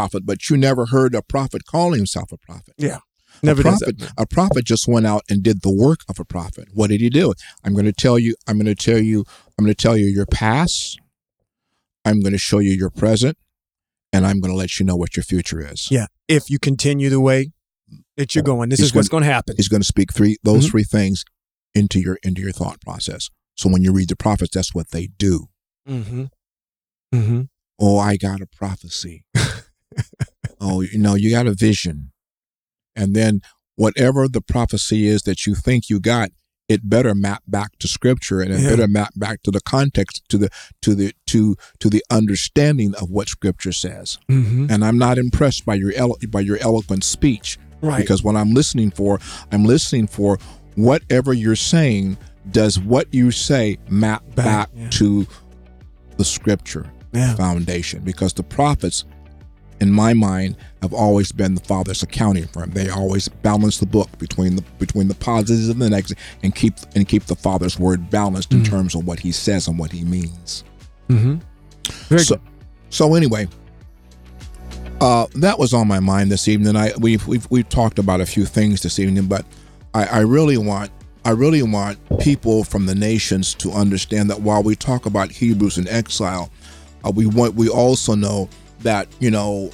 prophet 0.00 0.24
but 0.26 0.48
you 0.48 0.56
never 0.56 0.86
heard 0.86 1.14
a 1.14 1.22
prophet 1.22 1.62
calling 1.66 1.98
himself 1.98 2.32
a 2.32 2.36
prophet 2.38 2.74
Yeah. 2.78 2.98
Never 3.42 3.60
a 3.60 3.64
prophet 3.64 3.94
a 4.18 4.26
prophet 4.26 4.64
just 4.64 4.86
went 4.88 5.06
out 5.06 5.22
and 5.30 5.42
did 5.42 5.62
the 5.62 5.74
work 5.86 6.00
of 6.08 6.18
a 6.18 6.24
prophet 6.24 6.66
what 6.74 6.88
did 6.90 7.00
he 7.00 7.10
do 7.10 7.32
i'm 7.64 7.72
going 7.78 7.84
to 7.86 7.92
tell 7.92 8.18
you 8.18 8.34
i'm 8.46 8.56
going 8.56 8.74
to 8.76 8.82
tell 8.90 8.98
you 9.10 9.24
i'm 9.56 9.64
going 9.64 9.74
to 9.74 9.82
tell 9.86 9.96
you 9.96 10.06
your 10.06 10.26
past 10.26 10.98
i'm 12.04 12.20
going 12.20 12.32
to 12.32 12.38
show 12.50 12.58
you 12.58 12.72
your 12.82 12.90
present 12.90 13.36
and 14.12 14.26
i'm 14.26 14.40
going 14.40 14.52
to 14.52 14.56
let 14.64 14.78
you 14.78 14.84
know 14.86 14.96
what 14.96 15.16
your 15.16 15.24
future 15.24 15.60
is 15.72 15.88
Yeah. 15.90 16.06
If 16.28 16.48
you 16.52 16.58
continue 16.58 17.08
the 17.10 17.20
way 17.20 17.50
that 18.16 18.34
you're 18.34 18.44
going, 18.52 18.68
this 18.70 18.78
He's 18.80 18.90
is 18.90 18.94
what's 18.94 19.08
going 19.08 19.24
to 19.24 19.32
happen. 19.36 19.54
he's 19.56 19.68
going 19.68 19.80
to 19.86 19.86
speak 19.94 20.12
three 20.12 20.36
those 20.44 20.64
Mhm. 20.66 20.70
three 20.70 20.84
things 20.84 21.24
into 21.74 21.98
your 22.00 22.16
into 22.22 22.40
your 22.46 22.52
thought 22.60 22.80
process 22.80 23.22
so 23.60 23.68
when 23.72 23.82
you 23.84 23.92
read 23.92 24.08
the 24.08 24.16
prophets 24.16 24.54
that's 24.54 24.74
what 24.74 24.90
they 24.90 25.06
do 25.28 25.48
Mm-hmm. 25.88 26.24
Mm-hmm. 27.14 27.40
oh, 27.80 27.98
I 27.98 28.16
got 28.16 28.40
a 28.40 28.46
prophecy. 28.46 29.24
oh, 30.60 30.80
you 30.80 30.98
know, 30.98 31.14
you 31.14 31.30
got 31.30 31.46
a 31.46 31.54
vision. 31.54 32.12
And 32.96 33.14
then 33.14 33.40
whatever 33.76 34.28
the 34.28 34.40
prophecy 34.40 35.06
is 35.06 35.22
that 35.22 35.46
you 35.46 35.54
think 35.54 35.88
you 35.88 36.00
got, 36.00 36.30
it 36.68 36.88
better 36.88 37.14
map 37.16 37.42
back 37.48 37.70
to 37.80 37.88
scripture 37.88 38.40
and 38.40 38.52
it 38.52 38.60
Yeah. 38.60 38.70
better 38.70 38.86
map 38.88 39.10
back 39.16 39.42
to 39.42 39.50
the 39.50 39.60
context, 39.60 40.22
to 40.28 40.38
the 40.38 40.48
to 40.82 40.94
the 40.94 41.12
to 41.26 41.56
to 41.80 41.90
the 41.90 42.04
understanding 42.10 42.94
of 42.94 43.10
what 43.10 43.28
scripture 43.28 43.72
says. 43.72 44.18
Mm-hmm. 44.30 44.66
And 44.70 44.84
I'm 44.84 44.96
not 44.98 45.18
impressed 45.18 45.64
by 45.66 45.74
your 45.74 45.92
elo- 45.96 46.18
by 46.28 46.40
your 46.40 46.58
eloquent 46.58 47.02
speech 47.04 47.58
Right. 47.82 48.00
because 48.00 48.22
what 48.22 48.36
I'm 48.36 48.52
listening 48.52 48.90
for, 48.92 49.18
I'm 49.50 49.64
listening 49.64 50.06
for 50.06 50.38
whatever 50.76 51.32
you're 51.32 51.56
saying. 51.56 52.18
Does 52.50 52.78
what 52.78 53.12
you 53.12 53.30
say 53.32 53.76
map 53.88 54.22
Back, 54.34 54.44
back, 54.44 54.68
yeah. 54.74 54.88
to 54.90 55.26
the 56.18 56.24
scripture? 56.24 56.90
yeah. 57.12 57.34
foundation 57.34 58.02
because 58.04 58.32
the 58.34 58.42
prophets 58.44 59.04
in 59.80 59.90
my 59.90 60.12
mind 60.14 60.56
have 60.82 60.92
always 60.92 61.32
been 61.32 61.54
the 61.54 61.60
father's 61.62 62.02
accounting 62.02 62.46
firm 62.48 62.70
they 62.70 62.88
always 62.90 63.28
balance 63.28 63.78
the 63.78 63.86
book 63.86 64.08
between 64.18 64.56
the 64.56 64.62
between 64.78 65.08
the 65.08 65.14
positives 65.14 65.68
and 65.68 65.80
the 65.80 65.88
negatives 65.90 66.20
and 66.42 66.54
keep 66.54 66.74
and 66.94 67.08
keep 67.08 67.24
the 67.24 67.36
father's 67.36 67.78
word 67.78 68.10
balanced 68.10 68.52
in 68.52 68.60
Mhm. 68.62 68.68
terms 68.70 68.94
of 68.94 69.06
what 69.06 69.18
he 69.20 69.32
says 69.32 69.68
and 69.68 69.78
what 69.78 69.92
he 69.92 70.04
means 70.04 70.64
Mm-hmm. 71.08 71.36
Very 72.08 72.22
so, 72.22 72.36
good. 72.36 72.44
so 72.90 73.14
anyway 73.14 73.48
uh, 75.00 75.26
that 75.36 75.58
was 75.58 75.72
on 75.72 75.88
my 75.88 75.98
mind 75.98 76.30
this 76.30 76.46
evening. 76.46 76.76
I 76.76 76.92
we've 76.98 77.26
we've 77.26 77.46
we've 77.50 77.68
talked 77.68 77.98
about 77.98 78.20
a 78.20 78.26
few 78.26 78.44
things 78.44 78.82
this 78.82 78.98
evening, 78.98 79.26
but 79.26 79.46
I, 79.94 80.04
I 80.04 80.18
really 80.20 80.58
want 80.58 80.90
I 81.24 81.30
really 81.30 81.62
want 81.62 81.98
people 82.20 82.64
from 82.64 82.84
the 82.86 82.94
nations 82.94 83.54
to 83.54 83.70
understand 83.72 84.28
that 84.30 84.42
while 84.42 84.62
we 84.62 84.76
talk 84.76 85.06
about 85.06 85.30
Hebrews 85.30 85.78
in 85.78 85.88
exile, 85.88 86.50
uh, 87.04 87.10
we 87.10 87.24
want 87.26 87.54
we 87.54 87.68
also 87.70 88.14
know 88.14 88.48
that 88.82 89.08
you 89.18 89.30
know 89.30 89.70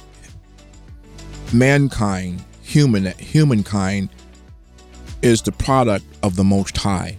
mankind, 1.53 2.43
human 2.61 3.05
humankind, 3.17 4.09
is 5.21 5.41
the 5.41 5.51
product 5.51 6.05
of 6.23 6.35
the 6.35 6.43
Most 6.43 6.77
High, 6.77 7.17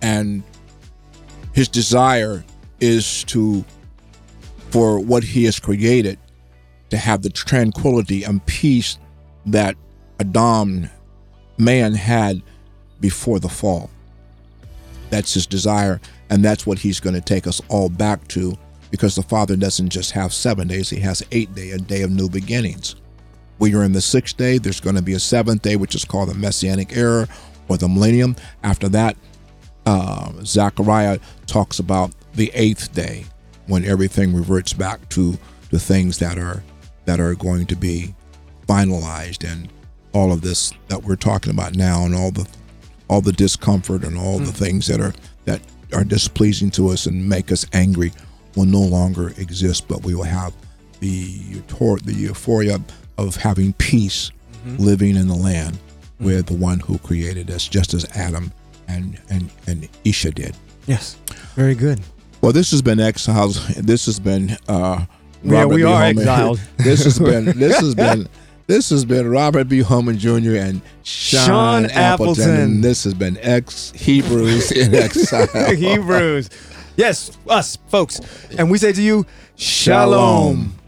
and 0.00 0.42
His 1.52 1.68
desire 1.68 2.44
is 2.80 3.24
to 3.24 3.64
for 4.70 4.98
what 5.00 5.22
He 5.22 5.44
has 5.44 5.60
created 5.60 6.18
to 6.90 6.96
have 6.96 7.22
the 7.22 7.30
tranquility 7.30 8.22
and 8.22 8.44
peace 8.44 8.98
that 9.46 9.76
Adam, 10.20 10.88
man, 11.58 11.94
had 11.94 12.42
before 13.00 13.40
the 13.40 13.48
fall. 13.48 13.90
That's 15.10 15.34
his 15.34 15.46
desire, 15.46 16.00
and 16.30 16.44
that's 16.44 16.66
what 16.66 16.78
he's 16.78 17.00
going 17.00 17.14
to 17.14 17.20
take 17.20 17.46
us 17.46 17.60
all 17.68 17.88
back 17.88 18.26
to 18.28 18.56
because 18.92 19.14
the 19.14 19.22
Father 19.22 19.56
doesn't 19.56 19.88
just 19.88 20.10
have 20.12 20.34
seven 20.34 20.68
days, 20.68 20.90
he 20.90 21.00
has 21.00 21.24
eight 21.32 21.52
day, 21.54 21.70
a 21.70 21.78
day 21.78 22.02
of 22.02 22.10
new 22.10 22.28
beginnings. 22.28 22.94
We 23.58 23.74
are 23.74 23.82
in 23.82 23.92
the 23.92 24.02
sixth 24.02 24.36
day, 24.36 24.58
there's 24.58 24.80
going 24.80 24.96
to 24.96 25.02
be 25.02 25.14
a 25.14 25.18
seventh 25.18 25.62
day, 25.62 25.76
which 25.76 25.94
is 25.94 26.04
called 26.04 26.28
the 26.28 26.34
Messianic 26.34 26.94
era 26.94 27.26
or 27.68 27.78
the 27.78 27.88
millennium. 27.88 28.36
After 28.62 28.90
that, 28.90 29.16
uh, 29.86 30.30
Zechariah 30.44 31.18
talks 31.46 31.78
about 31.78 32.12
the 32.34 32.50
eighth 32.54 32.92
day 32.92 33.24
when 33.66 33.82
everything 33.84 34.34
reverts 34.34 34.74
back 34.74 35.08
to 35.08 35.38
the 35.70 35.80
things 35.80 36.18
that 36.18 36.36
are 36.38 36.62
that 37.06 37.18
are 37.18 37.34
going 37.34 37.66
to 37.66 37.74
be 37.74 38.14
finalized 38.68 39.50
and 39.50 39.70
all 40.12 40.32
of 40.32 40.42
this 40.42 40.72
that 40.88 41.02
we're 41.02 41.16
talking 41.16 41.50
about 41.50 41.74
now 41.74 42.04
and 42.04 42.14
all 42.14 42.30
the 42.30 42.46
all 43.08 43.22
the 43.22 43.32
discomfort 43.32 44.04
and 44.04 44.18
all 44.18 44.38
the 44.38 44.52
things 44.52 44.86
that 44.86 45.00
are 45.00 45.14
that 45.46 45.62
are 45.94 46.04
displeasing 46.04 46.70
to 46.70 46.88
us 46.88 47.06
and 47.06 47.26
make 47.26 47.50
us 47.50 47.64
angry 47.72 48.12
will 48.56 48.64
no 48.66 48.80
longer 48.80 49.28
exist 49.38 49.86
but 49.88 50.02
we 50.04 50.14
will 50.14 50.22
have 50.24 50.52
the 51.00 51.38
the 52.04 52.14
euphoria 52.14 52.80
of 53.18 53.36
having 53.36 53.72
peace 53.74 54.30
living 54.78 55.16
in 55.16 55.26
the 55.28 55.34
land 55.34 55.78
with 56.20 56.46
the 56.46 56.54
one 56.54 56.78
who 56.80 56.96
created 56.98 57.50
us 57.50 57.66
just 57.66 57.94
as 57.94 58.04
Adam 58.16 58.52
and 58.88 59.18
and 59.28 59.50
and 59.66 59.88
Isha 60.04 60.30
did 60.32 60.54
Yes. 60.86 61.16
Very 61.54 61.74
good. 61.76 62.00
well, 62.40 62.50
this 62.52 62.70
has 62.72 62.82
been 62.82 62.98
Exiles. 62.98 63.66
This 63.76 64.06
has 64.06 64.18
been 64.18 64.56
uh, 64.68 65.04
Yeah, 65.44 65.60
Robert 65.62 65.74
we 65.74 65.82
B. 65.82 65.84
are 65.84 66.02
Holman. 66.02 66.18
exiled. 66.18 66.60
this 66.78 67.04
has 67.04 67.18
been 67.18 67.44
this 67.58 67.78
has 67.80 67.94
been 67.94 68.28
this 68.68 68.90
has 68.90 69.04
been 69.04 69.28
Robert 69.30 69.68
B. 69.68 69.80
Holman 69.80 70.18
Jr. 70.18 70.56
and 70.56 70.80
Sean, 71.04 71.46
Sean 71.46 71.84
Appleton. 71.86 71.94
Appleton. 72.44 72.50
And 72.60 72.84
this 72.84 73.04
has 73.04 73.14
been 73.14 73.36
Ex 73.40 73.92
Hebrews 73.92 74.72
in 74.72 74.94
Exile. 75.06 75.46
Hebrews. 75.74 76.48
Yes, 76.96 77.36
us 77.48 77.76
folks. 77.88 78.20
And 78.58 78.70
we 78.70 78.78
say 78.78 78.92
to 78.92 79.02
you, 79.02 79.26
Shalom. 79.56 80.64
Shalom. 80.66 80.81